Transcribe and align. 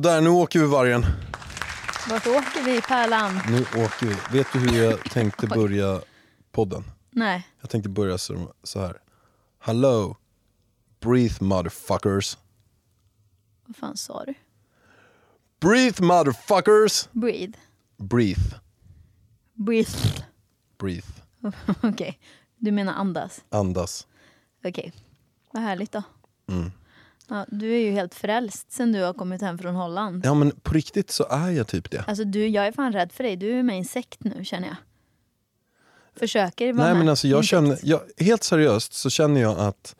Så 0.00 0.04
där, 0.04 0.20
nu 0.20 0.28
åker 0.28 0.60
vi 0.60 0.66
vargen. 0.66 1.06
Vart 2.10 2.26
åker 2.26 2.64
vi 2.64 2.80
Pärlan? 2.80 3.40
Nu 3.48 3.60
åker 3.60 4.06
vi. 4.06 4.38
Vet 4.38 4.46
du 4.52 4.58
hur 4.58 4.82
jag 4.84 5.10
tänkte 5.10 5.46
börja 5.46 6.00
podden? 6.52 6.84
Nej. 7.10 7.48
Jag 7.60 7.70
tänkte 7.70 7.88
börja 7.88 8.18
så, 8.18 8.54
så 8.62 8.80
här. 8.80 9.00
Hello, 9.58 10.16
breathe 11.00 11.44
motherfuckers. 11.44 12.38
Vad 13.66 13.76
fan 13.76 13.96
sa 13.96 14.24
du? 14.24 14.34
Breathe 15.60 16.02
motherfuckers. 16.02 17.08
Breathe. 17.12 17.58
Breathe, 17.96 18.60
Breathe. 19.54 20.24
breathe. 20.78 21.12
Okej. 21.82 22.20
Du 22.56 22.72
menar 22.72 22.92
andas? 22.92 23.44
Andas. 23.48 24.06
Okej. 24.64 24.92
Vad 25.52 25.62
härligt 25.62 25.92
då. 25.92 26.02
Mm. 26.48 26.70
Ja, 27.30 27.46
du 27.48 27.74
är 27.74 27.78
ju 27.78 27.90
helt 27.90 28.14
frälst 28.14 28.72
sen 28.72 28.92
du 28.92 29.02
har 29.02 29.14
kommit 29.14 29.42
hem 29.42 29.58
från 29.58 29.74
Holland. 29.74 30.26
Ja 30.26 30.34
men 30.34 30.50
på 30.50 30.74
riktigt 30.74 31.10
så 31.10 31.26
är 31.30 31.50
jag 31.50 31.66
typ 31.66 31.90
det. 31.90 32.04
Alltså 32.06 32.24
du, 32.24 32.46
jag 32.46 32.66
är 32.66 32.72
fan 32.72 32.92
rädd 32.92 33.12
för 33.12 33.24
dig. 33.24 33.36
Du 33.36 33.58
är 33.58 33.62
med 33.62 33.76
i 33.76 33.78
en 33.78 33.84
sekt 33.84 34.24
nu 34.24 34.44
känner 34.44 34.68
jag. 34.68 34.76
Försöker 36.16 36.72
vara 36.72 36.84
Nej 36.84 36.94
med 36.94 36.98
men 36.98 37.08
alltså 37.08 37.28
jag 37.28 37.44
känner, 37.44 37.78
jag, 37.82 38.00
helt 38.18 38.42
seriöst 38.42 38.92
så 38.92 39.10
känner 39.10 39.40
jag 39.40 39.58
att 39.58 39.96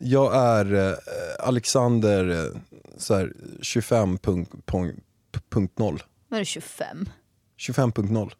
jag 0.00 0.36
är 0.36 0.74
eh, 0.74 0.94
Alexander 1.40 2.28
eh, 2.28 2.60
så 2.96 3.14
här, 3.14 3.32
25.0. 3.60 6.00
Vad 6.28 6.36
är 6.36 6.38
det 6.38 6.44
25? 6.44 7.08
25.0. 7.58 8.32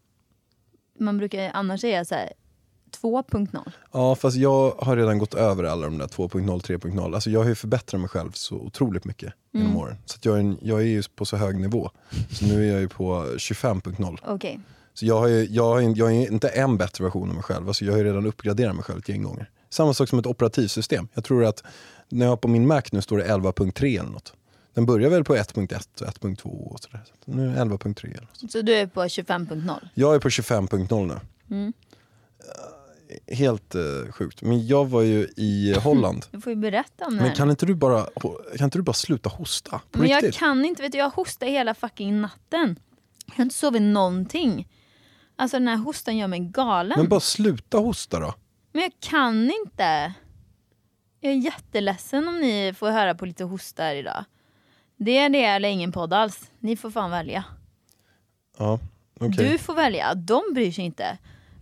Man 0.98 1.18
brukar 1.18 1.50
annars 1.54 1.80
säga 1.80 2.04
så 2.04 2.14
här 2.14 2.32
2.0. 3.02 3.72
Ja 3.92 4.14
fast 4.14 4.36
jag 4.36 4.70
har 4.78 4.96
redan 4.96 5.18
gått 5.18 5.34
över 5.34 5.64
alla 5.64 5.84
de 5.86 5.98
där 5.98 6.06
2.0, 6.06 6.60
3.0. 6.60 7.14
Alltså 7.14 7.30
jag 7.30 7.40
har 7.40 7.48
ju 7.48 7.54
förbättrat 7.54 8.00
mig 8.00 8.08
själv 8.10 8.30
så 8.32 8.56
otroligt 8.56 9.04
mycket 9.04 9.32
genom 9.52 9.68
Mm. 9.68 9.78
åren. 9.82 9.96
Så 10.04 10.18
jag, 10.22 10.34
är, 10.36 10.40
en- 10.40 10.58
jag 10.62 10.80
är 10.80 10.84
ju 10.84 11.02
på 11.16 11.24
så 11.24 11.36
hög 11.36 11.60
nivå. 11.60 11.90
Så 12.30 12.44
nu 12.46 12.68
är 12.68 12.72
jag 12.72 12.80
ju 12.80 12.88
på 12.88 13.24
25.0. 13.38 14.18
Okej. 14.26 14.60
Så 14.94 15.06
jag, 15.06 15.18
har 15.18 15.26
ju, 15.28 15.44
jag, 15.50 15.64
har, 15.64 15.80
jag 15.98 16.12
är 16.12 16.32
inte 16.32 16.48
en 16.48 16.76
bättre 16.76 17.04
version 17.04 17.28
av 17.28 17.34
mig 17.34 17.44
själv. 17.44 17.68
Alltså 17.68 17.84
jag 17.84 17.92
har 17.92 17.98
ju 17.98 18.04
redan 18.04 18.26
uppgraderat 18.26 18.74
mig 18.74 18.84
själv 18.84 18.98
ett 18.98 19.08
gäng 19.08 19.22
gånger. 19.22 19.50
Samma 19.70 19.94
sak 19.94 20.08
som 20.08 20.18
ett 20.18 20.26
operativsystem. 20.26 21.08
Jag 21.14 21.24
tror 21.24 21.44
att 21.44 21.62
när 22.08 22.26
jag 22.26 22.30
har 22.32 22.36
på 22.36 22.48
min 22.48 22.66
Mac 22.66 22.82
nu 22.92 23.02
står 23.02 23.18
det 23.18 23.24
11.3 23.24 24.00
eller 24.00 24.10
något. 24.10 24.32
Den 24.74 24.86
börjar 24.86 25.10
väl 25.10 25.24
på 25.24 25.34
1.1 25.36 26.02
och 26.02 26.06
1.2 26.06 26.42
och 26.72 26.80
sådär. 26.80 27.04
Så 27.24 27.30
nu 27.32 27.48
är 27.50 27.54
det 27.54 27.60
11.3 27.74 28.04
eller 28.06 28.20
något. 28.42 28.52
Så 28.52 28.62
du 28.62 28.74
är 28.74 28.86
på 28.86 29.02
25.0? 29.02 29.88
Jag 29.94 30.14
är 30.14 30.18
på 30.18 30.28
25.0 30.28 31.06
nu. 31.06 31.56
Mm. 31.56 31.72
Helt 33.28 33.74
eh, 33.74 33.82
sjukt. 34.12 34.42
Men 34.42 34.66
jag 34.66 34.84
var 34.88 35.02
ju 35.02 35.28
i 35.36 35.74
Holland. 35.82 36.26
Du 36.30 36.40
får 36.40 36.52
ju 36.52 36.56
berätta 36.56 37.04
om 37.06 37.10
det 37.12 37.16
Men 37.20 37.28
här. 37.28 37.34
kan 37.36 37.50
inte 37.50 37.66
du 37.66 37.74
bara, 37.74 38.06
kan 38.56 38.64
inte 38.64 38.78
du 38.78 38.82
bara 38.82 38.92
sluta 38.92 39.28
hosta? 39.28 39.80
På 39.90 39.98
Men 39.98 40.08
jag 40.08 40.16
riktigt? 40.24 40.38
kan 40.40 40.64
inte, 40.64 40.82
vet 40.82 40.92
du, 40.92 40.98
jag 40.98 41.10
hostar 41.10 41.46
hela 41.46 41.74
fucking 41.74 42.20
natten. 42.20 42.78
Jag 43.26 43.34
har 43.36 43.42
inte 43.44 43.54
sovit 43.54 43.82
någonting. 43.82 44.68
Alltså 45.36 45.56
den 45.58 45.68
här 45.68 45.76
hostan 45.76 46.16
gör 46.16 46.28
mig 46.28 46.40
galen. 46.40 46.98
Men 46.98 47.08
bara 47.08 47.20
sluta 47.20 47.78
hosta 47.78 48.20
då. 48.20 48.34
Men 48.72 48.82
jag 48.82 48.92
kan 49.00 49.50
inte. 49.64 50.12
Jag 51.20 51.32
är 51.32 51.36
jätteledsen 51.36 52.28
om 52.28 52.40
ni 52.40 52.74
får 52.76 52.90
höra 52.90 53.14
på 53.14 53.26
lite 53.26 53.44
hostar 53.44 53.94
idag. 53.94 54.24
Det 54.96 55.18
är 55.18 55.28
det 55.28 55.44
eller 55.44 55.68
ingen 55.68 55.92
podd 55.92 56.12
alls. 56.12 56.50
Ni 56.58 56.76
får 56.76 56.90
fan 56.90 57.10
välja. 57.10 57.44
Ja, 58.58 58.78
okej. 59.20 59.48
Du 59.50 59.58
får 59.58 59.74
välja. 59.74 60.14
De 60.14 60.42
bryr 60.54 60.72
sig 60.72 60.84
inte. 60.84 61.18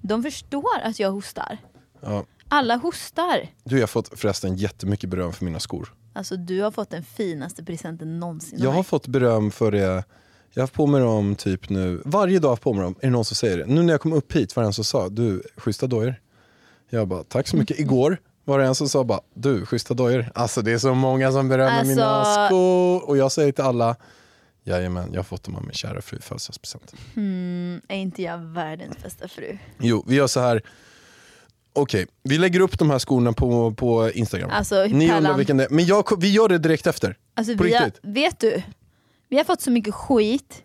De 0.08 0.22
förstår 0.22 0.80
att 0.82 0.98
jag 0.98 1.10
hostar. 1.10 1.58
Ja. 2.00 2.24
Alla 2.48 2.76
hostar. 2.76 3.48
Du, 3.64 3.74
jag 3.76 3.82
har 3.82 3.86
fått 3.86 4.18
förresten 4.20 4.56
jättemycket 4.56 5.10
beröm 5.10 5.32
för 5.32 5.44
mina 5.44 5.60
skor. 5.60 5.94
Alltså 6.12 6.36
du 6.36 6.60
har 6.62 6.70
fått 6.70 6.90
den 6.90 7.02
finaste 7.04 7.64
presenten 7.64 8.20
någonsin 8.20 8.58
Jag 8.62 8.70
har 8.70 8.82
fått 8.82 9.06
beröm 9.06 9.50
för 9.50 9.70
det. 9.72 9.78
Jag 9.78 10.02
har 10.54 10.62
haft 10.62 10.74
på 10.74 10.86
mig 10.86 11.00
dem 11.00 11.34
typ 11.34 11.68
nu, 11.68 12.02
varje 12.04 12.38
dag 12.38 12.48
har 12.48 12.56
på 12.56 12.72
mig 12.72 12.82
dem. 12.82 12.94
Är 13.00 13.06
det 13.06 13.10
någon 13.12 13.24
som 13.24 13.34
säger 13.34 13.58
det? 13.58 13.66
Nu 13.66 13.82
när 13.82 13.92
jag 13.92 14.00
kom 14.00 14.12
upp 14.12 14.32
hit 14.32 14.56
var 14.56 14.62
det 14.62 14.66
en 14.66 14.72
som 14.72 14.84
sa, 14.84 15.08
du, 15.08 15.42
schyssta 15.56 15.86
dojor. 15.86 16.14
Jag 16.90 17.08
bara, 17.08 17.24
tack 17.24 17.48
så 17.48 17.56
mycket. 17.56 17.78
Igår 17.78 18.18
var 18.44 18.58
det 18.58 18.64
en 18.66 18.74
som 18.74 18.88
sa 18.88 19.04
bara, 19.04 19.20
du, 19.34 19.66
schyssta 19.66 19.94
dojor. 19.94 20.30
Alltså 20.34 20.62
det 20.62 20.72
är 20.72 20.78
så 20.78 20.94
många 20.94 21.32
som 21.32 21.48
berömmer 21.48 21.84
mina 21.84 22.04
Alltså- 22.04 22.46
skor. 22.46 23.08
Och 23.08 23.16
jag 23.16 23.32
säger 23.32 23.52
till 23.52 23.64
alla, 23.64 23.96
jajamän, 24.64 25.08
jag 25.12 25.18
har 25.18 25.24
fått 25.24 25.44
dem 25.44 25.56
av 25.56 25.62
min 25.62 25.72
kära 25.72 26.02
fru 26.02 26.18
i 26.18 26.20
födelsedagspresent. 26.20 26.94
Mm, 27.16 27.80
är 27.88 27.96
inte 27.96 28.22
jag 28.22 28.38
världens 28.38 29.02
bästa 29.02 29.28
fru? 29.28 29.58
Jo, 29.78 30.04
vi 30.06 30.14
gör 30.14 30.26
så 30.26 30.40
här. 30.40 30.62
Okej, 31.72 32.06
vi 32.22 32.38
lägger 32.38 32.60
upp 32.60 32.78
de 32.78 32.90
här 32.90 32.98
skorna 32.98 33.32
på, 33.32 33.74
på 33.74 34.10
Instagram. 34.10 34.50
Alltså, 34.50 34.74
Ni 34.84 34.90
undrar 35.04 35.08
Pärlan. 35.20 35.36
vilken 35.36 35.56
det 35.56 35.64
är. 35.64 35.68
Men 35.70 35.86
jag, 35.86 36.20
vi 36.20 36.32
gör 36.32 36.48
det 36.48 36.58
direkt 36.58 36.86
efter. 36.86 37.16
Alltså, 37.34 37.56
På 37.56 37.64
vi 37.64 37.74
har, 37.74 37.92
vet 38.02 38.40
du? 38.40 38.62
Vi 39.28 39.36
har 39.36 39.44
fått 39.44 39.60
så 39.60 39.70
mycket 39.70 39.94
skit. 39.94 40.62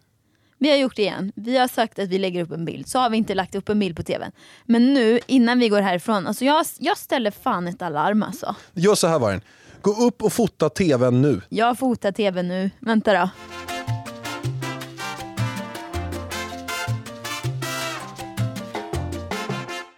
Vi 0.58 0.70
har 0.70 0.78
gjort 0.78 0.96
det 0.96 1.02
igen. 1.02 1.31
Vi 1.36 1.58
har 1.58 1.68
sagt 1.68 2.00
att 2.00 2.10
vi 2.10 2.18
lägger 2.18 2.44
upp 2.44 2.52
en 2.52 2.66
bild, 2.66 2.88
så 2.88 3.00
har 3.00 3.10
vi 3.10 3.18
inte 3.18 3.34
lagt 3.36 3.56
upp 3.56 3.70
en 3.70 3.80
bild 3.80 3.96
på 3.98 4.04
tvn. 4.04 4.31
Men 4.66 4.94
nu, 4.94 5.20
innan 5.28 5.60
vi 5.60 5.70
går 5.70 5.81
härifrån, 5.81 6.28
alltså 6.28 6.46
jag, 6.46 6.66
jag 6.80 6.98
ställer 6.98 7.31
fan 7.31 7.68
ett 7.68 7.81
alarm 7.81 8.24
alltså. 8.24 8.56
Gör 8.74 8.96
så 8.96 9.08
här 9.08 9.20
Vargen. 9.20 9.42
Gå 9.81 9.92
upp 9.92 10.24
och 10.24 10.34
fota 10.34 10.70
tvn 10.70 11.22
nu. 11.22 11.42
Jag 11.50 11.80
fotar 11.80 12.12
tv 12.12 12.44
nu. 12.44 12.72
Vänta 12.80 13.14
då. 13.14 13.30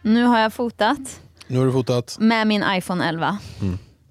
Nu 0.01 0.23
har 0.23 0.39
jag 0.39 0.53
fotat 0.53 1.21
Nu 1.47 1.57
har 1.59 1.65
du 1.65 1.71
fotat. 1.71 2.17
med 2.19 2.47
min 2.47 2.63
iPhone 2.67 3.09
11. 3.09 3.37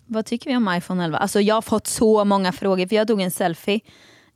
Vad 0.06 0.26
tycker 0.26 0.50
vi 0.50 0.56
om 0.56 0.74
iPhone 0.74 1.04
11? 1.04 1.18
Alltså 1.18 1.40
jag 1.40 1.54
har 1.54 1.62
fått 1.62 1.86
så 1.86 2.24
många 2.24 2.52
frågor 2.52 2.86
för 2.86 2.96
jag 2.96 3.08
tog 3.08 3.20
en 3.20 3.30
selfie 3.30 3.80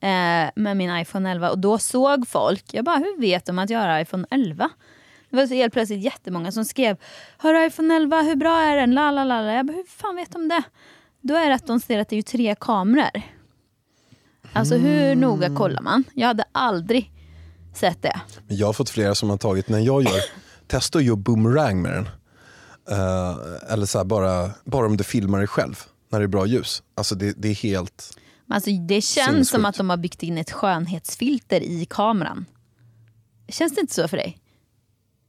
eh, 0.01 0.51
med 0.57 0.77
min 0.77 0.97
iPhone 0.99 1.31
11 1.31 1.51
och 1.51 1.59
då 1.59 1.79
såg 1.79 2.29
folk, 2.29 2.65
jag 2.75 2.85
bara 2.85 2.97
hur 2.97 3.21
vet 3.21 3.45
de 3.47 3.59
att 3.59 3.71
jag 3.71 3.79
har 3.79 4.01
iPhone 4.01 4.27
11? 4.31 4.71
Det 5.31 5.37
var 5.37 5.47
så 5.47 5.55
helt 5.55 5.73
plötsligt 5.73 6.03
jättemånga 6.05 6.53
som 6.53 6.65
skrev 6.65 6.97
Har 7.37 7.55
du 7.55 7.67
iPhone 7.67 7.95
11, 7.97 8.23
hur 8.23 8.37
bra 8.37 8.61
är 8.61 8.77
den? 8.77 8.91
La, 8.95 9.11
la, 9.11 9.25
la, 9.25 9.41
la. 9.43 9.53
Jag 9.53 9.67
bara, 9.67 9.73
hur 9.77 9.85
fan 9.97 10.17
vet 10.17 10.33
de 10.33 10.49
det? 10.49 10.63
Då 11.21 11.35
är 11.35 11.49
det 11.49 11.55
att 11.55 11.67
de 11.67 11.81
ser 11.81 11.99
att 11.99 12.09
det 12.09 12.17
är 12.19 12.23
tre 12.23 12.55
kameror. 12.61 13.23
Alltså 14.53 14.75
hur 14.77 15.15
noga 15.17 15.57
kollar 15.57 15.83
man? 15.83 16.05
Jag 16.15 16.27
hade 16.27 16.45
aldrig 16.53 17.11
sett 17.75 18.03
det. 18.03 18.21
Men 18.49 18.57
jag 18.57 18.67
har 18.67 18.73
fått 18.73 18.91
flera 18.91 19.15
som 19.15 19.31
har 19.31 19.37
tagit, 19.37 19.69
när 19.69 19.79
jag 19.79 20.03
gör, 20.03 20.21
testa 20.67 20.99
att 20.99 21.05
göra 21.05 21.17
boomerang 21.17 21.83
med 21.83 21.93
den. 21.93 22.09
Eh, 22.91 23.73
eller 23.73 23.87
så 23.87 23.99
här, 23.99 24.05
bara, 24.05 24.51
bara 24.65 24.87
om 24.87 24.97
du 24.97 25.05
filmar 25.05 25.39
dig 25.39 25.47
själv 25.47 25.83
när 26.09 26.19
det 26.19 26.25
är 26.25 26.29
bra 26.29 26.47
ljus. 26.47 26.83
Alltså 26.95 27.15
det, 27.15 27.35
det 27.37 27.49
är 27.49 27.55
helt... 27.55 28.19
Alltså, 28.49 28.71
det 28.71 29.01
känns 29.01 29.27
Sinnessjukt. 29.27 29.49
som 29.51 29.65
att 29.65 29.77
de 29.77 29.91
har 29.91 29.97
byggt 29.97 30.23
in 30.23 30.39
ett 30.39 30.51
skönhetsfilter 30.51 31.61
i 31.61 31.87
kameran. 31.91 32.47
Känns 33.49 33.75
det 33.75 33.81
inte 33.81 33.95
så 33.95 34.09
för 34.09 34.17
dig? 34.17 34.39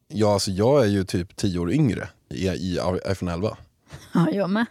Ja, 0.08 0.34
alltså 0.34 0.52
jag 0.52 0.84
är 0.84 0.88
ju 0.88 1.04
typ 1.04 1.36
tio 1.36 1.60
år 1.60 1.72
yngre 1.72 2.10
i, 2.30 2.48
i 2.48 2.80
iPhone 3.12 3.34
11. 3.34 3.58
Ja, 4.14 4.30
jag 4.32 4.50
med. 4.50 4.66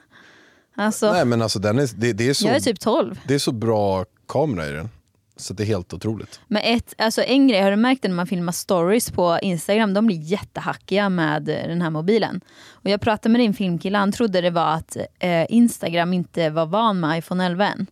Alltså, 0.76 1.12
Nej 1.12 1.24
men 1.24 1.42
alltså 1.42 1.58
den 1.58 1.78
är, 1.78 1.90
det, 1.96 2.12
det, 2.12 2.28
är 2.28 2.34
så, 2.34 2.46
jag 2.46 2.56
är 2.56 2.60
typ 2.60 2.80
12. 2.80 3.20
det 3.28 3.34
är 3.34 3.38
så 3.38 3.52
bra 3.52 4.04
kamera 4.28 4.68
i 4.68 4.72
den. 4.72 4.88
Så 5.36 5.54
det 5.54 5.62
är 5.62 5.66
helt 5.66 5.94
otroligt. 5.94 6.40
Men 6.46 6.62
ett, 6.64 6.94
alltså 6.98 7.22
en 7.22 7.48
grej, 7.48 7.60
har 7.62 7.70
du 7.70 7.76
märkt 7.76 8.02
det 8.02 8.08
när 8.08 8.14
man 8.14 8.26
filmar 8.26 8.52
stories 8.52 9.10
på 9.10 9.38
Instagram? 9.42 9.94
De 9.94 10.06
blir 10.06 10.16
jättehackiga 10.16 11.08
med 11.08 11.42
den 11.42 11.82
här 11.82 11.90
mobilen. 11.90 12.40
Och 12.70 12.90
jag 12.90 13.00
pratade 13.00 13.28
med 13.32 13.40
din 13.40 13.54
filmkille, 13.54 13.98
han 13.98 14.12
trodde 14.12 14.40
det 14.40 14.50
var 14.50 14.74
att 14.74 14.96
eh, 15.18 15.46
Instagram 15.48 16.12
inte 16.12 16.50
var 16.50 16.66
van 16.66 17.00
med 17.00 17.18
iPhone 17.18 17.46
11 17.46 17.66
än. 17.66 17.86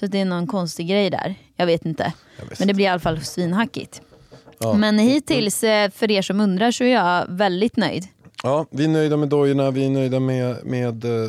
Så 0.00 0.06
det 0.06 0.20
är 0.20 0.24
någon 0.24 0.46
konstig 0.46 0.88
grej 0.88 1.10
där. 1.10 1.34
Jag 1.56 1.66
vet 1.66 1.86
inte. 1.86 2.12
Jag 2.38 2.46
vet 2.46 2.58
Men 2.58 2.68
det 2.68 2.74
blir 2.74 2.84
i 2.84 2.88
alla 2.88 3.00
fall 3.00 3.20
svinhackigt. 3.20 4.02
Ja. 4.58 4.74
Men 4.74 4.98
hittills, 4.98 5.64
eh, 5.64 5.90
för 5.90 6.10
er 6.10 6.22
som 6.22 6.40
undrar, 6.40 6.70
så 6.70 6.84
är 6.84 6.94
jag 6.94 7.24
väldigt 7.28 7.76
nöjd. 7.76 8.04
Ja, 8.42 8.66
vi 8.70 8.84
är 8.84 8.88
nöjda 8.88 9.16
med 9.16 9.28
dojorna, 9.28 9.70
vi 9.70 9.86
är 9.86 9.90
nöjda 9.90 10.20
med, 10.20 10.56
med 10.64 11.04
eh, 11.04 11.28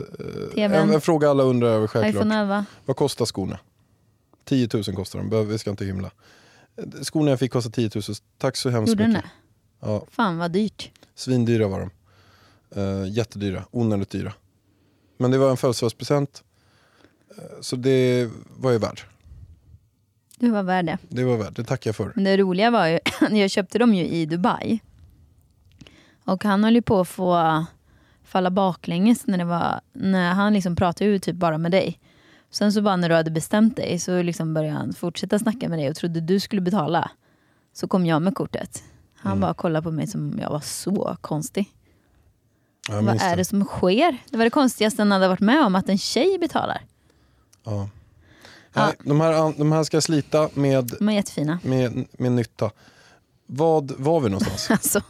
TVn. 0.55 0.73
en, 0.73 0.93
en 0.93 1.01
fråga 1.01 1.29
alla 1.29 1.43
undrar 1.43 1.69
över 1.69 1.87
självklart. 1.87 2.15
iPhone 2.15 2.39
11. 2.39 2.65
Vad 2.85 2.95
kostar 2.95 3.25
skorna? 3.25 3.57
10 4.49 4.69
000 4.73 4.83
kostar 4.95 5.19
de, 5.23 5.47
vi 5.47 5.57
ska 5.57 5.69
inte 5.69 5.85
hymla. 5.85 6.11
Skorna 7.01 7.29
jag 7.29 7.39
fick 7.39 7.51
kostade 7.51 7.75
10 7.75 7.89
000, 7.95 8.03
tack 8.37 8.55
så 8.57 8.69
hemskt 8.69 8.89
Gjorde 8.89 9.07
mycket. 9.07 9.23
det? 9.23 9.29
Ja, 9.87 10.05
Fan 10.11 10.37
vad 10.37 10.51
dyrt. 10.51 10.91
svindyra 11.15 11.67
var 11.67 11.79
de. 11.79 11.89
Uh, 12.81 13.09
jättedyra, 13.09 13.63
onödigt 13.71 14.09
dyra. 14.09 14.33
Men 15.17 15.31
det 15.31 15.37
var 15.37 15.49
en 15.51 15.57
födelsedagspresent. 15.57 16.43
eh, 17.37 17.43
så 17.61 17.75
det 17.75 18.29
var 18.57 18.71
jag 18.71 18.79
värd. 18.79 19.01
Du 20.39 20.49
var 20.49 20.63
värd 20.63 20.85
det. 20.85 20.97
Det 21.09 21.23
var 21.23 21.37
värd, 21.37 21.53
det 21.55 21.63
tackar 21.63 21.89
jag 21.89 21.95
för. 21.95 22.11
Men 22.15 22.23
det 22.23 22.37
roliga 22.37 22.71
var 22.71 22.87
ju, 22.87 22.99
jag 23.37 23.49
köpte 23.51 23.79
dem 23.79 23.93
ju 23.93 24.07
i 24.07 24.25
Dubai. 24.25 24.79
Och 26.23 26.43
han 26.43 26.63
höll 26.63 26.75
ju 26.75 26.81
på 26.81 26.99
att 26.99 27.07
få 27.07 27.65
falla 28.23 28.49
baklänges 28.51 29.27
när, 29.27 29.37
det 29.37 29.45
var, 29.45 29.81
när 29.93 30.33
han 30.33 30.53
liksom 30.53 30.75
pratade 30.75 31.09
ju 31.09 31.19
typ 31.19 31.35
bara 31.35 31.57
med 31.57 31.71
dig. 31.71 31.99
Sen 32.51 32.73
så 32.73 32.81
bara 32.81 32.95
när 32.95 33.09
du 33.09 33.15
hade 33.15 33.31
bestämt 33.31 33.75
dig 33.75 33.99
så 33.99 34.21
liksom 34.21 34.53
började 34.53 34.77
han 34.77 34.93
fortsätta 34.93 35.39
snacka 35.39 35.69
med 35.69 35.79
dig 35.79 35.89
och 35.89 35.95
trodde 35.95 36.21
du 36.21 36.39
skulle 36.39 36.61
betala. 36.61 37.11
Så 37.73 37.87
kom 37.87 38.05
jag 38.05 38.21
med 38.21 38.35
kortet. 38.35 38.83
Han 39.15 39.31
Mm. 39.31 39.41
bara 39.41 39.53
kollade 39.53 39.83
på 39.83 39.91
mig 39.91 40.07
som 40.07 40.31
om 40.33 40.39
jag 40.39 40.49
var 40.49 40.59
så 40.59 41.17
konstig. 41.21 41.65
Ja, 42.89 43.01
Vad 43.01 43.21
är 43.21 43.37
det 43.37 43.45
som 43.45 43.65
sker? 43.65 44.17
Det 44.29 44.37
var 44.37 44.43
det 44.43 44.49
konstigaste 44.49 45.01
han 45.01 45.11
hade 45.11 45.27
varit 45.27 45.39
med 45.39 45.65
om, 45.65 45.75
att 45.75 45.89
en 45.89 45.97
tjej 45.97 46.37
betalar. 46.39 46.81
Ja. 47.63 47.89
Ja. 48.73 48.85
Nej, 48.85 48.95
de, 49.03 49.21
här, 49.21 49.53
de 49.57 49.71
här 49.71 49.83
ska 49.83 49.95
jag 49.97 50.03
slita 50.03 50.49
med, 50.53 50.91
De 50.99 51.09
är 51.09 51.13
jättefina. 51.13 51.59
med, 51.63 52.05
med 52.11 52.31
nytta. 52.31 52.71
Vad 53.45 53.91
var 53.91 54.19
vi 54.19 54.29
någonstans? 54.29 54.67
Alltså, 54.71 55.01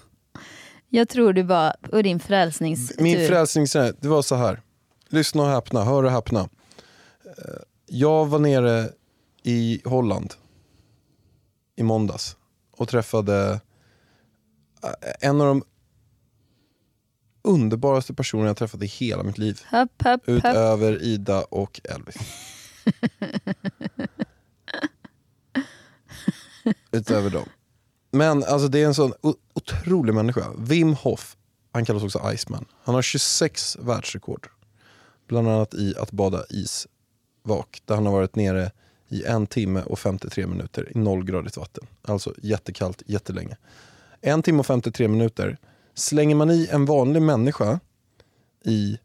jag 0.90 1.10
tror 1.10 1.34
du 1.34 1.42
var 1.44 1.76
på 1.82 2.02
din 2.02 2.20
frälsningstur. 2.20 3.04
Min 3.04 3.28
frälsningsresa, 3.28 3.96
det 4.00 4.08
var 4.08 4.22
så 4.22 4.36
här. 4.36 4.62
Lyssna 5.10 5.44
och 5.44 5.50
häpna, 5.50 5.84
hör 5.84 6.04
och 6.04 6.12
häpna. 6.12 6.50
Jag 7.86 8.26
var 8.26 8.40
nere 8.40 8.90
i 9.44 9.82
Holland 9.86 10.34
i 11.76 11.84
måndags 11.84 12.38
och 12.72 12.90
träffade 12.90 13.62
eh, 14.84 15.30
en 15.30 15.42
av 15.42 15.48
de 15.48 15.64
underbaraste 17.42 18.14
personerna 18.14 18.48
jag 18.48 18.58
träffat 18.58 18.84
i 18.84 18.86
hela 18.86 19.24
mitt 19.24 19.38
liv. 19.38 19.62
Höpp, 19.66 20.02
höpp. 20.02 20.22
Utöver 20.26 21.04
Ida 21.04 21.44
och 21.44 21.82
Elvis. 21.84 22.16
Utöver 26.92 27.30
dem. 27.30 27.46
Men 28.12 28.44
alltså 28.44 28.68
det 28.68 28.82
är 28.82 28.86
en 28.86 28.94
sån 28.94 29.14
otrolig 29.54 30.14
människa. 30.14 30.46
Wim 30.58 30.94
Hof, 30.94 31.38
han 31.72 31.86
kallas 31.86 32.04
också 32.04 32.32
Iceman. 32.34 32.66
Han 32.84 32.96
har 32.96 33.02
26 33.02 33.78
världsrekord. 33.80 34.48
Bland 35.28 35.48
annat 35.48 35.74
i 35.74 35.96
att 35.98 36.12
bada 36.12 36.44
isvak. 37.46 37.82
Där 37.86 37.96
han 37.96 38.06
har 38.06 38.14
varit 38.14 38.36
nere 38.36 38.72
i 39.10 39.24
en 39.26 39.48
timme 39.48 39.84
och 39.84 40.00
53 40.00 40.48
minuter 40.48 40.92
i 40.96 40.98
nollgradigt 40.98 41.58
vatten. 41.58 41.88
Alltså 42.02 42.34
jättekallt 42.42 43.04
jättelänge. 43.06 43.58
En 44.22 44.42
timme 44.42 44.60
och 44.60 44.66
53 44.66 45.08
minuter. 45.08 45.58
Slänger 45.94 46.36
man 46.36 46.50
i 46.50 46.68
en 46.72 46.86
vanlig 46.86 47.22
människa 47.22 47.80
i 48.66 48.98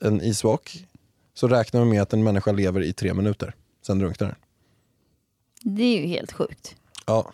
en 0.00 0.20
isvak 0.20 0.86
så 1.34 1.48
räknar 1.48 1.80
man 1.80 1.88
med 1.88 2.02
att 2.02 2.12
en 2.12 2.24
människa 2.24 2.52
lever 2.52 2.80
i 2.82 2.92
tre 2.92 3.14
minuter. 3.14 3.54
Sen 3.86 3.98
drunknar 3.98 4.28
den. 4.28 4.36
Det 5.76 5.82
är 5.82 6.00
ju 6.00 6.06
helt 6.06 6.32
sjukt. 6.32 6.76
Ja. 7.06 7.32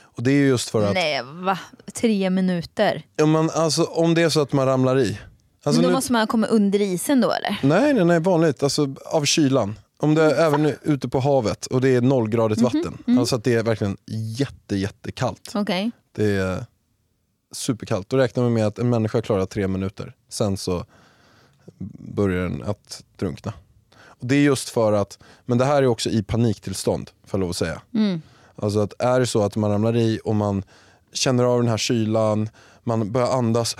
Och 0.00 0.22
det 0.22 0.30
är 0.30 0.34
ju 0.34 0.48
just 0.48 0.70
för 0.70 0.88
att 0.88 0.94
Nej, 0.94 1.22
va? 1.22 1.58
Tre 1.94 2.30
minuter? 2.30 3.02
om, 3.22 3.30
man, 3.30 3.50
alltså, 3.50 3.84
om 3.84 4.14
det 4.14 4.22
är 4.22 4.28
så 4.28 4.40
att 4.40 4.52
man 4.52 4.66
ramlar 4.66 4.98
i. 4.98 5.18
Alltså 5.62 5.80
Men 5.80 5.82
då 5.82 5.88
nu, 5.88 5.94
måste 5.94 6.12
man 6.12 6.26
komma 6.26 6.46
under 6.46 6.80
isen 6.80 7.20
då 7.20 7.32
eller? 7.32 7.58
Nej, 7.62 7.94
nej, 7.94 8.04
nej, 8.04 8.20
vanligt. 8.20 8.62
Alltså, 8.62 8.94
av 9.04 9.24
kylan. 9.24 9.78
Om 9.98 10.14
det 10.14 10.22
är 10.22 10.46
även 10.46 10.74
ute 10.82 11.08
på 11.08 11.20
havet 11.20 11.66
och 11.66 11.80
det 11.80 11.88
är 11.88 12.00
nollgradigt 12.00 12.60
vatten. 12.60 12.98
Alltså 13.18 13.36
att 13.36 13.44
det 13.44 13.54
är 13.54 13.62
verkligen 13.62 13.96
jätte, 14.38 14.76
jättekallt. 14.76 15.52
Okej. 15.54 15.90
Det 16.12 16.24
är 16.24 16.66
superkallt. 17.52 18.08
Då 18.08 18.16
räknar 18.16 18.42
man 18.42 18.52
med 18.52 18.66
att 18.66 18.78
en 18.78 18.90
människa 18.90 19.22
klarar 19.22 19.46
tre 19.46 19.68
minuter. 19.68 20.14
Sen 20.28 20.56
så 20.56 20.84
börjar 21.98 22.42
den 22.42 22.62
att 22.62 23.04
drunkna. 23.16 23.52
Och 23.94 24.26
det 24.26 24.34
är 24.34 24.40
just 24.40 24.68
för 24.68 24.92
att, 24.92 25.18
men 25.46 25.58
det 25.58 25.64
här 25.64 25.82
är 25.82 25.86
också 25.86 26.10
i 26.10 26.22
paniktillstånd, 26.22 27.10
får 27.26 27.38
jag 27.38 27.40
lov 27.40 27.50
att 27.50 27.56
säga. 27.56 27.82
Mm. 27.94 28.22
Alltså 28.56 28.80
att 28.80 29.02
är 29.02 29.20
det 29.20 29.26
så 29.26 29.42
att 29.42 29.56
man 29.56 29.70
ramlar 29.70 29.96
i 29.96 30.20
och 30.24 30.36
man 30.36 30.62
känner 31.12 31.44
av 31.44 31.60
den 31.60 31.68
här 31.68 31.78
kylan, 31.78 32.48
man 32.82 33.12
börjar 33.12 33.28
andas, 33.28 33.76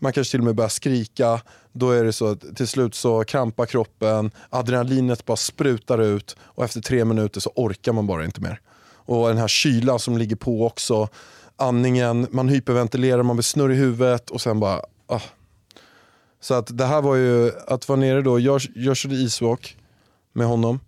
man 0.00 0.12
kanske 0.12 0.30
till 0.30 0.40
och 0.40 0.46
med 0.46 0.54
börjar 0.54 0.68
skrika. 0.68 1.40
Då 1.72 1.90
är 1.90 2.04
det 2.04 2.12
så 2.12 2.26
att 2.26 2.56
till 2.56 2.68
slut 2.68 2.94
så 2.94 3.24
krampar 3.24 3.66
kroppen, 3.66 4.30
adrenalinet 4.50 5.24
bara 5.24 5.36
sprutar 5.36 5.98
ut 5.98 6.36
och 6.40 6.64
efter 6.64 6.80
tre 6.80 7.04
minuter 7.04 7.40
så 7.40 7.52
orkar 7.54 7.92
man 7.92 8.06
bara 8.06 8.24
inte 8.24 8.40
mer. 8.40 8.60
Och 8.92 9.28
den 9.28 9.38
här 9.38 9.48
kylan 9.48 9.98
som 9.98 10.18
ligger 10.18 10.36
på 10.36 10.66
också, 10.66 11.08
andningen, 11.56 12.26
man 12.30 12.48
hyperventilerar, 12.48 13.22
man 13.22 13.36
blir 13.36 13.42
snurrig 13.42 13.76
i 13.76 13.80
huvudet 13.80 14.30
och 14.30 14.40
sen 14.40 14.60
bara... 14.60 14.80
Ah. 15.06 15.20
Så 16.40 16.54
att 16.54 16.78
det 16.78 16.86
här 16.86 17.02
var 17.02 17.16
ju, 17.16 17.52
att 17.66 17.88
vara 17.88 18.00
nere 18.00 18.22
då, 18.22 18.40
jag, 18.40 18.60
jag 18.74 18.96
körde 18.96 19.14
iswalk 19.14 19.76
med 20.32 20.46
honom. 20.46 20.80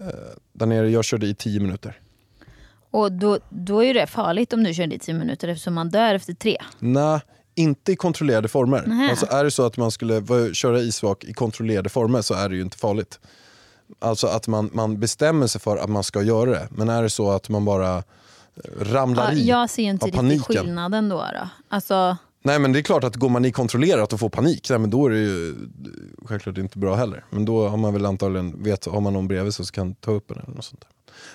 Eh, 0.00 0.06
där 0.52 0.66
nere, 0.66 0.90
jag 0.90 1.04
körde 1.04 1.26
i 1.26 1.34
tio 1.34 1.60
minuter. 1.60 2.00
Och 2.90 3.12
då, 3.12 3.38
då 3.48 3.84
är 3.84 3.94
det 3.94 4.06
farligt 4.06 4.52
om 4.52 4.64
du 4.64 4.74
kör 4.74 4.92
i 4.92 4.98
tio 4.98 5.14
minuter 5.14 5.48
eftersom 5.48 5.74
man 5.74 5.88
dör 5.88 6.14
efter 6.14 6.34
tre. 6.34 6.56
Nej, 6.78 7.20
inte 7.60 7.92
i 7.92 7.96
kontrollerade 7.96 8.48
former. 8.48 8.82
Nähä. 8.86 9.10
Alltså 9.10 9.26
är 9.30 9.44
det 9.44 9.50
så 9.50 9.66
att 9.66 9.76
man 9.76 9.90
skulle 9.90 10.22
köra 10.54 10.80
isvak 10.80 11.24
i 11.24 11.32
kontrollerade 11.32 11.88
former 11.88 12.22
så 12.22 12.34
är 12.34 12.48
det 12.48 12.56
ju 12.56 12.62
inte 12.62 12.76
farligt. 12.78 13.20
Alltså 13.98 14.26
att 14.26 14.48
man, 14.48 14.70
man 14.72 15.00
bestämmer 15.00 15.46
sig 15.46 15.60
för 15.60 15.76
att 15.76 15.90
man 15.90 16.04
ska 16.04 16.22
göra 16.22 16.50
det. 16.50 16.68
Men 16.70 16.88
är 16.88 17.02
det 17.02 17.10
så 17.10 17.30
att 17.30 17.48
man 17.48 17.64
bara 17.64 17.96
eh, 17.96 18.02
ramlar 18.80 19.32
Ja, 19.32 19.38
i 19.38 19.48
jag 19.48 19.70
ser 19.70 19.82
inte 19.82 20.06
riktigt 20.06 20.46
skillnaden 20.46 21.08
då. 21.08 21.16
då. 21.16 21.48
Alltså, 21.68 22.16
Nej 22.42 22.58
men 22.58 22.72
det 22.72 22.78
är 22.78 22.82
klart 22.82 23.04
att 23.04 23.16
går 23.16 23.28
man 23.28 23.44
i 23.44 23.52
kontrollerat 23.52 24.12
och 24.12 24.20
får 24.20 24.28
panik, 24.28 24.70
nej, 24.70 24.78
men 24.78 24.90
då 24.90 25.06
är 25.06 25.10
det 25.10 25.18
ju 25.18 25.54
självklart 26.24 26.58
inte 26.58 26.78
bra 26.78 26.94
heller. 26.94 27.24
Men 27.30 27.44
då 27.44 27.68
har 27.68 27.76
man 27.76 27.92
väl 27.92 28.06
antagligen, 28.06 28.62
vet, 28.62 28.84
har 28.86 29.00
man 29.00 29.12
någon 29.12 29.28
bredvid 29.28 29.54
sig 29.54 29.66
så 29.66 29.72
kan 29.72 29.94
ta 29.94 30.10
upp 30.10 30.30
en 30.30 30.38
eller 30.38 30.54
något 30.54 30.64
sånt 30.64 30.80
där. 30.80 30.90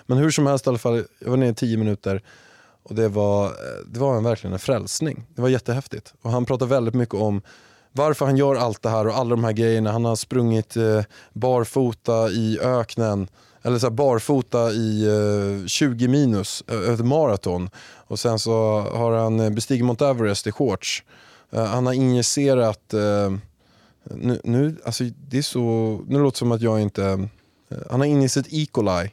Men 0.06 0.18
hur 0.18 0.32
som 0.32 0.48
helst 0.48 0.66
i 0.68 0.70
alla 0.70 0.78
fall, 0.78 1.04
jag 1.20 1.30
var 1.30 1.38
nere 1.38 1.50
i 1.50 1.54
tio 1.54 1.78
minuter 1.78 2.22
och 2.90 2.96
det 2.96 3.08
var, 3.08 3.46
eh, 3.46 3.52
det 3.88 4.00
var 4.00 4.18
en, 4.18 4.24
verkligen 4.24 4.54
en 4.54 4.60
frälsning. 4.60 5.26
Det 5.36 5.42
var 5.42 5.50
jättehäftigt. 5.50 6.14
Och 6.22 6.32
han 6.32 6.46
pratar 6.46 6.66
väldigt 6.66 6.94
mycket 6.94 7.16
om 7.16 7.42
varför 7.92 8.26
han 8.26 8.38
gör 8.38 8.56
allt 8.56 8.82
det 8.82 8.90
här 8.90 9.08
och 9.08 9.18
alla 9.18 9.30
de 9.30 9.44
här 9.44 9.52
grejerna. 9.52 9.92
Han 9.92 10.06
har 10.06 10.16
sprungit 10.16 10.78
eh, 10.78 11.04
barfota 11.34 12.30
i 12.30 12.60
öknen, 12.62 13.28
eller 13.62 13.80
så 13.80 13.86
här 13.86 13.92
barfota 13.92 14.72
i 14.72 15.06
eh, 15.62 15.68
20 15.68 16.08
minus, 16.08 16.64
eh, 16.68 16.94
ett 16.94 17.06
maraton. 17.06 17.70
Och 18.08 18.20
sen 18.20 18.40
så 18.40 18.80
har 18.80 19.12
han 19.12 19.40
eh, 19.40 19.50
bestigit 19.50 19.86
Mount 19.86 20.06
Everest 20.06 20.48
i 20.48 20.52
shorts. 20.52 21.04
Eh, 21.52 21.66
han 21.66 21.86
har 21.86 21.94
injicerat, 21.94 22.94
nu, 24.04 24.42
nu, 24.44 24.76
alltså 24.86 25.04
det 25.04 25.38
är 25.38 25.42
så, 25.42 25.60
nu 26.08 26.20
låter 26.20 26.36
det 26.36 26.40
som 26.40 26.52
att 26.52 26.62
jag 26.62 26.82
inte, 26.82 27.28
han 27.90 28.00
har 28.00 28.08
injicerat 28.08 28.48
E. 28.50 28.66
coli. 28.72 29.12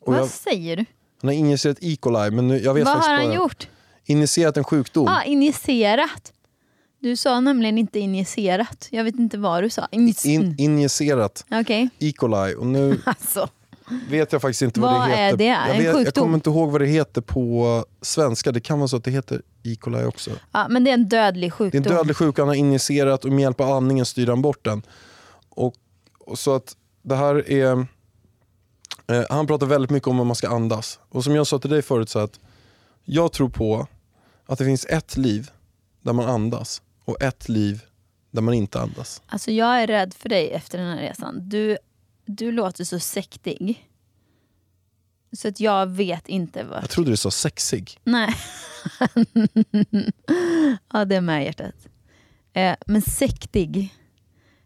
Och 0.00 0.12
vad 0.12 0.22
jag, 0.22 0.28
säger 0.28 0.76
du? 0.76 0.84
Han 1.24 1.28
har 1.28 1.34
injicerat 1.34 1.76
E. 1.80 1.96
coli, 2.00 2.30
men 2.30 2.48
nu, 2.48 2.58
jag 2.58 2.74
vet 2.74 2.84
Vad 2.84 2.92
faktiskt 2.94 3.08
har 3.10 3.16
han 3.16 3.26
bara- 3.26 3.34
gjort? 3.34 3.68
Injicerat 4.04 4.56
en 4.56 4.64
sjukdom. 4.64 5.08
Ah, 5.08 5.22
injicerat. 5.22 6.32
Du 7.00 7.16
sa 7.16 7.40
nämligen 7.40 7.78
inte 7.78 7.98
injicerat. 7.98 8.88
Jag 8.90 9.04
vet 9.04 9.14
inte 9.18 9.38
vad 9.38 9.62
du 9.62 9.70
sa. 9.70 9.88
Injis- 9.92 10.26
In, 10.26 10.54
injicerat 10.58 11.44
Okej, 11.50 11.88
E. 11.98 12.12
coli 12.16 12.54
och 12.58 12.66
nu 12.66 13.00
alltså. 13.06 13.48
vet 14.10 14.32
jag 14.32 14.42
faktiskt 14.42 14.62
inte 14.62 14.80
vad, 14.80 14.92
Vad 14.98 15.08
det 15.08 15.14
är 15.14 15.24
heter. 15.24 15.36
det? 15.38 15.44
Jag, 15.44 15.70
En 15.70 15.76
vet, 15.76 15.84
jag 15.84 15.94
sjukdom? 15.94 16.22
kommer 16.22 16.34
inte 16.34 16.50
ihåg 16.50 16.70
vad 16.70 16.80
det 16.80 16.86
heter 16.86 17.20
på 17.20 17.84
svenska. 18.02 18.52
Det 18.52 18.60
kan 18.60 18.78
vara 18.78 18.88
så 18.88 18.96
att 18.96 19.04
det 19.04 19.10
heter 19.10 19.42
E. 19.62 19.76
coli 19.80 20.04
också. 20.04 20.30
Ja, 20.52 20.66
men 20.68 20.84
det 20.84 20.90
är 20.90 20.94
en 20.94 21.08
dödlig 21.08 21.42
Det 21.42 21.46
är 21.46 21.50
sjukdom. 21.50 21.82
en 21.82 21.88
dödlig 21.96 22.16
sjuka 22.16 22.42
han 22.42 22.48
har 22.48 22.54
injicerat 22.54 23.24
och 23.24 23.32
med 23.32 23.42
hjälp 23.42 23.60
av 23.60 23.70
andningen 23.72 24.06
styr 24.06 24.26
han 24.26 24.42
bort 24.42 24.64
den. 24.64 24.82
Och, 25.48 25.74
och 26.20 26.38
så 26.38 26.54
att 26.54 26.76
det 27.02 27.16
här 27.16 27.50
är... 27.50 27.86
Eh, 29.06 29.24
han 29.30 29.46
pratar 29.46 29.66
väldigt 29.66 29.90
mycket 29.90 30.06
om 30.08 30.18
hur 30.18 30.24
man 30.24 30.36
ska 30.36 30.48
andas. 30.48 30.98
Och 31.08 31.24
som 31.24 31.34
jag 31.34 31.46
sa 31.46 31.58
till 31.58 31.70
dig 31.70 31.82
förut 31.82 32.08
så 32.08 32.18
att 32.18 32.40
jag 33.04 33.32
tror 33.32 33.48
på 33.48 33.86
att 34.46 34.58
det 34.58 34.64
finns 34.64 34.86
ett 34.86 35.16
liv 35.16 35.50
där 36.02 36.12
man 36.12 36.26
andas 36.30 36.82
och 37.04 37.22
ett 37.22 37.48
liv 37.48 37.82
där 38.30 38.42
man 38.42 38.54
inte 38.54 38.80
andas. 38.80 39.22
Alltså 39.26 39.50
jag 39.50 39.82
är 39.82 39.86
rädd 39.86 40.14
för 40.14 40.28
dig 40.28 40.50
efter 40.50 40.78
den 40.78 40.86
här 40.88 41.02
resan. 41.02 41.48
Du, 41.48 41.78
du 42.26 42.52
låter 42.52 42.84
så 42.84 42.98
sektig. 42.98 43.88
Så 45.36 45.48
att 45.48 45.60
jag 45.60 45.86
vet 45.86 46.28
inte 46.28 46.58
Jag 46.58 46.66
vad... 46.66 46.88
trodde 46.90 47.10
du 47.10 47.16
sa 47.16 47.30
sexig. 47.30 48.00
Nej. 48.04 48.34
ja, 50.92 51.04
det 51.04 51.16
är 51.16 51.20
med 51.20 51.44
hjärtat. 51.44 51.74
Eh, 52.52 52.74
men 52.86 53.02
sektig. 53.02 53.94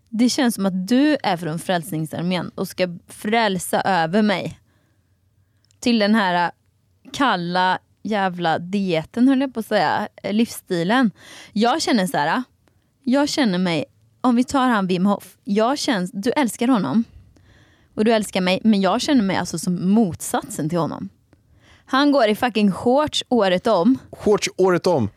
Det 0.08 0.28
känns 0.28 0.54
som 0.54 0.66
att 0.66 0.88
du 0.88 1.16
är 1.22 1.36
från 1.36 1.58
Frälsningsarmén 1.58 2.50
och 2.54 2.68
ska 2.68 2.98
frälsa 3.08 3.80
över 3.80 4.22
mig. 4.22 4.60
Till 5.80 5.98
den 5.98 6.14
här 6.14 6.46
äh, 6.46 6.50
kalla 7.12 7.78
jävla 8.02 8.58
dieten 8.58 9.28
höll 9.28 9.40
jag 9.40 9.54
på 9.54 9.60
att 9.60 9.66
säga. 9.66 10.08
Äh, 10.22 10.32
livsstilen. 10.32 11.10
Jag 11.52 11.82
känner 11.82 12.06
så 12.06 12.16
här. 12.16 12.36
Äh, 12.36 12.42
jag 13.02 13.28
känner 13.28 13.58
mig, 13.58 13.84
om 14.20 14.36
vi 14.36 14.44
tar 14.44 14.68
han 14.68 14.86
Wim 14.86 15.06
Hof. 15.06 15.36
Jag 15.44 15.78
känns, 15.78 16.10
du 16.12 16.30
älskar 16.30 16.68
honom. 16.68 17.04
Och 17.94 18.04
du 18.04 18.12
älskar 18.12 18.40
mig. 18.40 18.60
Men 18.64 18.80
jag 18.80 19.00
känner 19.00 19.22
mig 19.22 19.36
alltså 19.36 19.58
som 19.58 19.90
motsatsen 19.90 20.68
till 20.68 20.78
honom. 20.78 21.08
Han 21.84 22.12
går 22.12 22.28
i 22.28 22.34
fucking 22.34 22.72
shorts 22.72 23.24
året 23.28 23.66
om. 23.66 23.98
Shorts 24.10 24.48
året 24.56 24.86
om. 24.86 25.10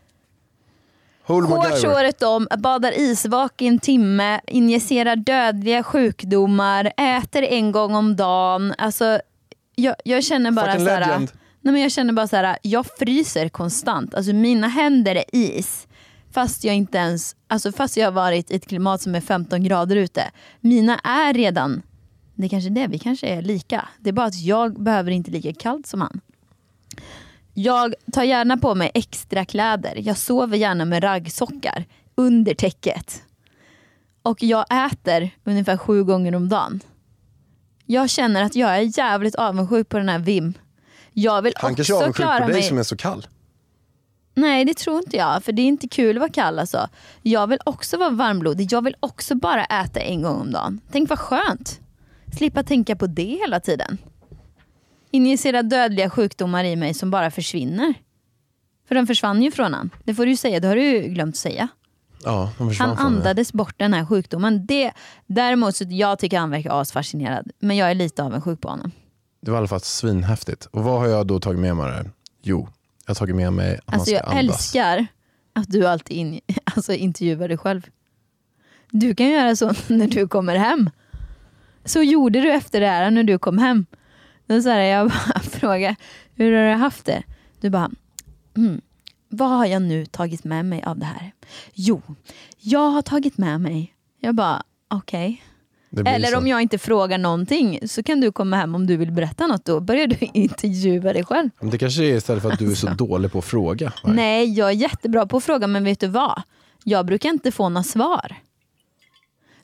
Shorts 1.27 1.83
året 1.83 2.23
om, 2.23 2.47
badar 2.59 2.99
isvak 2.99 3.61
i 3.61 3.67
en 3.67 3.79
timme, 3.79 4.41
injicerar 4.47 5.15
dödliga 5.15 5.83
sjukdomar, 5.83 6.93
äter 6.97 7.43
en 7.43 7.71
gång 7.71 7.95
om 7.95 8.15
dagen. 8.15 8.73
Alltså, 8.77 9.19
jag, 9.75 9.95
jag 10.05 10.23
känner 10.23 10.51
bara 10.51 10.71
Fucking 10.71 10.85
så 10.85 10.91
här, 10.91 10.99
legend. 10.99 11.31
nej 11.61 11.73
men 11.73 11.81
jag 11.81 11.91
känner 11.91 12.13
bara 12.13 12.27
så 12.27 12.35
här, 12.35 12.57
jag 12.61 12.85
fryser 12.85 13.49
konstant. 13.49 14.15
Alltså 14.15 14.33
mina 14.33 14.67
händer 14.67 15.15
är 15.15 15.23
is. 15.31 15.87
Fast 16.33 16.63
jag 16.63 16.75
inte 16.75 16.97
ens, 16.97 17.35
alltså 17.47 17.71
fast 17.71 17.97
jag 17.97 18.07
har 18.07 18.11
varit 18.11 18.51
i 18.51 18.55
ett 18.55 18.67
klimat 18.67 19.01
som 19.01 19.15
är 19.15 19.21
15 19.21 19.63
grader 19.63 19.95
ute. 19.95 20.23
Mina 20.59 20.99
är 20.99 21.33
redan, 21.33 21.81
det 22.35 22.45
är 22.45 22.49
kanske 22.49 22.69
är 22.69 22.71
det, 22.71 22.87
vi 22.87 22.99
kanske 22.99 23.27
är 23.27 23.41
lika. 23.41 23.87
Det 23.99 24.09
är 24.09 24.13
bara 24.13 24.25
att 24.25 24.41
jag 24.41 24.83
behöver 24.83 25.11
inte 25.11 25.31
lika 25.31 25.53
kallt 25.53 25.87
som 25.87 26.01
han. 26.01 26.21
Jag 27.53 27.93
tar 28.11 28.23
gärna 28.23 28.57
på 28.57 28.75
mig 28.75 28.91
extra 28.93 29.45
kläder. 29.45 29.93
Jag 29.97 30.17
sover 30.17 30.57
gärna 30.57 30.85
med 30.85 31.03
raggsockar 31.03 31.85
under 32.15 32.53
täcket. 32.53 33.23
Och 34.21 34.43
jag 34.43 34.65
äter 34.85 35.29
ungefär 35.43 35.77
sju 35.77 36.03
gånger 36.03 36.35
om 36.35 36.49
dagen. 36.49 36.81
Jag 37.85 38.09
känner 38.09 38.43
att 38.43 38.55
jag 38.55 38.77
är 38.77 38.97
jävligt 38.99 39.35
avundsjuk 39.35 39.89
på 39.89 39.97
den 39.97 40.09
här 40.09 40.19
Vim. 40.19 40.53
Jag 41.13 41.41
vill 41.41 41.53
Han 41.55 41.75
kanske 41.75 41.93
är 41.93 41.95
också 41.95 42.03
avundsjuk 42.03 42.25
klara 42.25 42.39
på 42.39 42.47
dig 42.47 42.55
mig... 42.55 42.63
som 42.63 42.77
är 42.77 42.83
så 42.83 42.97
kall. 42.97 43.27
Nej 44.33 44.65
det 44.65 44.73
tror 44.73 44.97
inte 44.97 45.17
jag, 45.17 45.43
för 45.43 45.51
det 45.51 45.61
är 45.61 45.67
inte 45.67 45.87
kul 45.87 46.17
att 46.17 46.19
vara 46.19 46.31
kall 46.31 46.59
alltså. 46.59 46.89
Jag 47.21 47.47
vill 47.47 47.59
också 47.65 47.97
vara 47.97 48.09
varmblodig, 48.09 48.67
jag 48.71 48.83
vill 48.83 48.95
också 48.99 49.35
bara 49.35 49.65
äta 49.65 49.99
en 49.99 50.21
gång 50.21 50.41
om 50.41 50.51
dagen. 50.51 50.81
Tänk 50.91 51.09
vad 51.09 51.19
skönt. 51.19 51.79
Slippa 52.37 52.63
tänka 52.63 52.95
på 52.95 53.07
det 53.07 53.39
hela 53.41 53.59
tiden. 53.59 53.97
Injicera 55.11 55.63
dödliga 55.63 56.09
sjukdomar 56.09 56.63
i 56.63 56.75
mig 56.75 56.93
som 56.93 57.11
bara 57.11 57.31
försvinner. 57.31 57.93
För 58.87 58.95
de 58.95 59.07
försvann 59.07 59.41
ju 59.43 59.51
från 59.51 59.73
han. 59.73 59.89
Det 60.03 60.15
får 60.15 60.25
du 60.25 60.31
ju 60.31 60.37
säga, 60.37 60.59
det 60.59 60.67
har 60.67 60.75
du 60.75 60.83
ju 60.83 61.01
glömt 61.01 61.35
säga. 61.37 61.67
Ja, 62.23 62.51
försvann 62.57 62.87
Han 62.87 62.97
från 62.97 63.11
det. 63.13 63.17
andades 63.19 63.53
bort 63.53 63.73
den 63.77 63.93
här 63.93 64.05
sjukdomen. 64.05 64.65
Det, 64.65 64.91
däremot 65.27 65.75
så 65.75 65.85
jag 65.89 66.19
tycker 66.19 66.39
han 66.39 66.49
verkar 66.49 66.81
asfascinerad. 66.81 67.51
Men 67.59 67.77
jag 67.77 67.91
är 67.91 67.95
lite 67.95 68.23
avundsjuk 68.23 68.61
på 68.61 68.69
honom. 68.69 68.91
Det 69.41 69.51
var 69.51 69.57
i 69.57 69.59
alla 69.59 69.67
fall 69.67 69.81
svinhäftigt. 69.81 70.65
Och 70.65 70.83
vad 70.83 70.99
har 70.99 71.07
jag 71.07 71.27
då 71.27 71.39
tagit 71.39 71.59
med 71.59 71.75
mig 71.75 71.91
där? 71.91 72.11
Jo, 72.43 72.67
jag 73.05 73.09
har 73.09 73.15
tagit 73.15 73.35
med 73.35 73.53
mig 73.53 73.75
att 73.77 73.87
man 73.87 73.93
Alltså 73.93 74.05
ska 74.05 74.15
jag 74.15 74.37
andas. 74.39 74.55
älskar 74.55 75.07
att 75.53 75.71
du 75.71 75.87
alltid 75.87 76.17
in, 76.17 76.39
alltså 76.75 76.93
intervjuar 76.93 77.47
dig 77.47 77.57
själv. 77.57 77.87
Du 78.89 79.15
kan 79.15 79.29
göra 79.29 79.55
så 79.55 79.73
när 79.87 80.07
du 80.07 80.27
kommer 80.27 80.55
hem. 80.55 80.89
Så 81.85 82.01
gjorde 82.03 82.41
du 82.41 82.51
efter 82.51 82.79
det 82.79 82.87
här 82.87 83.11
när 83.11 83.23
du 83.23 83.39
kom 83.39 83.57
hem. 83.57 83.85
Då 84.51 84.61
så 84.61 84.69
här, 84.69 84.79
jag 84.79 85.07
bara 85.09 85.39
frågar, 85.51 85.95
hur 86.35 86.51
har 86.57 86.69
du 86.69 86.75
haft 86.75 87.05
det? 87.05 87.23
Du 87.61 87.69
bara, 87.69 87.91
mm, 88.57 88.81
vad 89.29 89.49
har 89.49 89.65
jag 89.65 89.81
nu 89.81 90.05
tagit 90.05 90.43
med 90.43 90.65
mig 90.65 90.83
av 90.83 90.99
det 90.99 91.05
här? 91.05 91.31
Jo, 91.73 92.01
jag 92.59 92.89
har 92.89 93.01
tagit 93.01 93.37
med 93.37 93.61
mig. 93.61 93.93
Jag 94.19 94.35
bara, 94.35 94.63
okej. 94.87 95.43
Blir 95.89 96.07
Eller 96.07 96.27
så. 96.27 96.37
om 96.37 96.47
jag 96.47 96.61
inte 96.61 96.77
frågar 96.77 97.17
någonting 97.17 97.79
så 97.87 98.03
kan 98.03 98.21
du 98.21 98.31
komma 98.31 98.57
hem 98.57 98.75
om 98.75 98.87
du 98.87 98.97
vill 98.97 99.11
berätta 99.11 99.47
något. 99.47 99.65
Då 99.65 99.79
börjar 99.79 100.07
du 100.07 100.17
intervjua 100.33 101.13
dig 101.13 101.25
själv. 101.25 101.49
Men 101.59 101.69
det 101.69 101.77
kanske 101.77 102.03
är 102.03 102.15
istället 102.15 102.43
för 102.43 102.51
att 102.51 102.59
du 102.59 102.71
är 102.71 102.75
så 102.75 102.89
dålig 102.97 103.31
på 103.31 103.39
att 103.39 103.45
fråga. 103.45 103.87
Alltså. 103.87 104.07
Nej, 104.07 104.53
jag 104.53 104.69
är 104.69 104.73
jättebra 104.75 105.25
på 105.25 105.37
att 105.37 105.43
fråga 105.43 105.67
men 105.67 105.83
vet 105.83 105.99
du 105.99 106.07
vad? 106.07 106.41
Jag 106.83 107.05
brukar 107.05 107.29
inte 107.29 107.51
få 107.51 107.69
några 107.69 107.83
svar. 107.83 108.35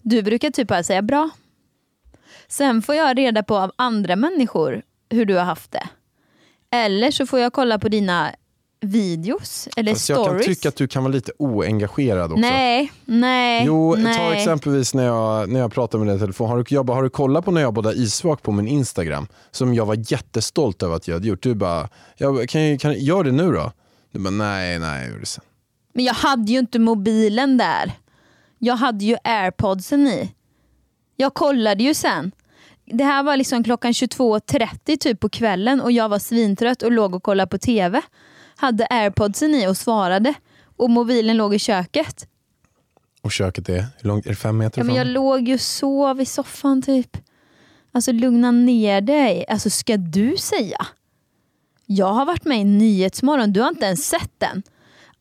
Du 0.02 0.22
brukar 0.22 0.50
typ 0.50 0.68
bara 0.68 0.84
säga 0.84 1.02
bra. 1.02 1.30
Sen 2.50 2.82
får 2.82 2.96
jag 2.96 3.18
reda 3.18 3.44
på 3.44 3.58
av 3.58 3.72
andra 3.76 4.16
människor 4.16 4.82
hur 5.10 5.26
du 5.26 5.36
har 5.36 5.44
haft 5.44 5.72
det. 5.72 5.88
Eller 6.72 7.12
så 7.12 7.26
får 7.26 7.40
jag 7.40 7.54
kolla 7.54 7.80
på 7.80 7.90
dina 7.90 8.32
videos 8.82 9.68
eller 9.76 9.92
Fast 9.94 10.10
jag 10.10 10.18
kan 10.18 10.26
stories. 10.26 10.46
tycka 10.46 10.70
att 10.70 10.76
du 10.76 10.88
kan 10.88 11.04
vara 11.04 11.14
lite 11.14 11.32
oengagerad 11.40 12.32
också. 12.32 12.42
Nej, 12.42 12.92
nej, 13.06 13.64
Jo, 13.66 13.96
nej. 13.96 14.18
ta 14.18 14.34
exempelvis 14.34 14.94
när 14.94 15.04
jag, 15.06 15.50
när 15.50 15.60
jag 15.60 15.74
pratar 15.74 15.98
med 16.00 16.08
dig 16.08 16.16
i 16.16 16.20
telefon. 16.20 16.50
Har 16.50 16.58
du, 16.58 16.64
jag 16.76 16.86
bara, 16.86 16.94
har 16.94 17.04
du 17.04 17.10
kollat 17.10 17.46
på 17.46 17.52
när 17.52 17.62
jag 17.62 17.74
badade 17.74 17.96
isvak 17.96 18.42
på 18.42 18.52
min 18.52 18.68
Instagram? 18.68 19.28
Som 19.52 19.74
jag 19.74 19.86
var 19.86 20.12
jättestolt 20.12 20.84
över 20.84 20.96
att 20.96 21.08
jag 21.08 21.16
hade 21.16 21.28
gjort. 21.28 21.44
Du 21.44 21.56
bara, 21.56 21.90
jag, 22.18 22.50
kan, 22.50 22.70
jag- 22.70 22.80
kan, 22.80 22.94
gör 23.00 23.24
det 23.24 23.32
nu 23.32 23.52
då? 23.52 23.72
Du 24.12 24.20
bara, 24.20 24.30
nej, 24.30 24.80
nej, 24.80 25.10
jag 25.10 25.20
det 25.20 25.26
sen. 25.26 25.44
Men 25.94 26.06
jag 26.06 26.14
hade 26.14 26.52
ju 26.52 26.60
inte 26.60 26.80
mobilen 26.80 27.58
där. 27.58 27.92
Jag 28.60 28.76
hade 28.76 29.06
ju 29.06 29.18
airpodsen 29.24 30.08
i. 30.08 30.32
Jag 31.20 31.34
kollade 31.34 31.84
ju 31.84 31.94
sen. 31.94 32.32
Det 32.86 33.04
här 33.04 33.24
var 33.24 33.38
liksom 33.38 33.64
klockan 33.64 33.92
22.30 33.92 34.98
typ 34.98 35.20
på 35.20 35.30
kvällen 35.30 35.82
och 35.82 35.92
jag 35.92 36.10
var 36.10 36.20
svintrött 36.20 36.82
och 36.82 36.92
låg 36.92 37.16
och 37.16 37.24
kollade 37.24 37.50
på 37.50 37.58
TV. 37.58 38.02
Hade 38.56 38.88
airpodsen 38.90 39.56
i 39.56 39.68
och 39.68 39.78
svarade. 39.78 40.34
Och 40.78 40.90
mobilen 40.90 41.38
låg 41.38 41.56
i 41.56 41.60
köket. 41.60 42.28
Och 43.22 43.32
köket 43.32 43.70
är, 43.70 43.86
hur 43.98 44.08
långt, 44.08 44.26
är 44.26 44.30
det 44.30 44.36
fem 44.36 44.58
meter 44.58 44.80
Ja, 44.80 44.84
men 44.84 44.96
jag 44.96 45.08
låg 45.08 45.48
ju 45.48 45.54
och 45.54 45.62
sov 45.62 46.22
i 46.22 46.26
soffan 46.26 46.82
typ. 46.82 47.18
Alltså 47.92 48.12
lugna 48.12 48.52
ner 48.52 49.02
dig. 49.02 49.46
Alltså 49.50 49.70
ska 49.70 49.98
du 49.98 50.38
säga? 50.38 50.88
Jag 51.86 52.14
har 52.14 52.26
varit 52.26 52.46
med 52.46 52.62
i 52.62 52.64
Nyhetsmorgon, 52.64 53.54
du 53.54 53.62
har 53.62 53.70
inte 53.70 53.86
ens 53.86 54.08
sett 54.08 54.32
den. 54.38 54.64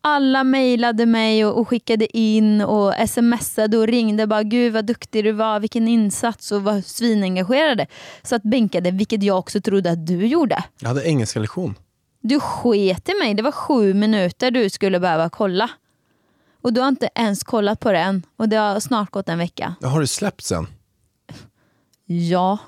Alla 0.09 0.45
mejlade 0.45 1.07
mig 1.07 1.45
och, 1.45 1.59
och 1.59 1.69
skickade 1.69 2.17
in 2.17 2.61
och 2.61 3.09
smsade 3.09 3.79
och 3.79 3.87
ringde 3.87 4.27
bara 4.27 4.43
gud 4.43 4.73
vad 4.73 4.85
duktig 4.85 5.25
du 5.25 5.33
var, 5.33 5.61
vilken 5.61 5.89
insats 5.89 6.53
och 6.53 6.63
var 6.63 6.81
svinengagerade. 6.81 7.87
Så 8.23 8.37
att 8.37 8.43
bänkade, 8.43 8.91
vilket 8.91 9.23
jag 9.23 9.39
också 9.39 9.61
trodde 9.61 9.91
att 9.91 10.07
du 10.07 10.27
gjorde. 10.27 10.65
Jag 10.81 10.89
hade 10.89 11.09
engelska 11.09 11.41
lektion. 11.41 11.75
Du 12.23 12.41
sket 12.41 13.09
i 13.09 13.15
mig, 13.23 13.35
det 13.35 13.43
var 13.43 13.53
sju 13.53 13.95
minuter 13.95 14.51
du 14.51 14.71
skulle 14.71 15.01
behöva 15.01 15.29
kolla. 15.31 15.71
Och 16.63 16.73
du 16.73 16.81
har 16.81 16.89
inte 16.89 17.09
ens 17.15 17.45
kollat 17.45 17.81
på 17.81 17.93
det 17.93 17.99
än 17.99 18.23
och 18.37 18.49
det 18.49 18.57
har 18.57 18.81
snart 18.81 19.11
gått 19.11 19.29
en 19.29 19.39
vecka. 19.39 19.75
Har 19.83 20.01
det 20.01 20.07
släppt 20.07 20.45
sen? 20.45 20.67
Ja, 22.07 22.59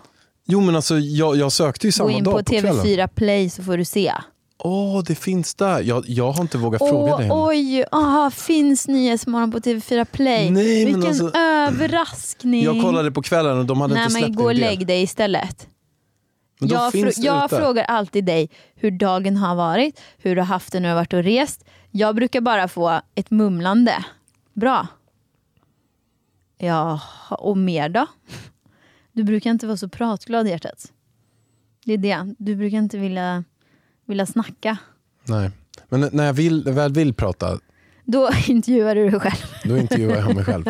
Jo 0.51 0.61
men 0.61 0.77
alltså 0.77 0.99
jag, 0.99 1.37
jag 1.37 1.53
sökte 1.53 1.87
ju 1.87 1.91
gå 1.91 1.93
samma 1.93 2.11
in 2.11 2.25
dag 2.25 2.33
på 2.33 2.39
på, 2.39 2.61
kvällen. 2.61 2.85
TV4 2.85 3.09
Play 3.09 3.51
så 3.51 3.63
får 3.63 3.77
du 3.77 3.85
se. 3.85 4.13
Åh, 4.59 5.03
det 5.07 5.15
finns 5.15 5.55
där. 5.55 5.83
Jag, 5.83 6.05
jag 6.09 6.33
har 6.33 6.43
inte 6.43 6.59
vågat 6.59 6.79
fråga 6.79 7.13
Åh, 7.15 7.19
dig. 7.19 7.29
oj, 7.33 7.85
aha, 7.93 8.31
finns 8.31 8.89
Nyhetsmorgon 8.89 9.51
på 9.53 9.59
TV4 9.59 10.05
Play? 10.05 10.51
Nej, 10.51 10.85
men 10.85 10.95
Vilken 11.01 11.25
alltså- 11.25 11.39
överraskning. 11.39 12.65
Jag 12.65 12.83
kollade 12.83 13.11
på 13.13 13.23
kvällen 13.23 13.59
och 13.59 13.67
de 13.67 13.81
hade 13.81 13.95
Nej 13.95 14.03
inte 14.03 14.13
men 14.13 14.23
släppt 14.23 14.37
gå 14.37 14.45
och 14.45 14.51
en 14.51 14.57
del. 14.57 14.67
lägg 14.67 14.87
dig 14.87 15.03
istället. 15.03 15.69
Men 16.61 16.69
Jag, 16.69 16.93
det 16.93 17.19
jag 17.19 17.51
frågar 17.51 17.85
alltid 17.85 18.25
dig 18.25 18.51
hur 18.75 18.91
dagen 18.91 19.37
har 19.37 19.55
varit, 19.55 20.01
hur 20.19 20.35
du 20.37 20.41
har 20.41 20.47
haft 20.47 20.73
det 20.73 20.81
när 20.81 20.89
du 20.89 20.95
har 20.95 21.01
varit 21.01 21.13
och 21.13 21.23
rest. 21.23 21.65
Jag 21.91 22.15
brukar 22.15 22.41
bara 22.41 22.69
få 22.69 23.01
ett 23.15 23.31
mumlande. 23.31 24.05
Bra. 24.55 24.87
Ja, 26.59 27.01
och 27.31 27.57
mer 27.57 27.89
då? 27.89 28.07
Du 29.13 29.25
brukar 29.25 29.51
inte 29.51 29.67
vara 29.67 29.77
så 29.77 29.89
pratglad 29.89 30.49
hjärtat. 30.49 30.93
Det 31.85 31.93
är 31.93 31.99
det. 31.99 32.35
Du 32.39 32.57
brukar 32.57 32.79
inte 32.79 32.99
vilja, 32.99 33.45
vilja 34.09 34.27
snacka. 34.27 34.77
Nej. 35.25 35.51
Men 35.89 36.09
när 36.13 36.27
jag 36.27 36.33
vill, 36.33 36.65
väl 36.65 36.93
vill 36.93 37.15
prata, 37.15 37.59
Då 38.05 38.31
intervjuar 38.47 38.95
du 38.95 39.11
dig 39.11 39.21
själv. 39.21 39.45
då 39.65 39.77
intervjuar 39.79 40.17
jag 40.17 40.35
mig 40.35 40.45
själv. 40.45 40.65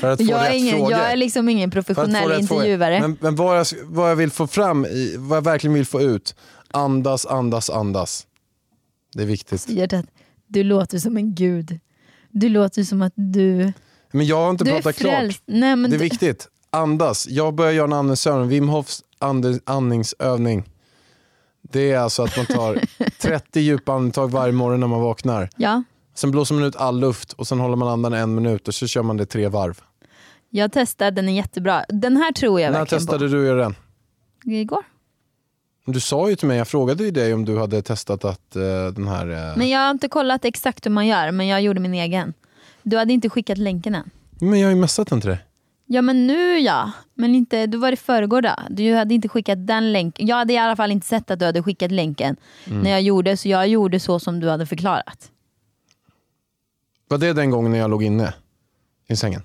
För 0.00 0.10
att 0.12 0.18
få 0.18 0.24
Jag 0.24 0.46
är, 0.46 0.52
ingen, 0.54 0.76
frågor. 0.76 0.92
jag 0.92 1.12
är 1.12 1.16
liksom 1.16 1.48
ingen 1.48 1.70
professionell 1.70 2.40
intervjuare. 2.40 3.00
Men, 3.00 3.16
men 3.20 3.36
vad, 3.36 3.58
jag, 3.58 3.66
vad 3.84 4.10
jag 4.10 4.16
vill 4.16 4.30
få 4.30 4.46
fram, 4.46 4.86
i, 4.86 5.14
vad 5.18 5.36
jag 5.36 5.44
verkligen 5.44 5.74
vill 5.74 5.86
få 5.86 6.00
ut, 6.02 6.34
andas, 6.70 7.26
andas, 7.26 7.70
andas. 7.70 8.26
Det 9.14 9.22
är 9.22 9.26
viktigt. 9.26 9.68
Hjärtat, 9.68 10.04
du 10.46 10.62
låter 10.62 10.98
som 10.98 11.16
en 11.16 11.34
gud. 11.34 11.80
Du 12.30 12.48
låter 12.48 12.84
som 12.84 13.02
att 13.02 13.12
du... 13.16 13.72
Men 14.12 14.26
jag 14.26 14.36
har 14.36 14.50
inte 14.50 14.64
Du 14.64 14.70
pratat 14.70 14.96
klart. 14.96 15.40
Nej, 15.46 15.76
men 15.76 15.82
Det 15.90 15.96
är 15.96 15.98
du, 15.98 16.04
viktigt. 16.04 16.48
Andas. 16.70 17.28
Jag 17.28 17.54
börjar 17.54 17.72
göra 17.72 17.84
en 17.84 17.92
andningsövning. 17.92 18.48
Wim 18.48 18.68
Hofs 18.68 19.02
and- 19.18 19.60
andningsövning. 19.64 20.64
Det 21.62 21.90
är 21.92 21.98
alltså 21.98 22.22
att 22.22 22.36
man 22.36 22.46
tar 22.46 22.80
30 23.20 23.60
djupa 23.60 23.92
andetag 23.92 24.30
varje 24.30 24.52
morgon 24.52 24.80
när 24.80 24.86
man 24.86 25.00
vaknar. 25.00 25.48
ja, 25.56 25.82
Sen 26.14 26.30
blåser 26.30 26.54
man 26.54 26.64
ut 26.64 26.76
all 26.76 27.00
luft 27.00 27.32
och 27.32 27.46
sen 27.46 27.60
håller 27.60 27.76
man 27.76 27.88
andan 27.88 28.12
en 28.12 28.34
minut 28.34 28.68
och 28.68 28.74
så 28.74 28.86
kör 28.86 29.02
man 29.02 29.16
det 29.16 29.26
tre 29.26 29.48
varv. 29.48 29.80
jag 30.50 30.72
testade, 30.72 31.10
den 31.10 31.28
är 31.28 31.32
jättebra. 31.32 31.84
Den 31.88 32.16
här 32.16 32.32
tror 32.32 32.60
jag 32.60 32.72
När 32.72 32.78
verkligen 32.78 33.00
testade 33.00 33.28
du 33.28 33.40
att 33.40 33.46
göra 33.46 33.62
den? 33.62 33.74
på. 33.74 34.50
Igår. 34.50 34.82
Du 35.86 36.00
sa 36.00 36.30
ju 36.30 36.36
till 36.36 36.48
mig, 36.48 36.58
jag 36.58 36.68
frågade 36.68 37.04
ju 37.04 37.10
dig 37.10 37.34
om 37.34 37.44
du 37.44 37.58
hade 37.58 37.82
testat 37.82 38.24
att 38.24 38.56
eh, 38.56 38.62
den 38.94 39.08
här... 39.08 39.50
eh, 39.50 39.56
Men 39.58 39.68
jag 39.68 39.78
har 39.80 39.90
inte 39.90 40.08
kollat 40.08 40.44
exakt 40.44 40.86
hur 40.86 40.90
man 40.90 41.06
gör, 41.06 41.30
men 41.30 41.46
jag 41.46 41.60
gjorde 41.62 41.80
min 41.80 41.94
egen. 41.94 42.34
Du 42.82 42.96
hade 42.96 43.12
inte 43.12 43.28
skickat 43.28 43.58
länken 43.58 43.94
än. 43.94 44.10
Men 44.40 44.60
jag 44.60 44.68
har 44.68 44.74
ju 44.74 44.80
messat 44.80 45.08
den 45.08 45.20
till 45.20 45.30
dig. 45.30 45.38
Ja 45.92 46.02
men 46.02 46.26
nu 46.26 46.58
ja, 46.58 46.92
men 47.14 47.34
inte, 47.34 47.66
då 47.66 47.78
var 47.78 47.90
det 47.90 47.96
förrgår 47.96 48.42
då. 48.42 48.54
Du 48.70 48.94
hade 48.94 49.14
inte 49.14 49.28
skickat 49.28 49.66
den 49.66 49.92
länken. 49.92 50.26
Jag 50.26 50.36
hade 50.36 50.52
i 50.52 50.58
alla 50.58 50.76
fall 50.76 50.92
inte 50.92 51.06
sett 51.06 51.30
att 51.30 51.38
du 51.38 51.44
hade 51.44 51.62
skickat 51.62 51.90
länken 51.90 52.36
Mm. 52.66 52.80
när 52.82 52.90
jag 52.90 53.02
gjorde, 53.02 53.36
så 53.36 53.48
jag 53.48 53.68
gjorde 53.68 54.00
så 54.00 54.18
som 54.20 54.40
du 54.40 54.48
hade 54.48 54.66
förklarat. 54.66 55.30
Var 57.08 57.18
det 57.18 57.32
den 57.32 57.50
gången 57.50 57.72
när 57.72 57.78
jag 57.78 57.90
låg 57.90 58.02
inne 58.02 58.34
i 59.08 59.16
sängen? 59.16 59.42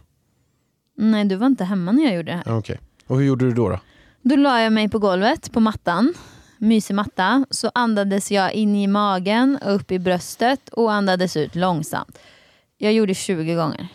Nej, 0.97 1.25
du 1.25 1.35
var 1.35 1.47
inte 1.47 1.63
hemma 1.63 1.91
när 1.91 2.03
jag 2.03 2.15
gjorde 2.15 2.31
det 2.31 2.41
här. 2.45 2.57
Okej. 2.57 2.79
Och 3.07 3.17
hur 3.17 3.25
gjorde 3.25 3.45
du 3.45 3.51
då? 3.53 3.69
då? 3.69 3.79
Då 4.21 4.35
la 4.35 4.61
jag 4.61 4.73
mig 4.73 4.89
på 4.89 4.99
golvet, 4.99 5.51
på 5.51 5.59
mattan. 5.59 6.13
mysig 6.57 6.93
matta, 6.95 7.45
så 7.49 7.71
andades 7.73 8.31
jag 8.31 8.53
in 8.53 8.75
i 8.75 8.87
magen 8.87 9.59
och 9.65 9.75
upp 9.75 9.91
i 9.91 9.99
bröstet 9.99 10.69
och 10.69 10.93
andades 10.93 11.37
ut 11.37 11.55
långsamt. 11.55 12.17
Jag 12.77 12.93
gjorde 12.93 13.13
20 13.13 13.55
gånger. 13.55 13.87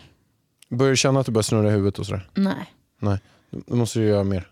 Börjar 0.71 0.89
du 0.91 0.97
känna 0.97 1.19
att 1.19 1.25
du 1.25 1.31
börjar 1.31 1.43
snurra 1.43 1.67
i 1.67 1.71
huvudet 1.71 1.99
och 1.99 2.05
sådär? 2.05 2.29
Nej. 2.33 2.73
Nej, 2.99 3.19
då 3.49 3.75
måste 3.75 3.99
du 3.99 4.05
göra 4.05 4.23
mer. 4.23 4.47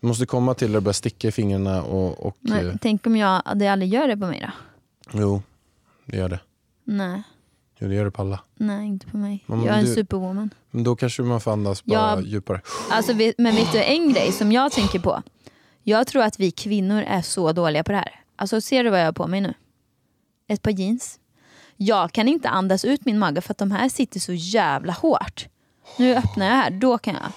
Du 0.00 0.06
måste 0.06 0.26
komma 0.26 0.54
till 0.54 0.68
där 0.72 0.74
det 0.74 0.80
börjar 0.80 0.92
sticka 0.92 1.28
i 1.28 1.32
fingrarna 1.32 1.82
och... 1.82 2.26
och 2.26 2.36
Nej. 2.40 2.66
eh, 2.66 2.74
Tänk 2.80 3.06
om 3.06 3.16
jag 3.16 3.42
det 3.54 3.68
aldrig 3.68 3.92
gör 3.92 4.08
det 4.08 4.16
på 4.16 4.26
mig 4.26 4.40
då? 4.40 4.50
jo, 5.20 5.42
det 6.04 6.16
gör 6.16 6.28
det. 6.28 6.40
Nej. 6.84 7.22
Jo, 7.78 7.88
det 7.88 7.94
gör 7.94 8.04
det 8.04 8.10
på 8.10 8.22
alla. 8.22 8.40
Nej, 8.54 8.86
inte 8.86 9.06
på 9.06 9.16
mig. 9.16 9.44
Men 9.46 9.62
jag 9.64 9.74
är 9.74 9.78
en 9.78 9.84
du- 9.84 9.94
superwoman. 9.94 10.50
Men 10.70 10.84
då 10.84 10.96
kanske 10.96 11.22
man 11.22 11.40
får 11.40 11.52
andas 11.52 11.84
bara 11.84 11.98
Ja. 11.98 12.20
djupare. 12.20 12.60
Alltså, 12.90 13.12
men 13.38 13.54
vet 13.56 13.72
du 13.72 13.82
en 13.82 14.12
grej 14.12 14.32
som 14.32 14.52
jag 14.52 14.72
tänker 14.72 14.98
på? 14.98 15.22
Jag 15.82 16.06
tror 16.06 16.22
att 16.22 16.40
vi 16.40 16.50
kvinnor 16.50 17.02
är 17.02 17.22
så 17.22 17.52
dåliga 17.52 17.84
på 17.84 17.92
det 17.92 17.98
här. 17.98 18.20
Alltså 18.36 18.60
ser 18.60 18.84
du 18.84 18.90
vad 18.90 19.00
jag 19.00 19.04
har 19.04 19.12
på 19.12 19.26
mig 19.26 19.40
nu? 19.40 19.54
Ett 20.48 20.62
par 20.62 20.70
jeans. 20.70 21.18
Jag 21.76 22.12
kan 22.12 22.28
inte 22.28 22.48
andas 22.48 22.84
ut 22.84 23.04
min 23.04 23.18
mage 23.18 23.40
för 23.40 23.50
att 23.54 23.58
de 23.58 23.70
här 23.70 23.88
sitter 23.88 24.20
så 24.20 24.32
jävla 24.32 24.92
hårt. 24.92 25.46
Nu 25.98 26.14
öppnar 26.14 26.46
jag 26.46 26.52
här, 26.52 26.70
då 26.70 26.98
kan 26.98 27.14
jag. 27.14 27.32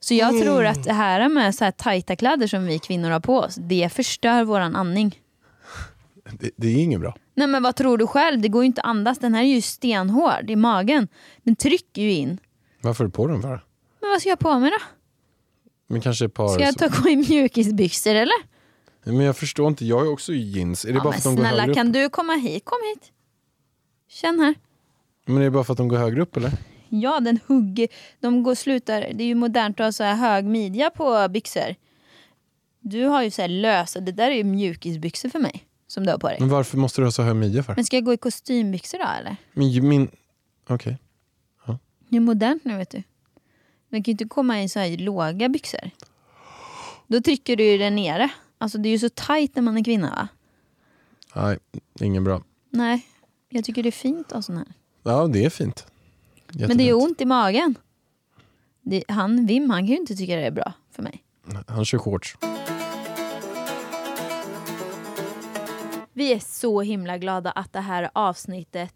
Så 0.00 0.14
jag 0.14 0.42
tror 0.42 0.64
att 0.66 0.84
det 0.84 0.92
här 0.92 1.28
med 1.28 1.54
så 1.54 1.64
här 1.64 1.70
tajta 1.70 2.16
kläder 2.16 2.46
som 2.46 2.64
vi 2.66 2.78
kvinnor 2.78 3.10
har 3.10 3.20
på 3.20 3.38
oss, 3.38 3.54
det 3.54 3.92
förstör 3.92 4.44
våran 4.44 4.76
andning. 4.76 5.20
Det, 6.30 6.50
det 6.56 6.68
är 6.68 6.76
inget 6.82 7.00
bra. 7.00 7.16
Nej 7.34 7.46
men 7.46 7.62
vad 7.62 7.76
tror 7.76 7.98
du 7.98 8.06
själv? 8.06 8.40
Det 8.40 8.48
går 8.48 8.62
ju 8.62 8.66
inte 8.66 8.80
att 8.80 8.86
andas. 8.86 9.18
Den 9.18 9.34
här 9.34 9.42
är 9.42 9.46
ju 9.46 9.60
stenhård 9.60 10.50
i 10.50 10.56
magen. 10.56 11.08
Den 11.42 11.56
trycker 11.56 12.02
ju 12.02 12.12
in. 12.12 12.38
Varför 12.80 13.04
är 13.04 13.08
du 13.08 13.12
på 13.12 13.26
den 13.26 13.42
för? 13.42 13.64
Men 14.00 14.10
vad 14.10 14.20
ska 14.20 14.28
jag 14.28 14.38
på 14.38 14.58
mig 14.58 14.70
då? 14.70 14.76
Men 15.88 16.00
kanske 16.00 16.24
ett 16.24 16.34
par... 16.34 16.48
Ska 16.48 16.62
jag 16.62 16.78
ta 16.78 16.88
gå 17.02 17.08
i 17.08 17.16
mjukisbyxor 17.16 18.14
eller? 18.14 18.56
Men 19.04 19.20
jag 19.20 19.36
förstår 19.36 19.68
inte, 19.68 19.84
jag 19.84 20.04
ju 20.04 20.10
också 20.10 20.32
jeans. 20.32 20.84
Är 20.84 20.88
det 20.88 20.94
Ja, 20.94 21.02
bara 21.04 21.12
för 21.12 21.18
att 21.18 21.24
de 21.24 21.36
går 21.36 21.42
snälla 21.42 21.62
högre 21.62 21.74
kan 21.74 21.86
upp? 21.86 21.92
du 21.94 22.08
komma 22.08 22.32
hit? 22.32 22.64
Kom 22.64 22.78
hit. 22.94 23.12
Känn 24.08 24.40
här. 24.40 24.54
Men 25.26 25.36
är 25.36 25.40
det 25.42 25.50
bara 25.50 25.64
för 25.64 25.72
att 25.72 25.78
de 25.78 25.88
går 25.88 25.96
högre 25.96 26.22
upp 26.22 26.36
eller? 26.36 26.52
Ja 26.88 27.20
den 27.20 27.38
hugger. 27.46 27.88
De 28.20 28.42
går 28.42 28.54
slutar. 28.54 29.00
Det 29.00 29.24
är 29.24 29.26
ju 29.28 29.34
modernt 29.34 29.80
att 29.80 29.86
ha 29.86 29.92
så 29.92 30.04
här 30.04 30.14
hög 30.14 30.44
midja 30.44 30.90
på 30.90 31.28
byxor. 31.28 31.74
Du 32.80 33.04
har 33.04 33.22
ju 33.22 33.30
så 33.30 33.42
här 33.42 33.48
lösa. 33.48 34.00
Det 34.00 34.12
där 34.12 34.30
är 34.30 34.34
ju 34.34 34.44
mjukisbyxor 34.44 35.28
för 35.28 35.38
mig. 35.38 35.64
Som 35.86 36.06
du 36.06 36.10
har 36.12 36.18
på 36.18 36.28
dig. 36.28 36.36
Men 36.40 36.48
varför 36.48 36.78
måste 36.78 37.00
du 37.00 37.04
ha 37.04 37.12
så 37.12 37.22
hög 37.22 37.36
midja 37.36 37.62
för? 37.62 37.74
Men 37.74 37.84
ska 37.84 37.96
jag 37.96 38.04
gå 38.04 38.12
i 38.12 38.16
kostymbyxor 38.16 38.98
då 38.98 39.04
eller? 39.20 39.36
Men 39.52 39.70
ju- 39.70 39.82
min... 39.82 40.08
Okej. 40.68 40.98
Det 42.08 42.16
är 42.16 42.20
modernt 42.20 42.64
nu 42.64 42.76
vet 42.76 42.90
du. 42.90 43.02
Man 43.88 44.02
kan 44.02 44.04
ju 44.04 44.12
inte 44.12 44.24
komma 44.24 44.62
i 44.62 44.68
så 44.68 44.78
här 44.78 44.96
låga 44.96 45.48
byxor. 45.48 45.90
Då 47.06 47.20
trycker 47.20 47.56
du 47.56 47.64
ju 47.64 47.78
den 47.78 47.96
nere. 47.96 48.30
Alltså 48.58 48.78
det 48.78 48.88
är 48.88 48.90
ju 48.90 48.98
så 48.98 49.08
tajt 49.08 49.56
när 49.56 49.62
man 49.62 49.76
är 49.76 49.84
kvinna 49.84 50.10
va? 50.10 50.28
Nej, 51.34 51.58
ingen 52.00 52.24
bra. 52.24 52.42
Nej, 52.70 53.06
jag 53.48 53.64
tycker 53.64 53.82
det 53.82 53.88
är 53.88 53.90
fint 53.90 54.26
att 54.26 54.32
ha 54.32 54.42
sån 54.42 54.56
här. 54.56 54.66
Ja, 55.02 55.26
det 55.26 55.44
är 55.44 55.50
fint. 55.50 55.86
Men 56.48 56.58
det 56.58 56.64
är 56.64 56.68
Jättefint. 56.70 57.02
ont 57.02 57.20
i 57.20 57.24
magen. 57.24 57.74
Det, 58.82 59.04
han, 59.08 59.46
Wim 59.46 59.70
han 59.70 59.80
kan 59.80 59.86
ju 59.86 59.96
inte 59.96 60.16
tycka 60.16 60.36
det 60.36 60.46
är 60.46 60.50
bra 60.50 60.72
för 60.90 61.02
mig. 61.02 61.24
Han 61.66 61.84
kör 61.84 61.98
shorts. 61.98 62.36
Vi 66.12 66.32
är 66.32 66.38
så 66.38 66.80
himla 66.82 67.18
glada 67.18 67.50
att 67.50 67.72
det 67.72 67.80
här 67.80 68.10
avsnittet 68.12 68.94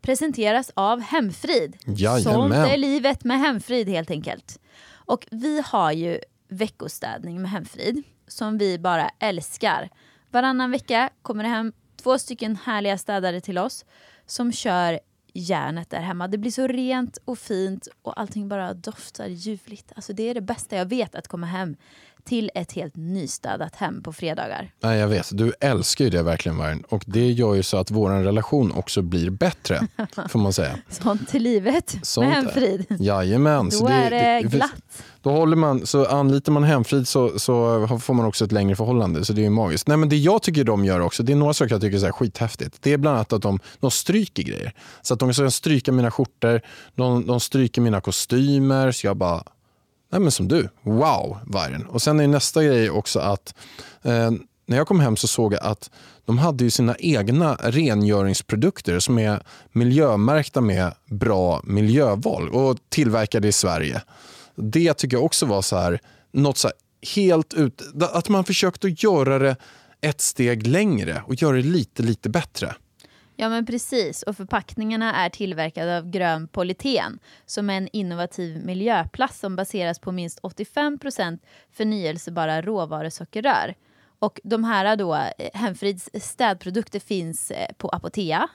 presenteras 0.00 0.70
av 0.74 1.00
Hemfrid. 1.00 1.76
Jajamän. 1.86 2.22
Sånt 2.22 2.54
är 2.54 2.76
livet 2.76 3.24
med 3.24 3.38
Hemfrid 3.38 3.88
helt 3.88 4.10
enkelt. 4.10 4.60
Och 4.86 5.26
vi 5.30 5.62
har 5.66 5.92
ju 5.92 6.18
veckostädning 6.48 7.42
med 7.42 7.50
Hemfrid 7.50 8.02
som 8.28 8.58
vi 8.58 8.78
bara 8.78 9.08
älskar. 9.18 9.90
Varannan 10.30 10.70
vecka 10.70 11.10
kommer 11.22 11.44
det 11.44 11.50
hem 11.50 11.72
två 12.04 12.18
stycken 12.18 12.56
härliga 12.56 12.98
städare 12.98 13.40
till 13.40 13.58
oss 13.58 13.84
som 14.26 14.52
kör 14.52 15.00
järnet 15.32 15.90
där 15.90 16.00
hemma. 16.00 16.28
Det 16.28 16.38
blir 16.38 16.50
så 16.50 16.66
rent 16.66 17.18
och 17.24 17.38
fint 17.38 17.88
och 18.02 18.20
allting 18.20 18.48
bara 18.48 18.74
doftar 18.74 19.26
ljuvligt. 19.26 19.92
Alltså 19.96 20.12
det 20.12 20.22
är 20.22 20.34
det 20.34 20.40
bästa 20.40 20.76
jag 20.76 20.86
vet 20.86 21.14
att 21.14 21.28
komma 21.28 21.46
hem 21.46 21.76
till 22.24 22.50
ett 22.54 22.72
helt 22.72 22.96
nystädat 22.96 23.74
hem 23.76 24.02
på 24.02 24.12
fredagar. 24.12 24.70
Nej, 24.80 24.98
jag 24.98 25.08
vet. 25.08 25.28
Du 25.32 25.52
älskar 25.60 26.04
ju 26.04 26.10
det 26.10 26.22
verkligen, 26.22 26.58
Vargen. 26.58 26.84
Och 26.88 27.04
det 27.06 27.30
gör 27.32 27.54
ju 27.54 27.62
så 27.62 27.76
att 27.76 27.90
vår 27.90 28.10
relation 28.10 28.72
också 28.72 29.02
blir 29.02 29.30
bättre, 29.30 29.80
får 30.28 30.38
man 30.38 30.52
säga. 30.52 30.78
Sånt 30.88 31.28
till 31.28 31.42
livet 31.42 31.96
Sånt 32.02 32.26
med 32.28 32.38
är- 32.38 32.42
Hemfrid. 32.42 32.86
Jajamän. 33.00 33.68
Då 33.80 33.88
är 33.88 34.10
det 34.10 34.48
glatt. 34.48 35.02
Då 35.22 35.30
håller 35.30 35.56
man, 35.56 35.86
så 35.86 36.06
anlitar 36.06 36.52
man 36.52 36.64
Hemfrid 36.64 37.08
så, 37.08 37.38
så 37.38 37.88
får 38.02 38.14
man 38.14 38.26
också 38.26 38.44
ett 38.44 38.52
längre 38.52 38.76
förhållande. 38.76 39.24
Så 39.24 39.32
det 39.32 39.40
är 39.40 39.44
ju 39.44 39.50
magiskt. 39.50 39.88
Nej, 39.88 39.96
men 39.96 40.08
det 40.08 40.16
jag 40.16 40.42
tycker 40.42 40.64
de 40.64 40.84
gör 40.84 41.00
också, 41.00 41.22
det 41.22 41.32
är 41.32 41.36
några 41.36 41.54
saker 41.54 41.74
jag 41.74 41.80
tycker 41.80 41.96
är 41.96 42.00
så 42.00 42.06
här 42.06 42.12
skithäftigt. 42.12 42.76
Det 42.82 42.92
är 42.92 42.96
bland 42.98 43.16
annat 43.16 43.32
att 43.32 43.42
de, 43.42 43.58
de 43.80 43.90
stryker 43.90 44.42
grejer. 44.42 44.72
Så 45.02 45.14
att 45.14 45.20
de 45.20 45.32
kan 45.32 45.50
stryka 45.50 45.92
mina 45.92 46.10
skjortor, 46.10 46.60
de, 46.94 47.26
de 47.26 47.40
stryker 47.40 47.80
mina 47.80 48.00
kostymer. 48.00 48.92
Så 48.92 49.06
jag 49.06 49.16
bara, 49.16 49.42
nej 50.14 50.20
men 50.20 50.30
som 50.30 50.48
du, 50.48 50.68
wow 50.82 51.38
vargen. 51.46 51.86
Och 51.86 52.02
sen 52.02 52.20
är 52.20 52.28
nästa 52.28 52.64
grej 52.64 52.90
också 52.90 53.18
att 53.18 53.54
eh, 54.02 54.30
när 54.66 54.76
jag 54.76 54.86
kom 54.86 55.00
hem 55.00 55.16
så 55.16 55.28
såg 55.28 55.52
jag 55.52 55.62
att 55.62 55.90
de 56.24 56.38
hade 56.38 56.64
ju 56.64 56.70
sina 56.70 56.96
egna 56.98 57.54
rengöringsprodukter 57.54 58.98
som 58.98 59.18
är 59.18 59.42
miljömärkta 59.72 60.60
med 60.60 60.94
bra 61.10 61.60
miljöval 61.64 62.48
och 62.48 62.78
tillverkade 62.88 63.48
i 63.48 63.52
Sverige. 63.52 64.02
Det 64.56 64.94
tycker 64.94 65.16
jag 65.16 65.24
också 65.24 65.46
var 65.46 65.62
så 65.62 65.76
här, 65.76 66.00
något 66.32 66.58
så 66.58 66.68
här 66.68 66.76
helt 67.14 67.54
ut... 67.54 67.82
Att 68.12 68.28
man 68.28 68.44
försökte 68.44 68.88
göra 68.88 69.38
det 69.38 69.56
ett 70.00 70.20
steg 70.20 70.66
längre 70.66 71.22
och 71.26 71.42
göra 71.42 71.56
det 71.56 71.62
lite, 71.62 72.02
lite 72.02 72.28
bättre. 72.28 72.74
Ja 73.36 73.48
men 73.48 73.66
precis, 73.66 74.22
och 74.22 74.36
förpackningarna 74.36 75.14
är 75.14 75.28
tillverkade 75.28 75.98
av 75.98 76.10
grön 76.10 76.48
polyten 76.48 77.18
som 77.46 77.70
är 77.70 77.76
en 77.76 77.88
innovativ 77.92 78.64
miljöplast 78.64 79.40
som 79.40 79.56
baseras 79.56 79.98
på 79.98 80.12
minst 80.12 80.40
85% 80.40 81.38
förnyelsebara 81.72 82.62
råvarusockerrör. 82.62 83.74
Och 84.18 84.40
de 84.44 84.64
här 84.64 84.96
då, 84.96 85.14
eh, 85.14 85.50
Hemfrids 85.54 86.10
städprodukter 86.14 87.00
finns 87.00 87.50
eh, 87.50 87.72
på 87.78 87.88
Apotea 87.88 88.48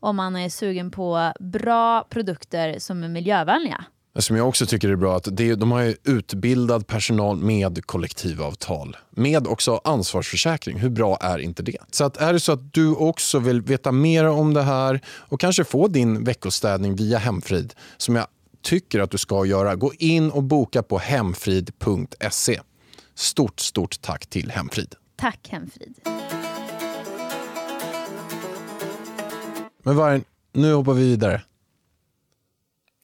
om 0.00 0.16
man 0.16 0.36
är 0.36 0.48
sugen 0.48 0.90
på 0.90 1.32
bra 1.40 2.04
produkter 2.04 2.78
som 2.78 3.04
är 3.04 3.08
miljövänliga. 3.08 3.84
Som 4.18 4.36
jag 4.36 4.48
också 4.48 4.66
tycker 4.66 4.88
är 4.88 4.96
bra 4.96 5.16
att 5.16 5.28
det, 5.32 5.54
de 5.54 5.72
har 5.72 5.94
utbildad 6.04 6.86
personal 6.86 7.36
med 7.36 7.86
kollektivavtal. 7.86 8.96
Med 9.10 9.46
också 9.46 9.80
ansvarsförsäkring. 9.84 10.78
Hur 10.78 10.90
bra 10.90 11.16
är 11.16 11.38
inte 11.38 11.62
det? 11.62 11.78
Så 11.90 12.04
att 12.04 12.16
är 12.16 12.32
det 12.32 12.40
så 12.40 12.52
att 12.52 12.72
du 12.72 12.94
också 12.94 13.38
vill 13.38 13.62
veta 13.62 13.92
mer 13.92 14.24
om 14.24 14.54
det 14.54 14.62
här 14.62 15.00
och 15.06 15.40
kanske 15.40 15.64
få 15.64 15.88
din 15.88 16.24
veckostädning 16.24 16.96
via 16.96 17.18
Hemfrid 17.18 17.74
som 17.96 18.16
jag 18.16 18.26
tycker 18.62 19.00
att 19.00 19.10
du 19.10 19.18
ska 19.18 19.44
göra. 19.44 19.76
Gå 19.76 19.92
in 19.94 20.30
och 20.30 20.42
boka 20.42 20.82
på 20.82 20.98
hemfrid.se. 20.98 22.60
Stort, 23.14 23.60
stort 23.60 24.00
tack 24.00 24.26
till 24.26 24.50
Hemfrid. 24.50 24.94
Tack 25.16 25.48
Hemfrid. 25.48 25.94
Men 29.82 29.96
Vargen, 29.96 30.24
nu 30.52 30.72
hoppar 30.72 30.92
vi 30.92 31.02
vidare. 31.02 31.42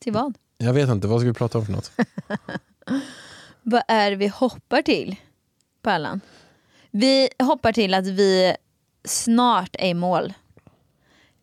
Till 0.00 0.12
vad? 0.12 0.34
Jag 0.58 0.72
vet 0.72 0.88
inte, 0.88 1.06
vad 1.08 1.20
ska 1.20 1.28
vi 1.28 1.34
prata 1.34 1.58
om 1.58 1.66
för 1.66 1.72
något? 1.72 1.90
Vad 3.62 3.82
är 3.88 4.10
det 4.10 4.16
vi 4.16 4.26
hoppar 4.28 4.82
till, 4.82 5.16
Pärlan? 5.82 6.20
Vi 6.90 7.28
hoppar 7.38 7.72
till 7.72 7.94
att 7.94 8.06
vi 8.06 8.56
snart 9.04 9.76
är 9.78 9.88
i 9.88 9.94
mål. 9.94 10.34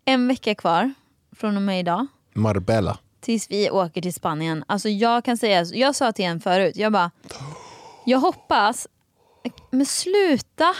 En 0.05 0.27
vecka 0.27 0.55
kvar 0.55 0.93
från 1.35 1.55
och 1.55 1.61
med 1.61 1.79
idag 1.79 2.07
Marbella. 2.33 2.97
tills 3.21 3.51
vi 3.51 3.69
åker 3.69 4.01
till 4.01 4.13
Spanien. 4.13 4.63
Alltså 4.67 4.89
jag 4.89 5.25
kan 5.25 5.37
säga, 5.37 5.63
jag 5.63 5.95
sa 5.95 6.11
till 6.11 6.25
en 6.25 6.41
förut, 6.41 6.75
jag 6.75 6.91
bara, 6.91 7.11
jag 8.05 8.19
hoppas, 8.19 8.87
men 9.71 9.85
sluta. 9.85 10.73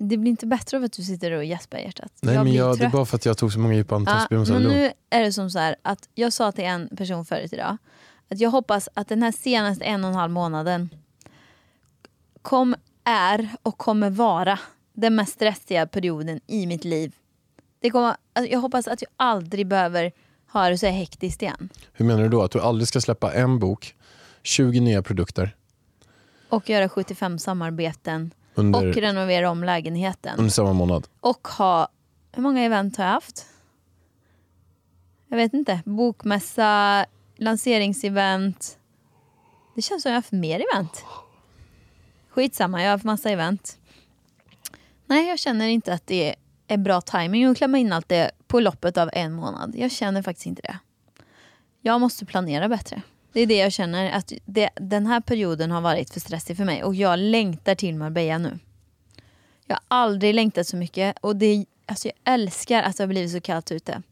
Det 0.00 0.16
blir 0.16 0.30
inte 0.30 0.46
bättre 0.46 0.76
av 0.76 0.84
att 0.84 0.92
du 0.92 1.02
sitter 1.02 1.32
och 1.32 1.44
gäspar 1.44 1.78
i 1.78 1.82
hjärtat. 1.82 2.12
Nej, 2.20 2.34
men 2.34 2.44
blir 2.44 2.56
jag, 2.56 2.78
det 2.78 2.84
är 2.84 2.90
bara 2.90 3.06
för 3.06 3.16
att 3.16 3.24
jag 3.24 3.38
tog 3.38 3.52
så 3.52 3.58
många 3.58 3.74
djupa 3.74 3.94
andetag. 3.96 4.26
Ja, 4.30 4.44
men 4.44 4.62
nu 4.62 4.92
är 5.10 5.22
det 5.22 5.32
som 5.32 5.50
så 5.50 5.58
här 5.58 5.76
att 5.82 6.08
jag 6.14 6.32
sa 6.32 6.52
till 6.52 6.64
en 6.64 6.88
person 6.96 7.24
förut 7.24 7.52
idag 7.52 7.76
att 8.28 8.40
jag 8.40 8.50
hoppas 8.50 8.88
att 8.94 9.08
den 9.08 9.22
här 9.22 9.32
senaste 9.32 9.84
en 9.84 10.04
och 10.04 10.10
en 10.10 10.16
halv 10.16 10.32
månaden 10.32 10.90
kom, 12.42 12.74
är 13.04 13.48
och 13.62 13.78
kommer 13.78 14.10
vara 14.10 14.58
den 14.92 15.14
mest 15.14 15.32
stressiga 15.32 15.86
perioden 15.86 16.40
i 16.46 16.66
mitt 16.66 16.84
liv. 16.84 17.14
Det 17.80 17.90
kommer, 17.90 18.16
alltså 18.32 18.52
jag 18.52 18.60
hoppas 18.60 18.88
att 18.88 19.02
jag 19.02 19.10
aldrig 19.16 19.66
behöver 19.66 20.12
ha 20.52 20.68
det 20.68 20.78
så 20.78 20.86
här 20.86 20.92
hektiskt 20.92 21.42
igen. 21.42 21.68
Hur 21.92 22.04
menar 22.04 22.22
du 22.22 22.28
då? 22.28 22.42
Att 22.42 22.50
du 22.50 22.60
aldrig 22.60 22.88
ska 22.88 23.00
släppa 23.00 23.34
en 23.34 23.58
bok, 23.58 23.94
20 24.42 24.80
nya 24.80 25.02
produkter 25.02 25.56
Och 26.48 26.70
göra 26.70 26.88
75 26.88 27.38
samarbeten 27.38 28.30
under, 28.58 28.88
och 28.88 28.94
renovera 28.94 29.50
om 29.50 29.64
lägenheten. 29.64 30.38
under 30.38 30.50
samma 30.50 30.72
månad? 30.72 31.08
Och 31.20 31.48
ha, 31.48 31.88
hur 32.32 32.42
många 32.42 32.62
event 32.62 32.96
har 32.96 33.04
jag 33.04 33.12
haft? 33.12 33.46
Jag 35.28 35.36
vet 35.36 35.54
inte. 35.54 35.80
Bokmässa, 35.84 37.06
lanseringsevent. 37.36 38.78
Det 39.74 39.82
känns 39.82 40.02
som 40.02 40.10
jag 40.10 40.14
har 40.14 40.18
haft 40.18 40.32
mer 40.32 40.64
event. 40.72 41.04
Skitsamma, 42.28 42.80
jag 42.82 42.86
har 42.86 42.92
haft 42.92 43.04
massa 43.04 43.30
event. 43.30 43.78
Nej, 45.06 45.28
jag 45.28 45.38
känner 45.38 45.68
inte 45.68 45.92
att 45.92 46.06
det 46.06 46.34
är 46.68 46.76
bra 46.76 47.00
timing 47.00 47.44
att 47.44 47.56
klämma 47.56 47.78
in 47.78 47.92
allt 47.92 48.08
det 48.08 48.30
på 48.46 48.60
loppet 48.60 48.98
av 48.98 49.10
en 49.12 49.32
månad. 49.32 49.74
Jag 49.76 49.92
känner 49.92 50.22
faktiskt 50.22 50.46
inte 50.46 50.62
det. 50.62 50.78
Jag 51.80 52.00
måste 52.00 52.26
planera 52.26 52.68
bättre. 52.68 53.02
Det 53.38 53.42
är 53.42 53.46
det 53.46 53.56
jag 53.56 53.72
känner, 53.72 54.10
att 54.10 54.32
det, 54.44 54.70
den 54.74 55.06
här 55.06 55.20
perioden 55.20 55.70
har 55.70 55.80
varit 55.80 56.10
för 56.10 56.20
stressig 56.20 56.56
för 56.56 56.64
mig 56.64 56.84
och 56.84 56.94
jag 56.94 57.18
längtar 57.18 57.74
till 57.74 57.94
Marbella 57.94 58.38
nu. 58.38 58.58
Jag 59.66 59.76
har 59.76 59.82
aldrig 59.88 60.34
längtat 60.34 60.66
så 60.66 60.76
mycket 60.76 61.16
och 61.20 61.36
det, 61.36 61.64
alltså 61.86 62.08
jag 62.08 62.34
älskar 62.34 62.82
att 62.82 62.96
det 62.96 63.02
har 63.02 63.08
blivit 63.08 63.32
så 63.32 63.40
kallt 63.40 63.72
ute. 63.72 64.02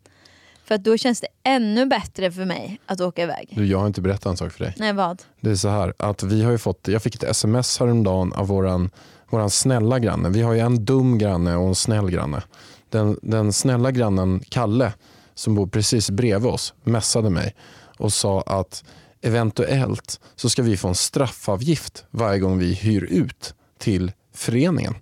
För 0.64 0.74
att 0.74 0.84
då 0.84 0.96
känns 0.96 1.20
det 1.20 1.26
ännu 1.42 1.86
bättre 1.86 2.32
för 2.32 2.44
mig 2.44 2.80
att 2.86 3.00
åka 3.00 3.22
iväg. 3.22 3.48
Du, 3.50 3.66
jag 3.66 3.78
har 3.78 3.86
inte 3.86 4.00
berättat 4.00 4.26
en 4.26 4.36
sak 4.36 4.52
för 4.52 4.64
dig. 4.64 4.74
Nej, 4.76 4.92
vad? 4.92 5.22
Det 5.40 5.50
är 5.50 5.54
så 5.54 5.68
här 5.68 5.94
att 5.98 6.22
vi 6.22 6.42
har 6.42 6.58
fått, 6.58 6.88
jag 6.88 7.02
fick 7.02 7.14
ett 7.14 7.22
sms 7.22 7.78
häromdagen 7.80 8.32
av 8.32 8.46
våran, 8.46 8.90
våran 9.30 9.50
snälla 9.50 9.98
granne. 9.98 10.28
Vi 10.28 10.42
har 10.42 10.52
ju 10.52 10.60
en 10.60 10.84
dum 10.84 11.18
granne 11.18 11.56
och 11.56 11.68
en 11.68 11.74
snäll 11.74 12.10
granne. 12.10 12.42
Den, 12.90 13.18
den 13.22 13.52
snälla 13.52 13.90
grannen 13.90 14.40
Kalle 14.48 14.92
som 15.34 15.54
bor 15.54 15.66
precis 15.66 16.10
bredvid 16.10 16.50
oss 16.50 16.74
messade 16.84 17.30
mig 17.30 17.54
och 17.98 18.12
sa 18.12 18.40
att 18.40 18.84
eventuellt 19.22 20.20
så 20.37 20.48
ska 20.48 20.62
vi 20.62 20.76
få 20.76 20.88
en 20.88 20.94
straffavgift 20.94 22.05
varje 22.11 22.38
gång 22.38 22.59
vi 22.59 22.74
hyr 22.74 23.05
ut 23.05 23.55
till 23.79 24.12
föreningen. 24.35 24.94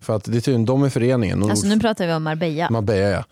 För 0.00 0.16
att 0.16 0.24
det 0.24 0.36
är 0.36 0.40
tydligen 0.40 0.64
de 0.64 0.86
i 0.86 0.90
föreningen. 0.90 1.42
och 1.42 1.50
Alltså 1.50 1.66
nu 1.66 1.80
pratar 1.80 2.06
vi 2.06 2.12
om 2.12 2.22
Marbella. 2.22 2.70
Marbella 2.70 3.08
ja. 3.08 3.24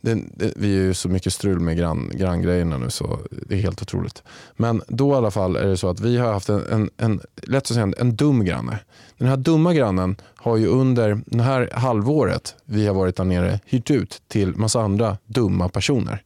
Det, 0.00 0.14
det, 0.14 0.52
vi 0.56 0.78
är 0.78 0.82
ju 0.82 0.94
så 0.94 1.08
mycket 1.08 1.32
strul 1.32 1.60
med 1.60 1.76
grann, 1.76 2.10
granngrejerna 2.14 2.78
nu 2.78 2.90
så 2.90 3.18
det 3.30 3.54
är 3.54 3.58
helt 3.58 3.82
otroligt. 3.82 4.22
Men 4.56 4.82
då 4.88 5.12
i 5.12 5.16
alla 5.16 5.30
fall 5.30 5.56
är 5.56 5.66
det 5.66 5.76
så 5.76 5.88
att 5.88 6.00
vi 6.00 6.16
har 6.16 6.32
haft 6.32 6.48
en, 6.48 6.66
en, 6.72 6.90
en 6.96 7.20
lätt 7.42 7.62
att 7.62 7.66
säga, 7.66 7.82
en, 7.82 7.94
en 7.98 8.16
dum 8.16 8.44
granne. 8.44 8.78
Den 9.18 9.28
här 9.28 9.36
dumma 9.36 9.74
grannen 9.74 10.16
har 10.36 10.56
ju 10.56 10.66
under 10.66 11.20
det 11.26 11.42
här 11.42 11.70
halvåret 11.72 12.54
vi 12.64 12.86
har 12.86 12.94
varit 12.94 13.16
där 13.16 13.24
nere 13.24 13.60
hyrt 13.64 13.90
ut 13.90 14.22
till 14.28 14.56
massa 14.56 14.80
andra 14.80 15.18
dumma 15.26 15.68
personer. 15.68 16.22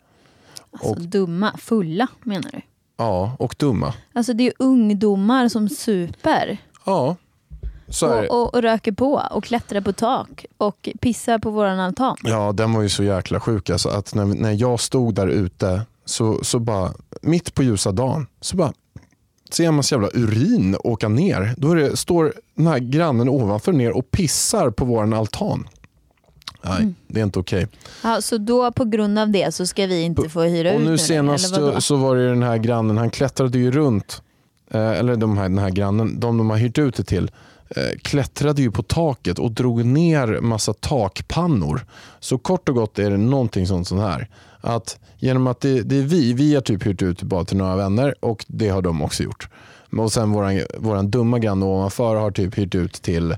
Alltså 0.73 0.95
dumma, 0.95 1.57
fulla 1.59 2.09
menar 2.23 2.51
du? 2.53 2.61
Ja, 3.01 3.37
och 3.39 3.55
dumma. 3.59 3.95
Alltså 4.13 4.33
det 4.33 4.47
är 4.47 4.53
ungdomar 4.59 5.49
som 5.49 5.69
super 5.69 6.59
Ja, 6.85 7.17
så 7.89 8.19
och, 8.19 8.43
och, 8.43 8.55
och 8.55 8.63
röker 8.63 8.93
på 8.93 9.23
och 9.31 9.45
klättrar 9.45 9.81
på 9.81 9.93
tak 9.93 10.47
och 10.57 10.89
pissar 11.01 11.39
på 11.39 11.51
våran 11.51 11.81
altan. 11.81 12.17
Ja, 12.23 12.53
den 12.53 12.73
var 12.73 12.83
ju 12.83 12.89
så 12.89 13.03
jäkla 13.03 13.41
sjuk. 13.41 13.71
Alltså, 13.71 13.89
att 13.89 14.15
när, 14.15 14.25
när 14.25 14.53
jag 14.53 14.81
stod 14.81 15.15
där 15.15 15.29
ute, 15.29 15.83
så, 16.05 16.45
så 16.45 16.59
bara, 16.59 16.93
mitt 17.23 17.55
på 17.55 17.63
ljusa 17.63 17.93
dagen, 17.93 18.27
så 18.41 18.57
bara 18.57 18.73
ser 19.51 19.67
en 19.67 19.75
massa 19.75 19.95
jävla 19.95 20.09
urin 20.15 20.77
åka 20.85 21.09
ner. 21.09 21.55
Då 21.57 21.75
det, 21.75 21.97
står 21.97 22.35
den 22.55 22.67
här 22.67 22.79
grannen 22.79 23.29
ovanför 23.29 23.73
ner 23.73 23.97
och 23.97 24.11
pissar 24.11 24.71
på 24.71 24.85
vår 24.85 25.15
altan. 25.15 25.69
Nej, 26.63 26.79
Mm. 26.79 26.95
det 27.09 27.21
är 27.21 27.25
inte 27.25 27.39
okej. 27.39 27.67
Ja, 28.03 28.21
så 28.23 28.39
då 28.39 28.73
på 28.73 28.85
grund 28.85 29.19
av 29.19 29.31
det 29.31 29.55
så 29.55 29.67
ska 29.67 29.87
vi 29.87 30.03
inte 30.03 30.29
få 30.29 30.43
hyra 30.43 30.69
Och 30.71 30.75
ut 30.75 30.81
nu 30.81 30.85
längre, 30.85 30.99
senast 30.99 31.55
så, 31.55 31.81
så 31.81 31.97
var 31.97 32.17
det 32.17 32.29
den 32.29 32.43
här 32.43 32.59
grannen, 32.59 32.99
han 32.99 33.11
klättrade 33.11 33.59
ju 33.59 33.71
runt, 33.71 34.23
eh, 34.71 34.91
eller 34.91 35.17
de 35.17 35.37
här, 35.39 35.49
den 35.49 35.59
här 35.59 35.71
grannen, 35.71 36.21
de 36.21 36.39
de 36.39 36.51
har 36.51 36.57
hyrt 36.57 36.79
ut 36.79 36.95
det 36.97 37.05
till, 37.05 37.31
eh, 37.77 37.99
klättrade 38.03 38.63
ju 38.63 38.71
på 38.71 38.83
taket 38.83 39.39
och 39.39 39.53
drog 39.53 39.85
ner 39.85 40.41
massa 40.41 40.73
takpannor. 40.73 41.87
Så 42.21 42.39
kort 42.39 42.69
och 42.69 42.75
gott 42.75 42.99
är 42.99 43.11
det 43.11 43.17
någonting 43.17 43.67
sånt, 43.67 43.89
sånt 43.89 44.01
här. 44.03 44.29
Att 44.61 44.99
genom 45.19 45.47
att 45.47 45.61
det, 45.61 45.81
det 45.83 45.97
är 45.99 46.03
vi, 46.03 46.33
vi 46.33 46.55
har 46.55 46.63
typ 46.63 46.87
hyrt 46.87 47.03
ut 47.03 47.23
bara 47.23 47.45
till 47.45 47.57
några 47.57 47.77
vänner 47.77 48.15
och 48.21 48.45
det 48.49 48.69
har 48.69 48.83
de 48.83 49.03
också 49.03 49.23
gjort. 49.23 49.49
Och 49.99 50.13
sen 50.13 50.31
våran, 50.33 50.61
våran 50.79 51.11
dumma 51.11 51.39
granne 51.39 51.65
ovanför 51.67 52.17
har 52.17 52.31
typ 52.31 52.59
hyrt 52.59 52.75
ut 52.75 52.93
till 52.93 53.37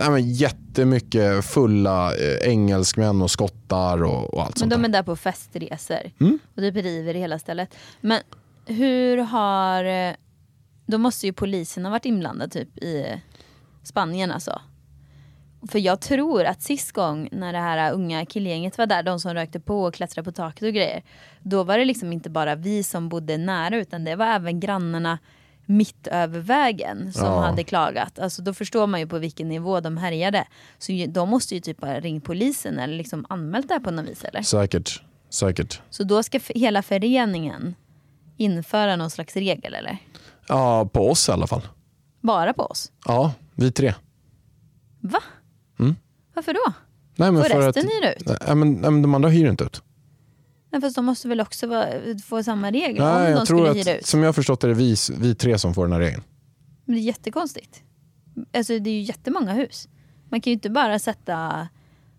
eh, 0.00 0.10
men 0.10 0.32
jättemycket 0.32 1.44
fulla 1.44 2.16
eh, 2.16 2.48
engelsmän 2.50 3.22
och 3.22 3.30
skottar 3.30 4.02
och, 4.02 4.34
och 4.34 4.42
allt 4.42 4.50
Men 4.50 4.58
sånt 4.58 4.70
de 4.70 4.82
där. 4.82 4.88
är 4.88 4.92
där 4.92 5.02
på 5.02 5.16
festresor 5.16 5.98
Mm. 6.20 6.38
och 6.54 6.56
typ 6.62 6.76
river 6.76 7.16
i 7.16 7.18
hela 7.18 7.38
stället. 7.38 7.74
Men 8.00 8.20
hur 8.66 9.16
har... 9.18 9.84
eh, 9.84 10.12
Då 10.86 10.98
måste 10.98 11.26
ju 11.26 11.32
polisen 11.32 11.84
ha 11.84 11.90
varit 11.90 12.04
inblandad 12.06 12.52
typ 12.52 12.78
i 12.78 13.22
Spanien 13.82 14.30
alltså. 14.30 14.60
För 15.68 15.78
jag 15.78 16.00
tror 16.00 16.44
att 16.44 16.62
sist 16.62 16.92
gång 16.92 17.28
när 17.32 17.52
det 17.52 17.58
här 17.58 17.92
unga 17.92 18.26
killgänget 18.26 18.78
var 18.78 18.86
där, 18.86 19.02
de 19.02 19.20
som 19.20 19.34
rökte 19.34 19.60
på 19.60 19.82
och 19.84 19.94
klättrade 19.94 20.24
på 20.24 20.32
taket 20.32 20.62
och 20.62 20.72
grejer. 20.74 21.02
Då 21.42 21.62
var 21.64 21.78
det 21.78 21.84
liksom 21.84 22.12
inte 22.12 22.30
bara 22.30 22.54
vi 22.54 22.82
som 22.82 23.08
bodde 23.08 23.36
nära 23.36 23.76
utan 23.76 24.04
det 24.04 24.16
var 24.16 24.26
även 24.26 24.60
grannarna 24.60 25.18
mitt 25.66 26.06
över 26.06 26.40
vägen 26.40 27.12
som 27.12 27.24
Ja. 27.26 27.40
hade 27.40 27.64
klagat. 27.64 28.18
Alltså 28.18 28.42
då 28.42 28.54
förstår 28.54 28.86
man 28.86 29.00
ju 29.00 29.06
på 29.06 29.18
vilken 29.18 29.48
nivå 29.48 29.80
de 29.80 29.96
härjade. 29.96 30.44
Så 30.78 30.92
ju- 30.92 31.06
de 31.06 31.28
måste 31.28 31.54
ju 31.54 31.60
typ 31.60 31.80
ha 31.84 32.00
ringt 32.00 32.24
polisen 32.24 32.78
eller 32.78 32.94
liksom 32.96 33.26
anmält 33.28 33.68
det 33.68 33.74
här 33.74 33.80
på 33.80 33.90
något 33.90 34.08
vis 34.08 34.24
eller? 34.24 34.42
Säkert. 34.42 35.02
Säkert. 35.30 35.80
Så 35.90 36.04
då 36.04 36.22
ska 36.22 36.40
hela 36.48 36.82
föreningen 36.82 37.74
införa 38.36 38.96
någon 38.96 39.10
slags 39.10 39.36
regel 39.36 39.74
eller? 39.74 39.98
Ja, 40.48 40.86
på 40.92 41.10
oss 41.10 41.28
i 41.28 41.32
alla 41.32 41.46
fall. 41.46 41.62
Bara 42.20 42.52
på 42.52 42.62
oss? 42.62 42.92
Ja, 43.06 43.32
vi 43.54 43.72
tre. 43.72 43.94
Va? 45.00 45.20
Mm. 45.80 45.96
Varför 46.34 46.52
då? 46.52 46.72
Nej, 47.16 47.32
men 47.32 47.42
Får 47.42 47.48
för 47.50 47.60
resten 47.62 47.86
att, 47.86 47.92
hyra 47.92 48.12
ut? 48.12 48.26
Nej, 48.46 48.54
men, 48.56 48.72
nej, 48.72 48.90
men 48.90 49.02
de 49.02 49.14
andra 49.14 49.28
hyr 49.28 49.48
inte 49.48 49.64
ut. 49.64 49.82
Nej, 50.74 50.80
fast 50.80 50.96
de 50.96 51.04
måste 51.04 51.28
väl 51.28 51.40
också 51.40 51.66
vara, 51.66 51.86
få 52.24 52.42
samma 52.42 52.70
regler 52.70 53.02
om 53.02 53.14
Nej, 53.14 53.24
de 53.32 53.38
jag 53.38 53.46
tror 53.46 53.58
skulle 53.66 53.80
hyra 53.80 53.92
att, 53.92 53.98
ut? 54.00 54.06
som 54.06 54.20
jag 54.20 54.28
har 54.28 54.32
förstått 54.32 54.60
det 54.60 54.66
är 54.66 54.68
det 54.68 54.74
vi, 54.74 54.96
vi 55.18 55.34
tre 55.34 55.58
som 55.58 55.74
får 55.74 55.84
den 55.84 55.92
här 55.92 56.00
regeln. 56.00 56.22
Men 56.84 56.94
det 56.96 57.00
är 57.00 57.04
jättekonstigt. 57.04 57.82
Alltså 58.56 58.78
det 58.78 58.90
är 58.90 58.94
ju 58.94 59.00
jättemånga 59.00 59.52
hus. 59.52 59.88
Man 60.28 60.40
kan 60.40 60.50
ju 60.50 60.54
inte 60.54 60.70
bara 60.70 60.98
sätta 60.98 61.68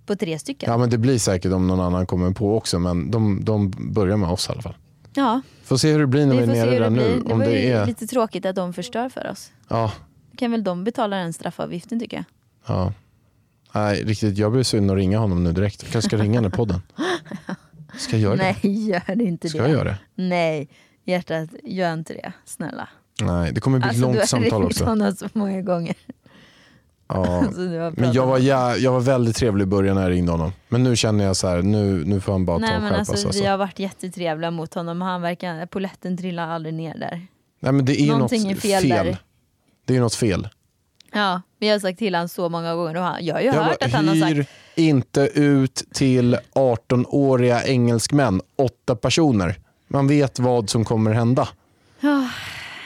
på 0.05 0.15
tre 0.15 0.39
stycken. 0.39 0.71
Ja, 0.71 0.77
men 0.77 0.89
det 0.89 0.97
blir 0.97 1.19
säkert 1.19 1.51
om 1.51 1.67
någon 1.67 1.79
annan 1.79 2.05
kommer 2.07 2.31
på 2.31 2.57
också, 2.57 2.79
men 2.79 3.11
de, 3.11 3.45
de 3.45 3.71
börjar 3.93 4.17
med 4.17 4.29
oss 4.29 4.49
i 4.49 4.51
alla 4.51 4.61
fall. 4.61 4.75
Ja, 5.13 5.41
Får 5.63 5.77
se 5.77 5.91
hur 5.91 5.99
det 5.99 6.07
blir 6.07 6.25
när 6.25 6.35
vi, 6.35 6.45
vi 6.45 6.59
är 6.59 6.65
nere 6.65 6.79
där 6.79 6.89
nu. 6.89 7.21
Det 7.25 7.33
Om 7.33 7.39
var 7.39 7.45
det 7.45 7.61
ju 7.61 7.71
är... 7.71 7.85
lite 7.85 8.07
tråkigt 8.07 8.45
att 8.45 8.55
de 8.55 8.73
förstör 8.73 9.09
för 9.09 9.31
oss. 9.31 9.51
Ja, 9.69 9.91
Då 10.31 10.37
kan 10.37 10.51
väl 10.51 10.63
de 10.63 10.83
betala 10.83 11.15
den 11.17 11.33
straffavgiften 11.33 11.99
tycker 11.99 12.17
jag. 12.17 12.25
ja. 12.67 12.93
Nej, 13.73 14.03
riktigt. 14.03 14.37
Jag 14.37 14.51
blir 14.51 14.63
sugen 14.63 14.89
att 14.89 14.95
ringa 14.95 15.17
honom 15.19 15.43
nu 15.43 15.51
direkt. 15.51 15.83
Jag 15.83 15.91
kanske 15.91 16.09
ska 16.09 16.17
ringa 16.17 16.41
den 16.41 16.51
här 16.51 16.57
podden. 16.57 16.81
Ska 17.97 18.11
jag 18.17 18.21
göra 18.21 18.35
det? 18.35 18.55
Nej, 18.63 18.87
gör 18.89 19.21
inte 19.21 19.49
Ska 19.49 19.57
det. 19.57 19.63
jag 19.63 19.71
göra 19.77 19.83
det? 19.83 19.97
Nej, 20.15 20.69
hjärtat, 21.05 21.49
gör 21.63 21.93
inte 21.93 22.13
det. 22.13 22.31
Snälla. 22.45 22.87
Nej, 23.21 23.51
det 23.53 23.61
kommer 23.61 23.79
bli 23.79 23.85
ett 23.85 23.89
Alltså, 23.89 24.01
du 24.01 24.07
långt 24.07 24.19
har 24.19 24.25
samtal 24.25 24.61
ringt 24.61 24.71
också. 24.71 24.85
honom 24.85 25.15
så 25.15 25.27
många 25.33 25.61
gånger. 25.61 25.95
Ja. 27.07 27.25
Alltså, 27.45 27.61
du 27.67 27.79
har 27.79 27.91
Men 27.97 28.13
jag 28.13 28.25
var, 28.27 28.39
jä- 28.39 28.77
jag 28.77 28.91
var 28.91 28.99
väldigt 28.99 29.35
trevlig 29.35 29.63
i 29.63 29.67
början 29.67 29.95
när 29.95 30.01
jag 30.03 30.11
ringde 30.11 30.31
honom. 30.31 30.51
Men 30.69 30.83
nu 30.83 30.95
känner 30.95 31.23
jag 31.25 31.35
så 31.35 31.47
här, 31.47 31.61
nu, 31.61 32.05
nu 32.05 32.21
får 32.21 32.31
han 32.31 32.45
bara 32.45 32.59
ta 32.59 32.65
Nej 32.65 32.75
och 32.75 32.81
men 32.81 32.89
skärpa 32.89 32.99
alltså, 32.99 33.15
sig. 33.17 33.25
Alltså. 33.27 33.41
vi 33.41 33.47
har 33.47 33.57
varit 33.57 33.79
jättetrevliga 33.79 34.51
mot 34.51 34.73
honom. 34.73 35.01
Han 35.01 35.21
verkar, 35.21 35.65
poletten 35.65 36.17
trillar 36.17 36.47
aldrig 36.47 36.73
ner 36.73 36.97
där. 36.97 37.27
Nej, 37.59 37.71
men 37.73 37.85
det 37.85 37.93
är 38.01 38.01
ju 38.01 38.07
något 38.07 38.17
Någonting 38.17 38.51
är 38.51 38.55
fel 38.55 38.89
där. 38.89 39.17
Det 39.85 39.95
är 39.95 39.99
något 39.99 40.15
fel. 40.15 40.47
Ja, 41.13 41.41
vi 41.59 41.69
har 41.69 41.79
sagt 41.79 41.99
till 41.99 42.15
honom 42.15 42.29
så 42.29 42.49
många 42.49 42.75
gånger 42.75 42.95
och 42.97 43.03
han, 43.03 43.25
jag 43.25 43.35
har 43.35 43.41
ju 43.41 43.47
Jag 43.47 43.53
hört 43.53 43.79
bara, 43.79 43.85
att 43.85 43.93
han 43.93 44.07
har 44.07 44.15
sagt 44.15 44.49
inte 44.75 45.21
ut 45.33 45.83
till 45.93 46.37
18-åriga 46.55 47.63
engelskmän, 47.63 48.41
åtta 48.55 48.95
personer. 48.95 49.59
Man 49.87 50.07
vet 50.07 50.39
vad 50.39 50.69
som 50.69 50.85
kommer 50.85 51.13
hända. 51.13 51.47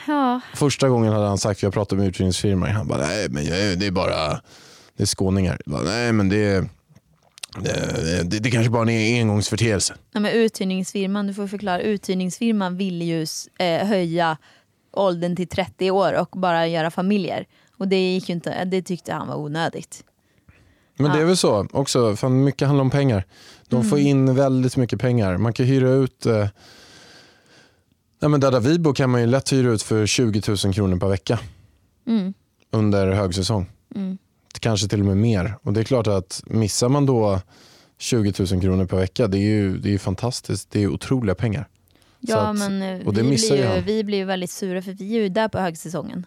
ja, 0.07 0.41
Första 0.55 0.89
gången 0.89 1.13
hade 1.13 1.27
han 1.27 1.37
sagt, 1.37 1.63
jag 1.63 1.73
pratade 1.73 2.01
med 2.01 2.09
uthyrningsfirmor, 2.09 2.67
han 2.67 2.87
bara, 2.87 3.07
nej 3.07 3.29
men 3.29 3.45
det 3.79 3.87
är 3.87 3.91
bara, 3.91 4.41
det 4.97 5.03
är 5.03 5.05
skåningar. 5.05 5.61
Bara, 5.65 5.81
nej 5.81 6.11
men 6.13 6.29
det 6.29 6.37
är, 6.37 6.69
det, 7.57 8.23
det, 8.23 8.39
det 8.39 8.51
kanske 8.51 8.69
bara 8.69 8.91
är 8.91 9.15
en 9.15 9.21
engångsförteelse. 9.21 9.95
Men 10.11 10.25
uthyrningsfirman, 10.25 11.27
du 11.27 11.33
får 11.33 11.47
förklara. 11.47 11.81
Uthyrningsfirman 11.81 12.77
ville 12.77 13.05
ju 13.05 13.25
eh, 13.59 13.87
höja 13.87 14.37
åldern 14.91 15.35
till 15.35 15.47
30 15.47 15.91
år 15.91 16.13
och 16.13 16.29
bara 16.39 16.67
göra 16.67 16.91
familjer. 16.91 17.45
Och 17.77 17.87
det 17.87 18.13
gick 18.13 18.29
inte, 18.29 18.65
det 18.65 18.81
tyckte 18.81 19.13
han 19.13 19.27
var 19.27 19.35
onödigt. 19.35 20.03
Men 20.99 21.11
det 21.11 21.21
är 21.21 21.25
väl 21.25 21.37
så 21.37 21.67
också, 21.71 22.15
fan 22.15 22.43
mycket 22.43 22.67
handlar 22.67 22.81
om 22.83 22.89
pengar. 22.89 23.25
De 23.67 23.83
får 23.83 23.97
Mm. 23.97 24.07
in 24.07 24.35
väldigt 24.35 24.77
mycket 24.77 24.99
pengar. 24.99 25.37
Man 25.37 25.53
kan 25.53 25.65
hyra 25.65 25.89
ut, 25.89 26.25
eh, 26.25 26.47
nej 28.21 28.29
men 28.29 28.39
där, 28.39 28.51
där 28.51 28.59
vi 28.59 28.79
bor 28.79 28.93
kan 28.93 29.09
man 29.09 29.21
ju 29.21 29.27
lätt 29.27 29.53
hyra 29.53 29.71
ut 29.71 29.81
för 29.83 30.05
20 30.05 30.41
000 30.65 30.73
kronor 30.73 30.99
per 30.99 31.07
vecka 31.07 31.39
Mm. 32.07 32.33
under 32.71 33.11
högsäsong. 33.11 33.65
Mm. 33.95 34.17
Kanske 34.59 34.87
till 34.87 34.99
och 34.99 35.05
med 35.05 35.17
mer. 35.17 35.53
Och 35.63 35.73
det 35.73 35.79
är 35.79 35.83
klart 35.83 36.07
att 36.07 36.43
missar 36.45 36.89
man 36.89 37.05
då 37.05 37.41
20 37.97 38.33
000 38.51 38.61
kronor 38.61 38.85
per 38.85 38.97
vecka, 38.97 39.27
det 39.27 39.37
är 39.37 39.41
ju, 39.41 39.77
det 39.77 39.93
är 39.93 39.97
fantastiskt. 39.97 40.71
Det 40.71 40.83
är 40.83 40.87
otroliga 40.87 41.35
pengar. 41.35 41.67
Ja 42.19 42.37
att- 42.37 42.57
men 42.57 42.81
eh, 42.81 43.07
och 43.07 43.13
det 43.13 43.21
vi, 43.23 43.29
missar 43.29 43.55
blir 43.55 43.75
ju 43.75 43.81
vi 43.81 44.03
blir 44.03 44.17
ju 44.17 44.25
väldigt 44.25 44.51
sura 44.51 44.81
för 44.81 44.91
vi 44.91 45.15
är 45.17 45.21
ju 45.21 45.29
där 45.29 45.47
på 45.47 45.59
högsäsongen. 45.59 46.25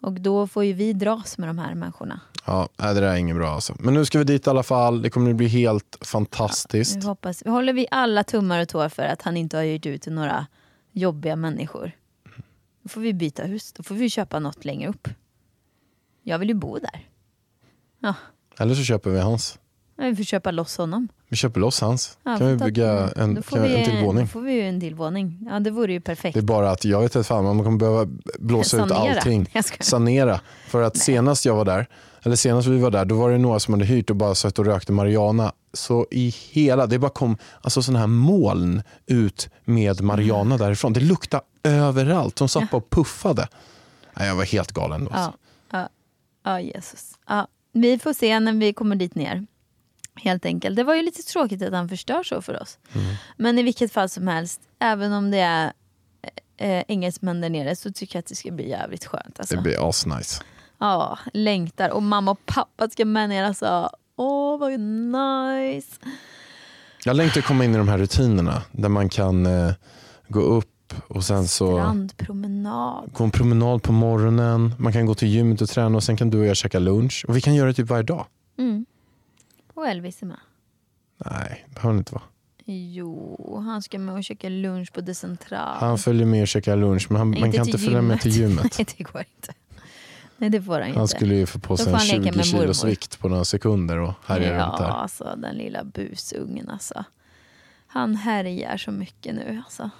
Och 0.00 0.12
då 0.12 0.46
får 0.46 0.64
ju 0.64 0.72
vi 0.72 0.92
dras 0.92 1.38
med 1.38 1.48
de 1.48 1.58
här 1.58 1.74
människorna. 1.74 2.20
Ja, 2.46 2.68
nej, 2.76 2.94
det 2.94 3.00
där 3.00 3.08
är 3.08 3.16
inget 3.16 3.36
bra 3.36 3.48
alltså. 3.48 3.74
Men 3.78 3.94
nu 3.94 4.04
ska 4.04 4.18
vi 4.18 4.24
dit 4.24 4.46
i 4.46 4.50
alla 4.50 4.62
fall. 4.62 5.02
Det 5.02 5.10
kommer 5.10 5.30
att 5.30 5.36
bli 5.36 5.48
helt 5.48 5.98
fantastiskt. 6.00 6.96
Vi 6.96 7.06
hoppas, 7.06 7.42
vi 7.46 7.50
håller 7.50 7.72
vi 7.72 7.86
alla 7.90 8.24
tummar 8.24 8.60
och 8.62 8.68
tår 8.68 8.88
för 8.88 9.02
att 9.02 9.22
han 9.22 9.36
inte 9.36 9.56
har 9.56 9.64
hyrt 9.64 9.86
ut 9.86 10.02
till 10.02 10.12
några 10.12 10.46
jobbiga 10.92 11.36
människor. 11.36 11.92
Då 12.82 12.88
får 12.88 13.00
vi 13.00 13.12
byta 13.14 13.42
hus, 13.44 13.72
då 13.72 13.82
får 13.82 13.94
vi 13.94 14.10
köpa 14.10 14.38
något 14.38 14.64
längre 14.64 14.88
upp. 14.88 15.08
Jag 16.22 16.38
vill 16.38 16.48
ju 16.48 16.54
bo 16.54 16.78
där. 16.78 17.08
Ja, 18.00 18.14
Eller 18.58 18.74
så 18.74 18.82
köper 18.82 19.10
vi 19.10 19.20
hans. 19.20 19.58
vi 19.96 20.16
får 20.16 20.24
köpa 20.24 20.50
loss 20.50 20.76
honom. 20.76 21.08
Vi 21.28 21.36
köper 21.36 21.60
loss 21.60 21.80
hans. 21.80 22.18
Ja, 22.22 22.38
kan 22.38 22.46
vi 22.46 22.56
bygga 22.56 23.10
en, 23.16 23.42
kan, 23.42 23.62
vi, 23.62 23.76
en 23.76 23.84
till 23.84 24.04
våning. 24.04 24.24
Då 24.24 24.28
får 24.28 24.40
vi 24.40 24.52
ju 24.52 24.62
en 24.62 24.80
till 24.80 24.94
våning. 24.94 25.46
Ja, 25.50 25.60
det 25.60 25.70
vore 25.70 25.92
ju 25.92 26.00
perfekt. 26.00 26.34
Det 26.34 26.40
är 26.40 26.42
bara 26.42 26.70
att 26.70 26.84
jag 26.84 27.00
vet 27.00 27.16
inte 27.16 27.28
fan, 27.28 27.44
man 27.44 27.64
kommer 27.64 27.78
behöva 27.78 28.06
blåsa 28.38 28.76
ut 28.84 28.88
Sanera. 28.88 29.16
allting. 29.16 29.50
Jag 29.52 29.64
skojar. 29.64 29.82
Sanera. 29.82 30.40
För 30.68 30.82
att 30.82 30.96
senast 30.96 31.44
jag 31.44 31.54
var 31.56 31.64
där, 31.64 31.86
eller 32.22 32.36
senast 32.36 32.68
vi 32.68 32.78
var 32.78 32.90
där, 32.90 33.04
då 33.04 33.16
var 33.16 33.30
det 33.30 33.38
några 33.38 33.60
som 33.60 33.74
hade 33.74 33.84
hyrt 33.84 34.10
och 34.10 34.16
bara 34.16 34.34
satt 34.34 34.58
och 34.58 34.66
rökte 34.66 34.92
marijuana. 34.92 35.52
Så 35.72 36.06
i 36.10 36.28
hela, 36.28 36.86
det 36.86 36.98
bara 36.98 37.10
kom 37.10 37.38
alltså 37.60 37.82
sådana 37.82 37.98
här 37.98 38.06
moln 38.06 38.82
ut 39.06 39.48
med 39.64 40.00
marijuana 40.00 40.56
därifrån. 40.56 40.92
Det 40.92 41.00
luktade 41.00 41.42
överallt. 41.62 42.36
De 42.36 42.48
satt 42.48 42.70
bara 42.70 42.76
och 42.76 42.90
puffade. 42.90 43.48
Nej, 44.18 44.28
jag 44.28 44.34
var 44.34 44.44
helt 44.44 44.72
galen 44.72 45.04
då. 45.04 45.10
Ja, 45.14 45.34
ja, 45.70 45.88
ja 46.44 46.60
Jesus. 46.60 47.18
Ja, 47.26 47.48
vi 47.72 47.98
får 47.98 48.12
se 48.12 48.40
när 48.40 48.52
vi 48.52 48.72
kommer 48.72 48.96
dit 48.96 49.14
ner. 49.14 49.46
Helt 50.14 50.44
enkelt. 50.46 50.76
Det 50.76 50.84
var 50.84 50.94
ju 50.94 51.02
lite 51.02 51.22
tråkigt 51.22 51.62
att 51.62 51.72
han 51.72 51.88
förstör 51.88 52.22
så 52.22 52.42
för 52.42 52.62
oss. 52.62 52.78
Mm. 52.92 53.14
Men 53.36 53.58
i 53.58 53.62
vilket 53.62 53.92
fall 53.92 54.08
som 54.08 54.28
helst, 54.28 54.60
även 54.78 55.12
om 55.12 55.30
det 55.30 55.38
är 55.38 55.72
eh, 56.56 56.84
engelsmän 56.88 57.40
där 57.40 57.50
nere 57.50 57.76
så 57.76 57.92
tycker 57.92 58.16
jag 58.16 58.20
att 58.20 58.26
det 58.26 58.34
ska 58.34 58.50
bli 58.50 58.68
jävligt 58.68 59.04
skönt. 59.06 59.40
Alltså. 59.40 59.56
Det 59.56 59.62
blir 59.62 59.88
asnice. 59.88 60.42
Ja, 60.78 61.18
längtar. 61.32 61.90
Och 61.90 62.02
mamma 62.02 62.30
och 62.30 62.46
pappa 62.46 62.88
ska 62.88 63.04
med 63.04 63.28
ner. 63.28 63.44
Alltså. 63.44 63.90
Åh, 64.16 64.58
vad 64.58 64.80
nice. 64.80 65.96
Jag 67.04 67.16
längtar 67.16 67.40
att 67.40 67.46
komma 67.46 67.64
in 67.64 67.74
i 67.74 67.78
de 67.78 67.88
här 67.88 67.98
rutinerna 67.98 68.62
där 68.72 68.88
man 68.88 69.08
kan 69.08 69.46
eh, 69.46 69.72
gå 70.28 70.40
upp 70.40 70.94
och 71.08 71.24
sen 71.24 71.48
så 71.48 71.78
Strandpromenad. 71.78 73.10
gå 73.12 73.24
en 73.24 73.30
promenad 73.30 73.82
på 73.82 73.92
morgonen. 73.92 74.74
Man 74.78 74.92
kan 74.92 75.06
gå 75.06 75.14
till 75.14 75.28
gymmet 75.28 75.60
och 75.60 75.68
träna 75.68 75.96
och 75.96 76.02
sen 76.02 76.16
kan 76.16 76.30
du 76.30 76.38
och 76.38 76.46
jag 76.46 76.56
käka 76.56 76.78
lunch. 76.78 77.24
Och 77.28 77.36
vi 77.36 77.40
kan 77.40 77.54
göra 77.54 77.66
det 77.68 77.74
typ 77.74 77.88
varje 77.88 78.02
dag. 78.02 78.26
Mm. 78.58 78.86
Och 79.74 79.88
Elvis 79.88 80.22
är 80.22 80.26
med. 80.26 80.40
Nej, 81.24 81.66
behöver 81.74 81.94
det 81.94 81.98
inte 81.98 82.12
vara. 82.14 82.22
Jo, 82.68 83.62
han 83.66 83.82
ska 83.82 83.98
med 83.98 84.14
och 84.14 84.24
käka 84.24 84.48
lunch 84.48 84.92
på 84.92 85.02
The 85.02 85.14
Central. 85.14 85.76
Han 85.80 85.98
följer 85.98 86.26
med 86.26 86.42
och 86.42 86.48
käkar 86.48 86.76
lunch 86.76 87.06
men 87.10 87.18
han, 87.18 87.30
man 87.40 87.52
kan 87.52 87.66
inte 87.66 87.78
följa 87.78 88.02
med 88.02 88.20
till 88.20 88.32
gymmet. 88.32 88.78
Nej, 88.78 88.86
det 88.98 89.04
går 89.04 89.24
inte. 89.36 89.52
Nej, 90.38 90.50
det 90.50 90.62
får 90.62 90.78
han 90.80 90.88
inte. 90.88 90.98
Han 90.98 91.08
skulle 91.08 91.34
ju 91.34 91.46
få 91.46 91.58
på 91.58 91.76
sig 91.76 91.86
en 91.88 91.94
han 91.94 92.06
leka 92.06 92.22
20 92.22 92.36
med 92.36 92.46
kilos 92.46 92.84
vikt 92.84 93.18
på 93.18 93.28
några 93.28 93.44
sekunder 93.44 93.98
och 93.98 94.12
härja 94.26 94.50
runt 94.52 94.74
Ja, 94.78 94.84
där. 94.84 94.90
alltså 94.90 95.34
den 95.36 95.56
lilla 95.56 95.84
busungen 95.84 96.68
alltså. 96.68 97.04
Han 97.86 98.16
härjar 98.16 98.76
så 98.76 98.90
mycket 98.90 99.34
nu 99.34 99.62
alltså. 99.64 99.90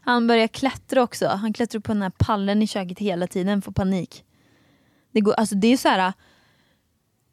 Han 0.00 0.26
börjar 0.26 0.46
klättra 0.46 1.02
också. 1.02 1.26
Han 1.28 1.52
klättrar 1.52 1.80
på 1.80 1.92
den 1.92 2.02
här 2.02 2.12
pallen 2.18 2.62
i 2.62 2.66
köket 2.66 2.98
hela 2.98 3.26
tiden, 3.26 3.62
får 3.62 3.72
panik. 3.72 4.24
Det, 5.12 5.20
går, 5.20 5.32
alltså 5.32 5.54
det 5.54 5.72
är 5.72 5.76
så 5.76 5.88
här. 5.88 6.12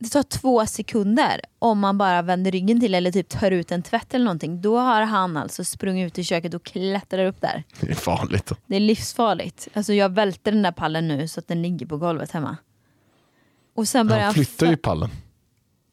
Det 0.02 0.10
tar 0.10 0.24
två 0.24 0.66
sekunder 0.66 1.42
om 1.60 1.80
man 1.80 1.98
bara 1.98 2.22
vänder 2.22 2.52
ryggen 2.52 2.80
till 2.80 2.96
eller 2.96 3.12
typ 3.12 3.30
tar 3.30 3.52
ut 3.52 3.72
en 3.72 3.84
tvätt 3.84 4.14
eller 4.14 4.26
någonting. 4.26 4.62
Då 4.62 4.78
har 4.78 5.02
han 5.02 5.38
alltså 5.38 5.64
sprungit 5.64 6.08
ut 6.08 6.20
i 6.20 6.24
köket 6.24 6.54
och 6.54 6.64
klättrar 6.64 7.26
upp 7.26 7.42
där. 7.42 7.64
Det 7.80 7.92
är 7.92 7.96
farligt. 7.96 8.52
Det 8.66 8.76
är 8.76 8.80
livsfarligt. 8.80 9.68
Alltså 9.74 9.94
jag 9.94 10.10
välter 10.10 10.52
den 10.52 10.62
där 10.62 10.72
pallen 10.72 11.08
nu 11.08 11.28
så 11.28 11.40
att 11.40 11.48
den 11.48 11.62
ligger 11.62 11.86
på 11.86 11.98
golvet 11.98 12.32
hemma. 12.32 12.58
Och 13.76 13.88
sen 13.88 14.08
börjar 14.08 14.24
Han 14.24 14.34
flyttar 14.34 14.68
ju 14.68 14.78
pallen 14.78 15.10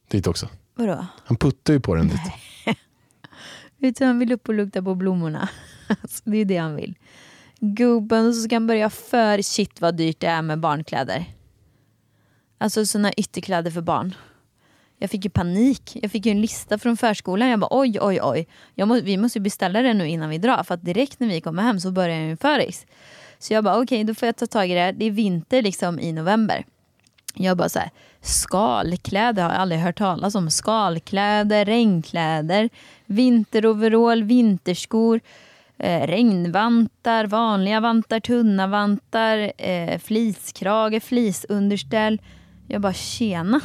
dit 0.09 0.27
också. 0.27 0.49
Vadå? 0.75 1.07
Han 1.25 1.37
puttar 1.37 1.73
ju 1.73 1.81
på 1.81 1.95
den 1.95 2.09
dit. 2.09 2.21
Vet 3.77 3.99
du, 3.99 4.05
han 4.05 4.19
vill 4.19 4.33
upp 4.33 4.49
och 4.49 4.55
lukta 4.55 4.83
på 4.83 4.95
blommorna. 4.95 5.49
Alltså, 6.03 6.23
det 6.25 6.37
är 6.37 6.45
det 6.45 6.57
han 6.57 6.77
vill. 6.77 6.95
Gubben, 7.61 8.27
och 8.27 8.35
så 8.35 8.43
ska 8.43 8.57
han 8.57 8.67
börja 8.67 8.91
för 8.91 9.43
shit 9.43 9.81
vad 9.81 9.97
dyrt 9.97 10.21
det 10.21 10.27
är 10.27 10.43
med 10.43 10.61
barnkläder. 10.61 11.25
Alltså 12.59 12.87
såna 12.87 13.13
ytterkläder 13.13 13.71
för 13.71 13.81
barn. 13.81 14.15
Jag 14.99 15.11
fick 15.11 15.25
ju 15.25 15.31
panik. 15.31 15.99
Jag 16.03 16.11
fick 16.11 16.27
ju 16.27 16.33
en 16.33 16.41
lista 16.41 16.79
från 16.79 16.97
förskolan. 16.97 17.49
Jag 17.49 17.61
bara 17.61 17.69
oj, 17.71 17.99
oj, 18.01 18.21
oj. 18.23 18.47
Jag 18.75 18.89
må, 18.89 19.01
vi 19.01 19.17
måste 19.17 19.39
ju 19.39 19.43
beställa 19.43 19.83
det 19.83 19.95
nu 19.95 20.09
innan 20.09 20.31
vi 20.31 20.39
drar. 20.39 20.63
För 20.63 20.75
att 20.75 20.85
direkt 20.85 21.21
när 21.21 21.29
vi 21.29 21.41
kommer 21.41 21.63
hem 21.63 21.81
så 21.81 21.91
börjar 21.91 22.17
jag 22.17 22.31
en 22.31 22.37
föris. 22.37 22.87
Så 23.39 23.53
jag 23.53 23.65
bara 23.65 23.81
okej, 23.83 24.05
då 24.05 24.15
får 24.15 24.27
jag 24.27 24.37
ta 24.37 24.47
tag 24.47 24.71
i 24.71 24.75
det. 24.75 24.93
Det 24.93 25.05
är 25.05 25.11
vinter 25.11 25.63
liksom 25.63 26.01
i 26.01 26.13
november. 26.13 26.65
Jag 27.35 27.57
bara 27.57 27.69
så 27.69 27.79
här, 27.79 27.91
skalkläder 28.21 29.43
har 29.43 29.51
jag 29.51 29.61
aldrig 29.61 29.81
hört 29.81 29.99
talas 29.99 30.35
om. 30.35 30.51
Skalkläder, 30.51 31.65
regnkläder, 31.65 32.69
vinteroverall, 33.07 34.23
vinterskor, 34.23 35.21
eh, 35.79 36.07
regnvantar, 36.07 37.27
vanliga 37.27 37.81
vantar, 37.81 38.21
tunna 38.21 38.67
vantar, 38.67 39.53
eh, 39.59 39.99
fleecekrage, 39.99 41.03
fleeceunderställ. 41.03 42.21
Jag 42.69 42.81
bara 42.81 42.93
tjena. 42.93 43.61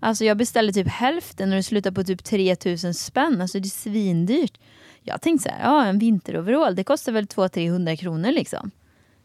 Alltså 0.00 0.24
jag 0.24 0.36
beställde 0.36 0.72
typ 0.72 0.88
hälften 0.88 1.50
och 1.50 1.56
det 1.56 1.62
slutar 1.62 1.90
på 1.90 2.04
typ 2.04 2.24
3000 2.24 2.94
spänn. 2.94 3.40
Alltså 3.40 3.60
det 3.60 3.66
är 3.66 3.70
svindyrt. 3.70 4.58
Jag 5.02 5.20
tänkte 5.20 5.48
så 5.48 5.54
här, 5.54 5.64
ja 5.70 5.84
en 5.84 5.98
vinteroverall 5.98 6.74
det 6.74 6.84
kostar 6.84 7.12
väl 7.12 7.24
200-300 7.24 7.96
kronor 7.96 8.32
liksom. 8.32 8.70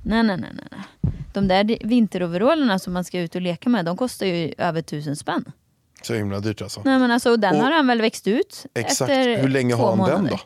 Nej, 0.03 0.23
nej, 0.23 0.37
nej, 0.37 0.51
nej. 0.71 1.13
De 1.33 1.47
där 1.47 1.87
vinteroverallerna 1.87 2.79
som 2.79 2.93
man 2.93 3.03
ska 3.03 3.19
ut 3.19 3.35
och 3.35 3.41
leka 3.41 3.69
med, 3.69 3.85
de 3.85 3.97
kostar 3.97 4.25
ju 4.25 4.53
över 4.57 4.81
tusen 4.81 5.15
spänn. 5.15 5.51
Så 6.03 6.13
himla 6.13 6.39
dyrt 6.39 6.61
alltså. 6.61 6.81
Nej 6.85 6.99
men 6.99 7.11
alltså, 7.11 7.29
och 7.31 7.39
den 7.39 7.55
Och- 7.55 7.61
har 7.61 7.71
han 7.71 7.87
väl 7.87 8.01
växt 8.01 8.27
ut 8.27 8.65
Exakt. 8.73 9.11
Hur 9.11 9.47
länge 9.49 9.73
har 9.75 9.89
han 9.89 9.97
månader. 9.97 10.15
den 10.17 10.27
då? 10.27 10.39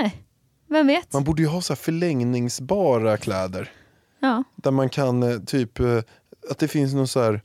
Nej, 0.00 0.22
vem 0.68 0.86
vet? 0.86 1.12
Man 1.12 1.24
borde 1.24 1.42
ju 1.42 1.48
ha 1.48 1.60
så 1.60 1.72
här 1.72 1.76
förlängningsbara 1.76 3.16
kläder. 3.16 3.70
Ja. 4.20 4.44
Där 4.56 4.70
man 4.70 4.88
kan 4.88 5.22
eh, 5.22 5.38
typ, 5.38 5.80
eh, 5.80 5.98
att 6.50 6.58
det 6.58 6.68
finns 6.68 6.94
någon 6.94 7.08
så 7.08 7.22
här 7.22 7.40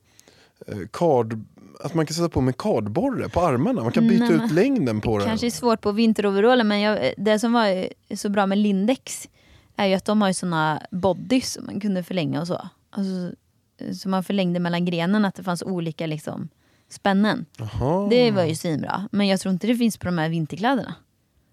kard, 0.91 1.39
att 1.79 1.93
man 1.93 2.05
kan 2.05 2.13
sätta 2.13 2.29
på 2.29 2.41
med 2.41 2.57
kardborre 2.57 3.29
på 3.29 3.41
armarna. 3.41 3.83
Man 3.83 3.91
kan 3.91 4.07
byta 4.07 4.25
Nej, 4.25 4.45
ut 4.45 4.51
längden 4.51 5.01
på 5.01 5.19
Kanske 5.19 5.47
är 5.47 5.51
svårt 5.51 5.81
på 5.81 5.91
vinteroverallen 5.91 6.67
men 6.67 6.81
jag, 6.81 7.13
det 7.17 7.39
som 7.39 7.53
var 7.53 7.67
eh, 7.67 8.17
så 8.17 8.29
bra 8.29 8.45
med 8.45 8.57
Lindex 8.57 9.29
är 9.75 9.87
ju 9.87 9.93
att 9.93 10.05
de 10.05 10.21
har 10.21 10.29
ju 10.29 10.33
såna 10.33 10.81
bodys 10.91 11.53
som 11.53 11.65
man 11.65 11.79
kunde 11.79 12.03
förlänga 12.03 12.41
och 12.41 12.47
så. 12.47 12.69
Alltså, 12.89 13.35
eh, 13.77 13.93
så 13.93 14.09
man 14.09 14.23
förlängde 14.23 14.59
mellan 14.59 14.85
grenen, 14.85 15.25
att 15.25 15.35
det 15.35 15.43
fanns 15.43 15.63
olika 15.63 16.05
liksom, 16.05 16.49
spännen. 16.89 17.45
Jaha. 17.57 18.09
Det 18.09 18.31
var 18.31 18.43
ju 18.43 18.55
svinbra. 18.55 19.07
Men 19.11 19.27
jag 19.27 19.39
tror 19.39 19.53
inte 19.53 19.67
det 19.67 19.75
finns 19.75 19.97
på 19.97 20.05
de 20.05 20.17
här 20.17 20.29
vinterkläderna. 20.29 20.95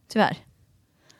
Tyvärr. 0.08 0.36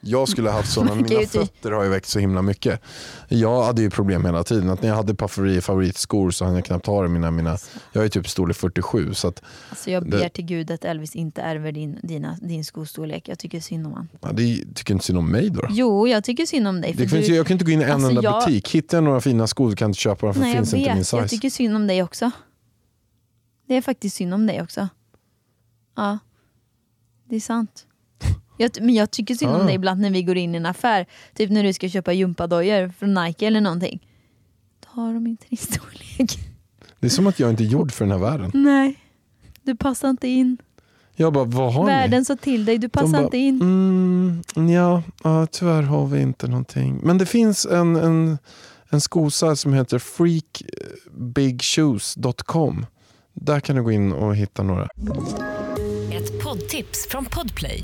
Jag 0.01 0.29
skulle 0.29 0.49
ha 0.49 0.57
haft 0.57 0.71
sådana, 0.73 0.95
mina 1.09 1.21
fötter 1.27 1.71
har 1.71 1.83
ju 1.83 1.89
växt 1.89 2.11
så 2.11 2.19
himla 2.19 2.41
mycket. 2.41 2.81
Jag 3.27 3.63
hade 3.63 3.81
ju 3.81 3.89
problem 3.89 4.25
hela 4.25 4.43
tiden. 4.43 4.69
Att 4.69 4.81
när 4.81 4.89
jag 4.89 4.95
hade 4.95 5.15
par 5.15 5.27
favori- 5.27 5.61
favoritskor 5.61 6.31
så 6.31 6.45
hann 6.45 6.55
jag 6.55 6.65
knappt 6.65 6.85
ha 6.85 7.01
det. 7.03 7.07
Mina, 7.09 7.31
mina, 7.31 7.57
jag 7.93 8.05
är 8.05 8.09
typ 8.09 8.27
storlek 8.29 8.57
47 8.57 9.13
så 9.13 9.27
att, 9.27 9.41
Alltså 9.69 9.91
jag 9.91 10.09
ber 10.09 10.17
Det- 10.17 10.29
till 10.29 10.45
gud 10.45 10.71
att 10.71 10.85
Elvis 10.85 11.15
inte 11.15 11.41
ärver 11.41 11.71
din, 11.71 11.99
dina, 12.03 12.37
din 12.41 12.65
skostorlek. 12.65 13.27
Jag 13.27 13.39
tycker 13.39 13.59
synd 13.59 13.87
om 13.87 13.93
han. 13.93 14.07
ja, 14.21 14.31
det 14.31 14.63
tycker 14.75 14.93
inte 14.93 15.05
synd 15.05 15.17
om 15.19 15.31
mig 15.31 15.49
då. 15.49 15.61
Jo, 15.69 16.07
jag 16.07 16.23
tycker 16.23 16.45
synd 16.45 16.67
om 16.67 16.81
dig. 16.81 16.93
för 16.93 17.01
Det 17.03 17.09
finns, 17.09 17.27
du, 17.27 17.35
jag 17.35 17.47
kan 17.47 17.55
inte 17.55 17.65
gå 17.65 17.71
in 17.71 17.81
i 17.81 17.83
en 17.83 17.91
Alltså, 17.91 18.09
enda 18.09 18.21
jag- 18.23 18.39
butik. 18.45 18.69
Hittar 18.75 18.97
jag 18.97 19.03
några 19.03 19.21
fina 19.21 19.47
skor 19.47 19.75
kan 19.75 19.85
jag 19.85 19.89
inte 19.89 19.99
köpa 19.99 20.25
dem 20.25 20.33
för 20.33 20.41
Nej, 20.41 20.51
det 20.51 20.57
finns 20.57 20.73
inte 20.73 20.89
min 20.89 20.97
vet. 20.97 21.07
size. 21.07 21.17
Jag 21.17 21.29
tycker 21.29 21.49
synd 21.49 21.75
om 21.75 21.87
dig 21.87 22.03
också. 22.03 22.31
Det 23.67 23.75
är 23.75 23.81
faktiskt 23.81 24.15
synd 24.15 24.33
om 24.33 24.47
dig 24.47 24.61
också. 24.61 24.87
Ja, 25.95 26.17
det 27.29 27.35
är 27.35 27.39
sant. 27.39 27.85
Jag, 28.61 28.71
men 28.81 28.95
jag 28.95 29.11
tycker 29.11 29.35
synd 29.35 29.51
om 29.51 29.61
Ah. 29.61 29.63
dig 29.63 29.75
ibland 29.75 30.01
när 30.01 30.09
vi 30.09 30.23
går 30.23 30.37
in 30.37 30.53
i 30.55 30.57
en 30.57 30.65
affär. 30.65 31.05
Typ 31.35 31.51
när 31.51 31.63
du 31.63 31.73
ska 31.73 31.89
köpa 31.89 32.13
gympadojor 32.13 32.89
från 32.99 33.13
Nike 33.13 33.47
eller 33.47 33.61
någonting. 33.61 34.07
Då 34.79 34.87
har 35.01 35.13
de 35.13 35.27
inte 35.27 35.45
din 35.49 35.57
storlek. 35.61 36.39
Det 36.99 37.07
är 37.07 37.11
som 37.11 37.27
att 37.27 37.39
jag 37.39 37.49
inte 37.49 37.63
är 37.63 37.65
gjord 37.65 37.91
för 37.91 38.05
den 38.05 38.11
här 38.11 38.19
världen. 38.29 38.51
Nej, 38.53 38.95
du 39.63 39.75
passar 39.75 40.09
inte 40.09 40.27
in. 40.27 40.57
Jag 41.15 41.33
bara, 41.33 41.43
vad 41.43 41.73
har 41.73 41.83
ni? 41.83 41.89
Världen 41.89 42.25
sa 42.25 42.35
till 42.35 42.65
dig, 42.65 42.77
du 42.77 42.89
passar 42.89 43.11
bara, 43.11 43.23
inte 43.23 43.37
in. 43.37 43.61
Mm, 43.61 44.41
ja, 44.69 45.03
ja, 45.23 45.47
tyvärr 45.51 45.81
har 45.81 46.07
vi 46.07 46.21
inte 46.21 46.47
någonting. 46.47 46.99
Men 47.03 47.17
det 47.17 47.25
finns 47.25 47.65
en, 47.65 47.95
en, 47.95 48.37
en 48.89 49.01
skosajt 49.01 49.59
som 49.59 49.73
heter 49.73 49.99
freakbigshoes.com. 49.99 52.85
Där 53.33 53.59
kan 53.59 53.75
du 53.75 53.83
gå 53.83 53.91
in 53.91 54.13
och 54.13 54.35
hitta 54.35 54.63
några. 54.63 54.87
Ett 56.13 56.43
poddtips 56.43 57.07
från 57.09 57.25
Podplay. 57.25 57.83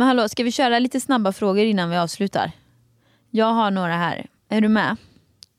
Men 0.00 0.06
hallå, 0.08 0.28
ska 0.28 0.42
vi 0.44 0.52
köra 0.52 0.78
lite 0.78 1.00
snabba 1.00 1.32
frågor 1.32 1.64
innan 1.64 1.90
vi 1.90 1.96
avslutar? 1.96 2.52
Jag 3.30 3.46
har 3.52 3.70
några 3.70 3.96
här. 3.96 4.26
Är 4.48 4.60
du 4.60 4.68
med? 4.68 4.96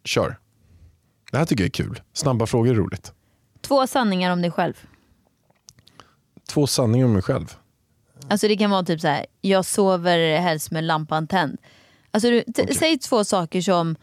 Kör. 0.05 0.39
Det 1.31 1.37
här 1.37 1.45
tycker 1.45 1.63
jag 1.63 1.67
är 1.67 1.71
kul. 1.71 2.01
Snabba 2.13 2.45
frågor 2.45 2.71
är 2.71 2.75
roligt. 2.75 3.13
Två 3.61 3.87
sanningar 3.87 4.31
om 4.31 4.41
dig 4.41 4.51
själv. 4.51 4.73
Två 6.49 6.67
sanningar 6.67 7.05
om 7.05 7.13
mig 7.13 7.21
själv. 7.21 7.57
Alltså 8.27 8.47
det 8.47 8.57
kan 8.57 8.69
vara 8.69 8.83
typ 8.83 9.01
så 9.01 9.07
här, 9.07 9.25
jag 9.41 9.65
sover 9.65 10.37
helst 10.39 10.71
med 10.71 10.83
lampan 10.83 11.27
tänd. 11.27 11.57
Alltså 12.11 12.29
du, 12.29 12.43
Okej. 12.47 12.75
Säg 12.75 12.99
två 12.99 13.23
saker 13.23 13.61
som, 13.61 13.95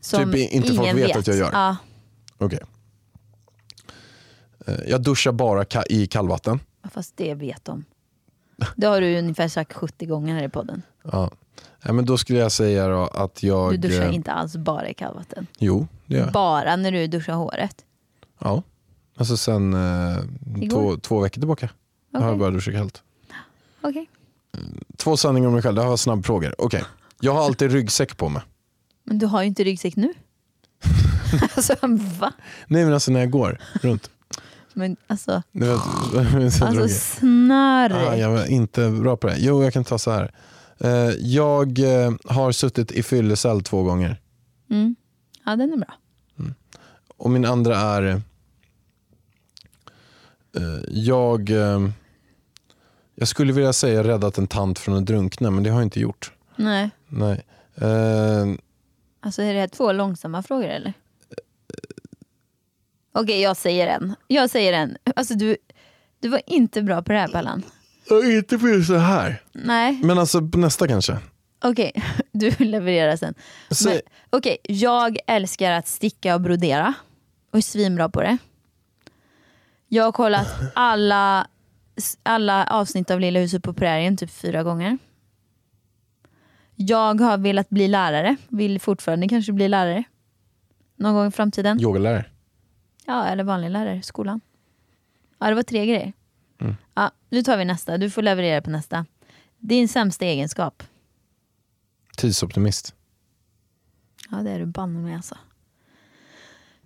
som 0.00 0.32
Typ 0.32 0.52
inte 0.52 0.68
folk 0.68 0.80
ingen 0.80 0.96
vet 0.96 1.08
vet 1.08 1.16
att 1.16 1.26
jag 1.26 1.36
gör. 1.36 1.50
Ja, 1.52 1.76
Okej. 2.38 2.60
Eh, 4.66 4.74
Jag 4.86 5.02
duschar 5.02 5.32
bara 5.32 5.62
ka- 5.64 5.86
i 5.88 6.06
kallvatten. 6.06 6.60
fast 6.92 7.16
det 7.16 7.34
vet 7.34 7.64
de. 7.64 7.84
Det 8.76 8.86
har 8.86 9.00
du 9.00 9.18
ungefär 9.18 9.48
sagt 9.48 9.72
70 9.72 10.06
gånger 10.06 10.34
här 10.34 10.44
i 10.44 10.48
podden. 10.48 10.82
Ja. 11.02 11.30
Nej, 11.84 11.94
men 11.94 12.04
då 12.04 12.18
skulle 12.18 12.38
jag 12.38 12.52
säga 12.52 13.04
att 13.04 13.42
jag... 13.42 13.72
Du 13.72 13.76
duschar 13.76 14.08
eh, 14.08 14.14
inte 14.14 14.32
alls 14.32 14.56
bara 14.56 14.88
i 14.88 14.94
kallvatten. 14.94 15.46
Jo, 15.58 15.86
det 16.06 16.14
gör 16.14 16.24
jag. 16.24 16.32
Bara 16.32 16.76
när 16.76 16.92
du 16.92 17.06
duschar 17.06 17.34
håret. 17.34 17.84
Ja. 18.38 18.62
Alltså 19.16 19.36
sen 19.36 19.74
eh, 19.74 20.68
två, 20.70 20.96
två 20.96 21.20
veckor 21.20 21.40
tillbaka 21.40 21.68
har 22.12 22.20
Okej. 22.20 22.28
jag 22.28 22.38
börjat 22.38 22.54
duscha 22.54 22.72
kallt. 22.72 23.02
Okej. 23.80 24.08
Två 24.96 25.16
sanningar 25.16 25.48
om 25.48 25.54
mig 25.54 25.62
själv, 25.62 25.76
det 25.76 25.82
här 25.82 25.88
var 25.88 25.96
snabbfrågor. 25.96 26.54
Okej. 26.58 26.84
Jag 27.20 27.32
har 27.32 27.44
alltid 27.44 27.72
ryggsäck 27.72 28.16
på 28.16 28.28
mig. 28.28 28.42
Men 29.04 29.18
du 29.18 29.26
har 29.26 29.42
ju 29.42 29.48
inte 29.48 29.64
ryggsäck 29.64 29.96
nu. 29.96 30.12
alltså 31.56 31.76
va? 32.20 32.32
Nej 32.66 32.84
men 32.84 32.94
alltså 32.94 33.12
när 33.12 33.20
jag 33.20 33.30
går 33.30 33.58
runt. 33.82 34.10
Men 34.74 34.96
alltså, 35.06 35.42
vet, 35.52 35.78
så 36.54 36.64
alltså 36.64 36.88
snarare. 36.88 38.08
Ah, 38.08 38.16
jag 38.16 38.30
var 38.30 38.46
inte 38.46 38.90
bra 38.90 39.16
på 39.16 39.26
det. 39.26 39.36
Jo, 39.38 39.62
jag 39.64 39.72
kan 39.72 39.84
ta 39.84 39.98
så 39.98 40.10
här. 40.10 40.32
Eh, 40.78 40.90
jag 41.20 41.78
eh, 41.78 42.12
har 42.24 42.52
suttit 42.52 42.92
i 42.92 43.02
fyllecell 43.02 43.62
två 43.62 43.82
gånger. 43.82 44.20
Mm. 44.70 44.96
Ja 45.44 45.56
den 45.56 45.72
är 45.72 45.76
bra. 45.76 45.94
Och 47.16 47.30
min 47.30 47.44
andra 47.44 47.76
är... 47.76 48.02
eh, 50.56 50.62
jag, 50.88 51.50
eh, 51.50 51.88
jag 53.14 53.28
skulle 53.28 53.52
vilja 53.52 53.72
säga 53.72 54.04
räddat 54.04 54.38
en 54.38 54.46
tant 54.46 54.78
från 54.78 54.96
att 54.96 55.06
drunkna, 55.06 55.50
men 55.50 55.62
det 55.62 55.70
har 55.70 55.76
jag 55.78 55.86
inte 55.86 56.00
gjort. 56.00 56.32
Nej. 56.56 56.90
Nej. 57.08 57.42
Eh, 57.74 58.46
Alltså 59.24 59.42
är 59.42 59.54
det 59.54 59.60
här 59.60 59.68
två 59.68 59.92
långsamma 59.92 60.42
frågor 60.42 60.66
eller? 60.68 60.92
Okej 63.12 63.40
jag 63.40 63.56
säger 63.56 63.86
en. 63.86 64.14
Jag 64.26 64.50
säger 64.50 64.72
en. 64.72 64.96
Alltså 65.16 65.34
du, 65.34 65.56
du 66.20 66.28
var 66.28 66.40
inte 66.46 66.82
bra 66.82 67.02
på 67.02 67.12
det 67.12 67.18
här 67.18 67.28
Pallan. 67.28 67.62
jag 68.08 68.34
inte 68.36 68.58
för 68.58 68.82
så 68.82 68.96
här. 68.96 69.42
Nej, 69.52 70.00
Men 70.02 70.18
alltså 70.18 70.48
på 70.48 70.58
nästa 70.58 70.88
kanske. 70.88 71.18
okej. 71.64 71.92
Du 72.32 72.50
levererar 72.50 73.16
sen. 73.16 73.34
Okej, 74.30 74.56
jag 74.62 75.18
älskar 75.26 75.72
att 75.72 75.88
sticka 75.88 76.34
och 76.34 76.40
brodera. 76.40 76.94
Och 77.50 77.58
är 77.58 77.62
svinbra 77.62 78.08
på 78.08 78.20
det. 78.22 78.38
Jag 79.88 80.04
har 80.04 80.12
kollat 80.12 80.48
alla, 80.74 81.46
alla 82.22 82.64
avsnitt 82.66 83.10
av 83.10 83.20
Lilla 83.20 83.40
huset 83.40 83.62
på 83.62 83.72
prärien 83.74 84.16
typ 84.16 84.30
fyra 84.30 84.62
gånger. 84.62 84.98
Jag 86.76 87.20
har 87.20 87.38
velat 87.38 87.68
bli 87.68 87.88
lärare, 87.88 88.36
vill 88.48 88.80
fortfarande 88.80 89.28
kanske 89.28 89.52
bli 89.52 89.68
lärare. 89.68 90.04
Någon 90.96 91.14
gång 91.14 91.28
i 91.28 91.30
framtiden. 91.30 91.80
yogalärare. 91.80 92.24
Ja, 93.06 93.24
eller 93.26 93.44
vanlig 93.44 93.70
lärare 93.70 94.02
skolan. 94.02 94.40
Ja, 95.38 95.48
det 95.48 95.54
var 95.54 95.62
tre 95.62 95.86
grejer. 95.86 96.12
Mm. 96.60 96.74
Ja, 96.94 97.10
nu 97.28 97.42
tar 97.42 97.56
vi 97.56 97.64
nästa. 97.64 97.98
Du 97.98 98.10
får 98.10 98.22
leverera 98.22 98.62
på 98.62 98.70
nästa. 98.70 99.06
Din 99.58 99.88
sämsta 99.88 100.24
egenskap. 100.24 100.82
Tidsoptimist. 102.16 102.94
Ja, 104.30 104.36
det 104.36 104.50
är 104.50 104.58
du 104.58 104.66
banne 104.66 104.98
mig 104.98 105.14
alltså. 105.14 105.38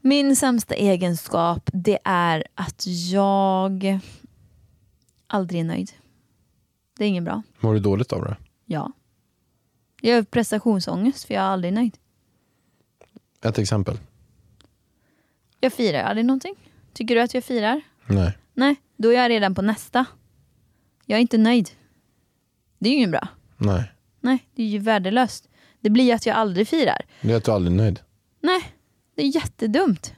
Min 0.01 0.37
sämsta 0.37 0.75
egenskap 0.75 1.71
det 1.73 1.99
är 2.05 2.45
att 2.55 2.85
jag 3.11 4.01
aldrig 5.27 5.61
är 5.61 5.65
nöjd. 5.65 5.93
Det 6.99 7.05
är 7.05 7.09
inget 7.09 7.25
bra. 7.25 7.43
Mår 7.61 7.75
du 7.75 7.81
dåligt 7.81 8.13
av 8.13 8.25
det? 8.25 8.37
Ja. 8.65 8.93
Jag 10.01 10.15
har 10.17 10.23
prestationsångest 10.23 11.25
för 11.25 11.35
jag 11.35 11.43
är 11.43 11.49
aldrig 11.49 11.73
nöjd. 11.73 11.99
Ett 13.43 13.59
exempel. 13.59 13.99
Jag 15.67 15.73
firar 15.73 16.03
aldrig 16.03 16.27
någonting. 16.27 16.55
Tycker 16.93 17.15
du 17.15 17.21
att 17.21 17.35
jag 17.35 17.45
firar? 17.45 17.81
Nej. 18.07 18.39
Nej, 18.55 18.77
då 18.97 19.09
är 19.09 19.15
jag 19.15 19.31
redan 19.31 19.55
på 19.55 19.63
nästa. 19.63 20.05
Jag 21.07 21.17
är 21.17 21.21
inte 21.21 21.39
nöjd. 21.39 21.71
Det 22.79 22.89
är 22.89 22.91
ju 22.91 22.97
inget 22.97 23.11
bra. 23.11 23.29
Nej. 23.57 23.93
Nej, 24.21 24.47
det 24.55 24.63
är 24.63 24.67
ju 24.67 24.79
värdelöst. 24.79 25.49
Det 25.81 25.91
blir 25.91 26.05
ju 26.05 26.13
att 26.13 26.27
jag 26.27 26.37
aldrig 26.37 26.69
firar. 26.69 27.01
Det 27.21 27.33
är 27.33 27.37
att 27.37 27.45
du 27.45 27.53
aldrig 27.53 27.73
är 27.73 27.77
nöjd. 27.77 28.01
Nej, 28.41 28.73
det 29.17 29.23
är 29.23 29.27
jättedumt. 29.27 30.15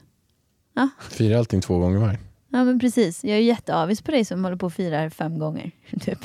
Fira 1.09 1.37
allting 1.39 1.61
två 1.61 1.79
gånger 1.79 1.97
var. 1.99 2.17
Ja 2.49 2.63
men 2.63 2.79
precis, 2.79 3.23
jag 3.23 3.37
är 3.37 3.41
jätteavis 3.41 4.01
på 4.01 4.11
dig 4.11 4.25
som 4.25 4.43
håller 4.43 4.57
på 4.57 4.65
och 4.65 4.73
firar 4.73 5.09
fem 5.09 5.39
gånger. 5.39 5.71
Typ. 6.01 6.19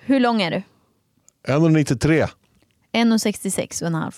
Hur 0.00 0.20
lång 0.20 0.42
är 0.42 0.50
du? 0.50 0.62
1,93. 1.52 2.28
1,66 2.92 3.82
och 3.82 3.86
en 3.86 3.94
halv. 3.94 4.12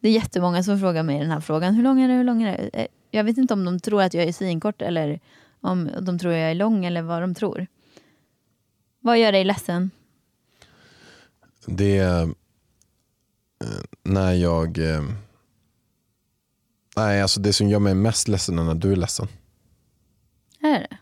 Det 0.00 0.08
är 0.08 0.12
jättemånga 0.12 0.62
som 0.62 0.80
frågar 0.80 1.02
mig 1.02 1.18
den 1.18 1.30
här 1.30 1.40
frågan. 1.40 1.74
Hur 1.74 1.82
lång 1.82 2.00
är 2.00 2.08
du? 2.08 2.14
Hur 2.14 2.24
lång 2.24 2.42
är 2.42 2.70
du? 2.72 2.86
Jag 3.14 3.24
vet 3.24 3.38
inte 3.38 3.54
om 3.54 3.64
de 3.64 3.80
tror 3.80 4.02
att 4.02 4.14
jag 4.14 4.24
är 4.24 4.32
svinkort 4.32 4.82
eller 4.82 5.20
om 5.60 5.90
de 6.00 6.18
tror 6.18 6.32
jag 6.32 6.50
är 6.50 6.54
lång 6.54 6.84
eller 6.84 7.02
vad 7.02 7.22
de 7.22 7.34
tror. 7.34 7.66
Vad 9.00 9.18
gör 9.18 9.32
dig 9.32 9.44
ledsen? 9.44 9.90
Det 11.66 11.98
är 11.98 12.22
eh, 12.22 13.82
när 14.02 14.32
jag... 14.32 14.78
eh, 14.78 15.02
Nej, 16.96 17.22
alltså 17.22 17.40
det 17.40 17.52
som 17.52 17.68
gör 17.68 17.78
mig 17.78 17.94
mest 17.94 18.28
ledsen 18.28 18.58
är 18.58 18.64
när 18.64 18.74
du 18.74 18.92
är 18.92 18.96
ledsen. 18.96 19.28
Är 20.60 20.80
det? 20.80 20.98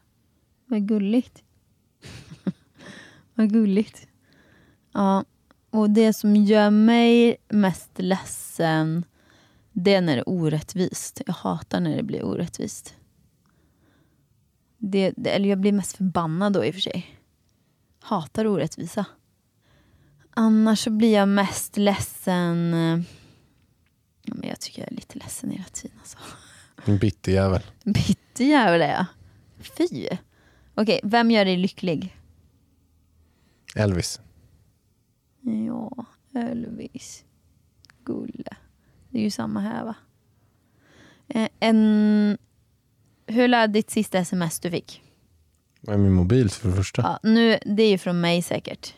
Vad 0.66 0.88
gulligt. 0.88 1.42
Vad 3.34 3.52
gulligt. 3.52 4.06
Ja, 4.92 5.24
och 5.70 5.90
det 5.90 6.12
som 6.12 6.36
gör 6.36 6.70
mig 6.70 7.36
mest 7.48 7.90
ledsen 7.96 9.04
det 9.72 9.94
är 9.94 10.00
när 10.00 10.16
det 10.16 10.20
är 10.22 10.28
orättvist. 10.28 11.20
Jag 11.26 11.34
hatar 11.34 11.80
när 11.80 11.96
det 11.96 12.02
blir 12.02 12.24
orättvist. 12.24 12.94
Det, 14.78 15.12
det, 15.16 15.30
eller 15.30 15.48
jag 15.48 15.60
blir 15.60 15.72
mest 15.72 15.96
förbannad 15.96 16.52
då 16.52 16.64
i 16.64 16.70
och 16.70 16.74
för 16.74 16.80
sig. 16.80 17.20
Hatar 18.00 18.46
orättvisa. 18.46 19.04
Annars 20.30 20.78
så 20.84 20.90
blir 20.90 21.12
jag 21.14 21.28
mest 21.28 21.76
ledsen... 21.76 22.74
eh, 22.74 23.00
Ja, 24.22 24.34
men 24.36 24.48
jag 24.48 24.60
tycker 24.60 24.82
jag 24.82 24.92
är 24.92 24.96
lite 24.96 25.18
ledsen 25.18 25.50
hela 25.50 25.64
tiden. 25.64 25.98
Alltså. 25.98 26.18
En 26.84 26.98
bitter 26.98 27.32
jävel. 27.32 27.62
Bitter 27.84 28.44
jävel 28.44 28.80
är 28.82 28.88
jag. 28.92 29.06
Fy. 29.60 30.08
Okej, 30.74 31.00
vem 31.02 31.30
gör 31.30 31.44
dig 31.44 31.56
lycklig? 31.56 32.16
Elvis. 33.76 34.20
Ja, 35.40 36.04
Elvis. 36.34 37.24
Gulle. 38.04 38.56
Det 39.10 39.18
är 39.18 39.22
ju 39.22 39.30
samma 39.30 39.60
här 39.60 39.84
va? 39.84 39.94
Eh, 41.28 41.48
en... 41.60 42.38
Hur 43.26 43.48
lät 43.48 43.72
ditt 43.72 43.90
sista 43.90 44.18
sms 44.18 44.60
du 44.60 44.70
fick? 44.70 45.02
Min 45.80 46.12
mobil 46.12 46.50
för 46.50 46.68
det 46.68 46.76
första? 46.76 47.02
Ja, 47.02 47.18
nu, 47.22 47.58
det 47.64 47.82
är 47.82 47.90
ju 47.90 47.98
från 47.98 48.20
mig 48.20 48.42
säkert. 48.42 48.94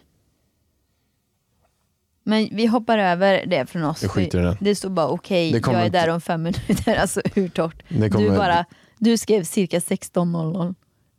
Men 2.25 2.49
vi 2.53 2.67
hoppar 2.67 2.99
över 2.99 3.47
det 3.47 3.67
från 3.67 3.85
oss. 3.85 4.03
Jag 4.03 4.11
skiter 4.11 4.41
i 4.41 4.43
den. 4.43 4.57
Det 4.61 4.75
står 4.75 4.91
bara 4.91 5.09
okej, 5.09 5.53
Det 5.53 5.61
kommer 5.61 5.79
jag 5.79 5.87
är 5.87 5.91
där 5.91 6.09
om 6.09 6.21
fem 6.21 6.43
minuter. 6.43 6.97
Alltså 7.01 7.21
hur 7.35 7.49
torrt? 7.49 7.83
Det 7.89 8.09
Du, 8.09 8.29
bara, 8.31 8.65
du 8.99 9.19
skrev 9.19 9.45
cirka 9.45 9.79
16.00. 9.79 10.75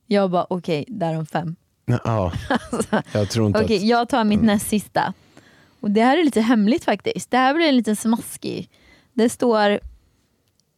Jag 0.07 0.31
bara 0.31 0.45
okej, 0.49 0.85
där 0.87 1.17
om 1.17 1.25
fem. 1.25 1.55
Ja, 1.85 2.33
jag 3.13 3.29
tror 3.29 3.47
inte 3.47 3.63
Okej, 3.63 3.77
att... 3.77 3.83
jag 3.83 4.09
tar 4.09 4.23
mitt 4.23 4.41
näst 4.41 4.67
sista. 4.67 5.13
Och 5.79 5.91
det 5.91 6.01
här 6.01 6.17
är 6.17 6.23
lite 6.23 6.41
hemligt 6.41 6.83
faktiskt. 6.83 7.31
Det 7.31 7.37
här 7.37 7.53
blir 7.53 7.67
en 7.67 7.75
liten 7.75 7.95
smaskig. 7.95 8.69
Det 9.13 9.29
står 9.29 9.79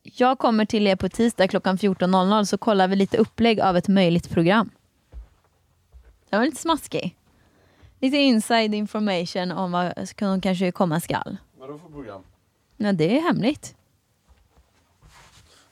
Jag 0.04 0.38
kommer 0.38 0.65
till 0.65 0.88
er 0.88 0.95
på 0.95 1.10
tisdag 1.10 1.48
klockan 1.48 1.78
14.00 1.78 2.45
så 2.45 2.57
kollar 2.57 2.88
vi 2.88 2.95
lite 2.95 3.18
upplägg 3.18 3.59
av 3.59 3.78
ett 3.78 3.88
möjligt 3.88 4.30
program. 4.30 4.70
Det 6.30 6.38
var 6.38 6.45
lite 6.45 6.62
smaskig. 6.62 7.16
Lite 7.99 8.18
inside 8.18 8.76
information 8.76 9.51
om 9.51 9.72
vad 9.72 10.09
som 10.20 10.41
kanske 10.41 10.72
komma 10.72 10.99
skall. 10.99 11.38
Vadå 11.59 11.78
för 11.78 11.89
program? 11.89 12.22
Ja, 12.78 12.91
det 12.91 13.18
är 13.18 13.22
hemligt. 13.22 13.76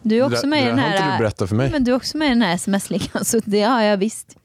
Du 0.01 0.17
är 0.17 0.25
också 0.25 0.41
det, 0.41 0.47
med 0.47 0.63
i 0.63 0.65
den 0.65 0.79
här, 0.79 1.69
men 1.71 1.83
du 1.83 1.91
är 1.91 1.95
också 1.95 2.17
med 2.17 2.25
i 2.25 2.29
den 2.29 2.41
här 2.41 2.55
sms-ligan 2.55 3.25
så 3.25 3.39
det 3.45 3.61
har 3.61 3.81
jag 3.81 3.97
visst. 3.97 4.37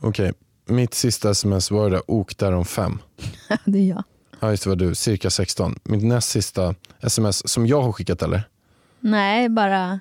Okej, 0.00 0.32
mitt 0.64 0.94
sista 0.94 1.30
sms 1.30 1.70
var 1.70 1.90
det 1.90 1.96
där, 1.96 2.02
ok 2.06 2.38
där 2.38 2.52
om 2.52 2.64
fem. 2.64 2.98
det 3.64 3.78
är 3.78 3.88
jag. 3.88 4.04
Ja 4.40 4.50
just 4.50 4.62
det 4.62 4.68
var 4.68 4.76
du, 4.76 4.94
cirka 4.94 5.30
16. 5.30 5.78
Mitt 5.82 6.04
näst 6.04 6.28
sista 6.28 6.74
sms 7.00 7.48
som 7.48 7.66
jag 7.66 7.82
har 7.82 7.92
skickat 7.92 8.22
eller? 8.22 8.48
Nej, 9.00 9.48
bara 9.48 10.00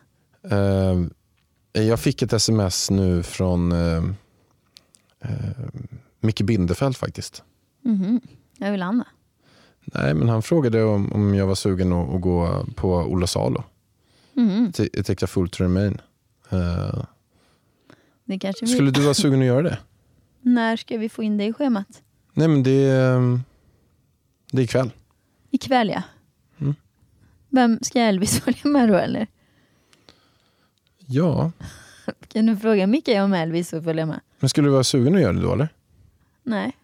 Eh, 0.51 1.83
jag 1.83 1.99
fick 1.99 2.21
ett 2.21 2.33
sms 2.33 2.91
nu 2.91 3.23
från 3.23 3.71
eh, 3.71 4.03
eh, 5.19 5.65
Micke 6.19 6.41
Bindefeld 6.41 6.97
faktiskt. 6.97 7.43
mhm, 7.81 8.21
jag 8.57 8.71
vill 8.71 8.81
Anna. 8.81 9.07
Nej 9.85 10.13
men 10.13 10.29
han 10.29 10.41
frågade 10.41 10.83
om, 10.83 11.13
om 11.13 11.35
jag 11.35 11.47
var 11.47 11.55
sugen 11.55 11.93
att, 11.93 12.15
att 12.15 12.21
gå 12.21 12.65
på 12.75 12.93
Ola 12.93 13.27
Salo. 13.27 13.63
Mm. 14.38 14.71
Takes 14.71 15.23
a 15.23 15.27
fool 15.27 15.49
to 15.49 15.63
remain. 15.63 16.01
Det 18.25 18.39
kanske 18.39 18.65
vi... 18.65 18.71
skulle 18.73 18.91
du 18.91 19.01
vara 19.01 19.13
sugen 19.13 19.39
att 19.39 19.45
göra 19.45 19.61
det? 19.61 19.77
När 20.41 20.77
ska 20.77 20.97
vi 20.97 21.09
få 21.09 21.23
in 21.23 21.38
det 21.38 21.45
i 21.45 21.53
schemat? 21.53 21.88
Nej 22.33 22.47
men 22.47 22.63
det 22.63 22.89
ehm, 22.91 23.43
det 24.51 24.61
är 24.61 24.63
ikväll. 24.63 24.91
Ikväll 25.51 25.89
ja. 25.89 26.01
Mm. 26.59 26.75
Vem 27.49 27.79
ska 27.81 27.99
Elvis 27.99 28.39
följa 28.43 28.59
med 28.63 28.89
då 28.89 28.95
eller? 28.95 29.27
Ja, 31.05 31.51
Kan 32.27 32.45
du 32.45 32.57
fråga 32.57 32.87
Micke 32.87 33.07
om 33.09 33.33
Elvis 33.33 33.69
får 33.69 33.81
följa 33.81 34.05
med? 34.05 34.19
men 34.39 34.49
skulle 34.49 34.67
du 34.67 34.71
vara 34.71 34.83
sugen 34.83 35.15
att 35.15 35.21
göra 35.21 35.33
det 35.33 35.41
då 35.41 35.53
eller? 35.53 35.69
Nej. 36.43 36.77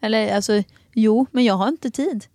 Eller 0.00 0.34
alltså, 0.34 0.62
jo, 0.92 1.26
men 1.30 1.44
jag 1.44 1.54
har 1.54 1.68
inte 1.68 1.90
tid. 1.90 2.26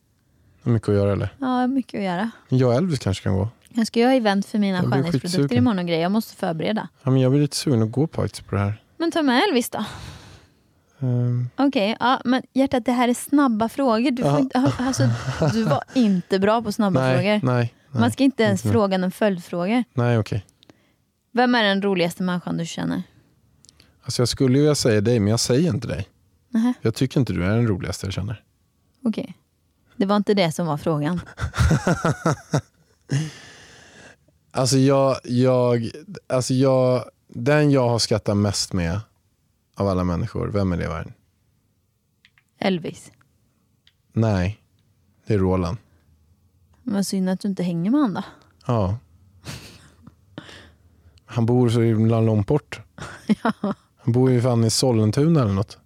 Mycket 0.64 0.90
att 0.90 0.96
göra 0.96 1.12
eller? 1.12 1.36
Har 1.40 1.68
mycket 1.68 1.98
att 1.98 2.04
göra. 2.04 2.32
Jag 2.50 2.70
och 2.70 2.76
Elvis 2.76 3.00
kanske 3.00 3.24
kan 3.24 3.34
gå. 3.34 3.50
Jag 3.70 3.88
ska 3.88 4.00
göra 4.00 4.14
event 4.14 4.46
för 4.46 4.60
mina 4.60 4.84
skönhetsprodukter 4.84 5.56
imorgon 5.56 5.80
och 5.80 5.86
grejer. 5.86 6.02
Jag 6.02 6.12
måste 6.12 6.36
förbereda. 6.36 6.88
Ja, 7.04 7.12
men 7.12 7.22
jag 7.22 7.32
blir 7.32 7.42
lite 7.42 7.56
sugen 7.56 7.82
att 7.82 7.92
gå 7.92 8.08
på 8.08 8.28
det 8.50 8.58
här. 8.58 8.82
Men 8.98 9.12
ta 9.12 9.22
med 9.22 9.44
Elvis 9.50 9.70
då. 9.70 9.86
Ehm, 11.04 11.50
Okej, 11.58 11.98
ja, 12.00 12.22
men 12.26 12.42
hjärtat 12.54 12.86
det 12.86 12.92
här 12.92 13.08
är 13.08 13.14
snabba 13.14 13.70
frågor. 13.70 14.12
Du, 14.12 14.22
Ja. 14.24 14.40
inte, 14.40 14.72
alltså, 14.78 15.10
du 15.54 15.64
var 15.64 15.84
inte 15.94 16.40
bra 16.40 16.62
på 16.62 16.72
snabba 16.72 17.00
nej, 17.02 17.16
frågor. 17.16 17.54
nej, 17.54 17.74
nej. 17.92 18.02
Man 18.02 18.12
ska 18.12 18.24
inte 18.24 18.44
ens 18.44 18.66
inte 18.66 18.74
fråga 18.74 18.98
någon 18.98 19.12
följdfrågor. 19.12 19.84
Nej 19.94 20.18
okej. 20.18 20.46
Vem 21.32 21.56
är 21.56 21.64
den 21.64 21.82
roligaste 21.82 22.24
människan 22.24 22.58
du 22.58 22.66
känner? 22.66 23.04
Alltså 24.04 24.22
jag 24.22 24.30
skulle 24.30 24.54
ju 24.58 24.62
vilja 24.62 24.76
säga 24.76 25.02
dig 25.02 25.20
men 25.20 25.28
jag 25.32 25.40
säger 25.40 25.70
inte 25.74 25.88
dig. 25.88 26.08
Nähä, 26.50 26.74
Jag 26.82 26.96
tycker 26.96 27.20
inte 27.20 27.34
du 27.34 27.44
är 27.46 27.50
den 27.50 27.68
roligaste 27.68 28.06
jag 28.08 28.14
känner. 28.14 28.44
okej. 29.06 29.38
Det 29.96 30.06
var 30.06 30.16
inte 30.16 30.34
det 30.34 30.52
som 30.52 30.68
var 30.68 30.78
frågan. 30.78 31.22
Alltså 34.52 34.78
jag, 34.78 35.18
jag, 35.24 35.90
alltså 36.30 36.54
jag, 36.54 37.04
den 37.28 37.72
jag 37.72 37.90
har 37.90 38.00
skrattat 38.00 38.38
mest 38.38 38.74
med 38.74 39.00
av 39.76 39.88
alla 39.88 40.04
människor, 40.04 40.48
vem 40.48 40.72
är 40.72 40.78
det 40.78 40.84
i 40.84 40.88
världen? 40.88 41.14
Elvis. 42.60 43.12
Nej, 44.14 44.62
det 45.28 45.34
är 45.34 45.38
Roland. 45.38 45.78
Men 46.84 47.06
synd 47.06 47.30
att 47.30 47.40
du 47.40 47.48
inte 47.48 47.64
hänger 47.64 47.92
med 47.92 48.00
honom 48.00 48.14
då. 48.14 48.24
Ja. 48.68 48.98
Han 51.26 51.46
bor 51.46 51.70
så 51.70 51.82
himla 51.82 52.22
långt 52.22 52.48
bort. 52.48 52.82
Han 53.98 54.14
bor 54.14 54.32
ju 54.32 54.42
fan 54.42 54.64
i 54.64 54.70
Sollentuna 54.70 55.42
eller 55.42 55.54
något. 55.54 55.78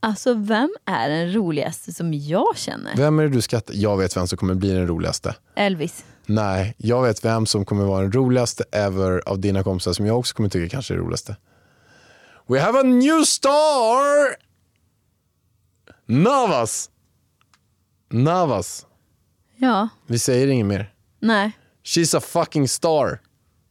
Alltså 0.00 0.34
vem 0.34 0.70
är 0.84 1.08
den 1.08 1.32
roligaste 1.32 1.92
som 1.92 2.14
jag 2.14 2.56
känner? 2.56 2.96
Vem 2.96 3.18
är 3.18 3.22
det 3.22 3.28
du 3.28 3.40
skrattar? 3.40 3.74
Jag 3.76 3.96
vet 3.96 4.16
vem 4.16 4.26
som 4.26 4.38
kommer 4.38 4.54
bli 4.54 4.72
den 4.72 4.86
roligaste. 4.86 5.34
Elvis. 5.54 6.04
Nej, 6.26 6.74
jag 6.78 7.02
vet 7.02 7.24
vem 7.24 7.46
som 7.46 7.64
kommer 7.64 7.84
vara 7.84 8.02
den 8.02 8.12
roligaste 8.12 8.64
ever 8.72 9.22
av 9.28 9.38
dina 9.38 9.62
kompisar 9.62 9.92
som 9.92 10.06
jag 10.06 10.18
också 10.18 10.34
kommer 10.36 10.48
tycka 10.48 10.68
kanske 10.68 10.94
är 10.94 10.98
roligaste. 10.98 11.36
We 12.48 12.60
have 12.60 12.78
a 12.80 12.82
new 12.82 13.24
star! 13.24 14.36
Navas! 16.06 16.90
Navas. 18.10 18.86
Ja, 19.56 19.88
Vi 20.06 20.18
säger 20.18 20.46
inget 20.48 20.66
mer. 20.66 20.92
nej. 21.20 21.52
She's 21.84 22.16
a 22.16 22.20
fucking 22.20 22.68
star. 22.68 23.20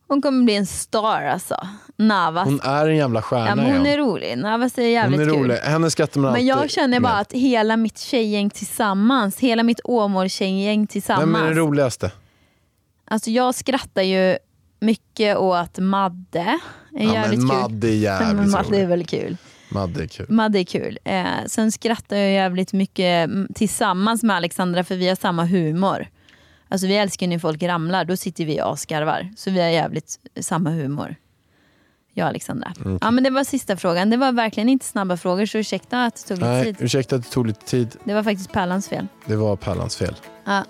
Hon 0.08 0.22
kommer 0.22 0.44
bli 0.44 0.56
en 0.56 0.66
star 0.66 1.22
alltså. 1.24 1.68
Navas. 1.98 2.46
Hon 2.46 2.60
är 2.64 2.88
en 2.88 2.96
jävla 2.96 3.22
stjärna. 3.22 3.48
ja, 3.48 3.56
men 3.56 3.66
hon 3.78 3.86
är 3.86 3.98
rolig. 3.98 4.38
Navas 4.38 4.78
är 4.78 4.82
hon 4.82 4.92
jävligt 4.92 5.20
är 5.20 5.26
kul. 5.26 5.36
rolig. 5.36 5.56
Henne 5.56 5.92
skrattar 5.92 6.22
man 6.22 6.34
Men 6.34 6.46
jag 6.46 6.70
känner 6.70 7.00
bara 7.00 7.14
med. 7.14 7.22
att 7.22 7.32
hela 7.34 7.78
mitt 7.78 8.00
tjejgäng 8.00 8.50
tillsammans, 8.50 9.40
hela 9.40 9.64
mitt 9.64 9.80
Åmål-tjejgäng 9.84 10.78
Vem 10.80 10.84
är 10.84 10.88
tillsammans. 10.88 11.44
den 11.44 11.56
roligaste? 11.56 12.12
Alltså 13.06 13.30
jag 13.30 13.56
skrattar 13.56 14.02
ju 14.02 14.38
mycket 14.80 15.38
åt 15.38 15.78
Madde. 15.80 16.60
Ja, 17.00 17.28
men. 17.30 17.46
Madde 17.46 17.88
är 17.88 17.96
jävligt 17.96 18.52
Madde 18.52 18.78
är 18.78 18.86
väl 18.86 19.06
kul. 19.06 19.38
Madde 19.70 20.04
är 20.04 20.08
kul. 20.08 20.26
Madde 20.30 20.60
är 20.60 20.64
kul. 20.64 21.00
Eh, 21.04 21.26
sen 21.46 21.72
skrattar 21.72 22.18
jag 22.18 22.32
jävligt 22.32 22.74
mycket 22.74 23.30
mm, 23.30 23.48
tillsammans 23.56 24.24
med 24.24 24.36
Alexandra 24.36 24.84
för 24.84 24.96
vi 24.96 25.08
har 25.08 25.16
samma 25.16 25.46
humor. 25.46 26.08
Alltså 26.70 26.88
vi 26.88 26.98
älskar 26.98 27.28
när 27.28 27.40
folk 27.40 27.64
ramlar, 27.64 28.06
då 28.06 28.18
sitter 28.18 28.46
vi 28.46 28.62
och 28.62 28.72
asgarvar. 28.74 29.30
Så 29.38 29.52
vi 29.52 29.62
har 29.62 29.70
jävligt 29.70 30.20
samma 30.40 30.70
humor. 30.70 31.16
Jag 32.14 32.24
och 32.26 32.30
Alexandra. 32.30 32.74
Mm, 32.86 32.98
Ja 33.02 33.12
men 33.12 33.24
det 33.24 33.30
var 33.30 33.44
sista 33.44 33.78
frågan. 33.78 34.10
Det 34.10 34.18
var 34.18 34.32
verkligen 34.32 34.70
inte 34.70 34.86
snabba 34.86 35.18
frågor 35.18 35.46
så 35.46 35.58
ursäkta 35.58 36.04
att 36.06 36.16
det 36.16 36.22
tog 36.28 36.38
lite 36.38 36.50
Nej, 36.50 36.66
tid. 36.66 36.76
ursäkta 36.80 37.16
att 37.16 37.24
det 37.24 37.30
tog 37.30 37.48
lite 37.48 37.66
tid. 37.66 37.96
Det 38.04 38.14
var 38.14 38.24
faktiskt 38.24 38.52
Pärlans 38.52 38.90
fel. 38.90 39.08
Det 39.26 39.36
var 39.36 39.56
Pärlans 39.56 39.96
fel. 39.98 40.16
Ja. 40.46 40.64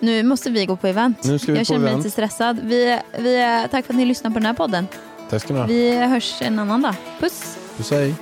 Nu 0.00 0.22
måste 0.22 0.50
vi 0.50 0.66
gå 0.66 0.76
på 0.76 0.86
event. 0.86 1.24
Nu 1.24 1.38
ska 1.38 1.52
vi 1.52 1.58
jag 1.58 1.66
på 1.66 1.72
känner 1.72 1.80
mig 1.80 1.88
event. 1.88 2.04
lite 2.04 2.12
stressad. 2.12 2.60
Vi, 2.62 2.98
vi, 3.18 3.64
tack 3.70 3.86
för 3.86 3.92
att 3.92 3.98
ni 3.98 4.04
lyssnar 4.04 4.30
på 4.30 4.34
den 4.38 4.46
här 4.46 4.54
podden. 4.54 4.86
Tack 5.30 5.42
ska 5.42 5.54
ni 5.54 5.60
ha. 5.60 5.66
Vi 5.66 5.96
hörs 5.96 6.42
en 6.42 6.58
annan 6.58 6.82
dag. 6.82 6.94
Puss! 7.20 7.58
Har 7.76 7.84
kär 7.84 8.14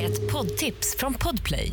Ett 0.00 0.32
poddtips 0.32 0.96
från 0.98 1.14
Podplay. 1.14 1.72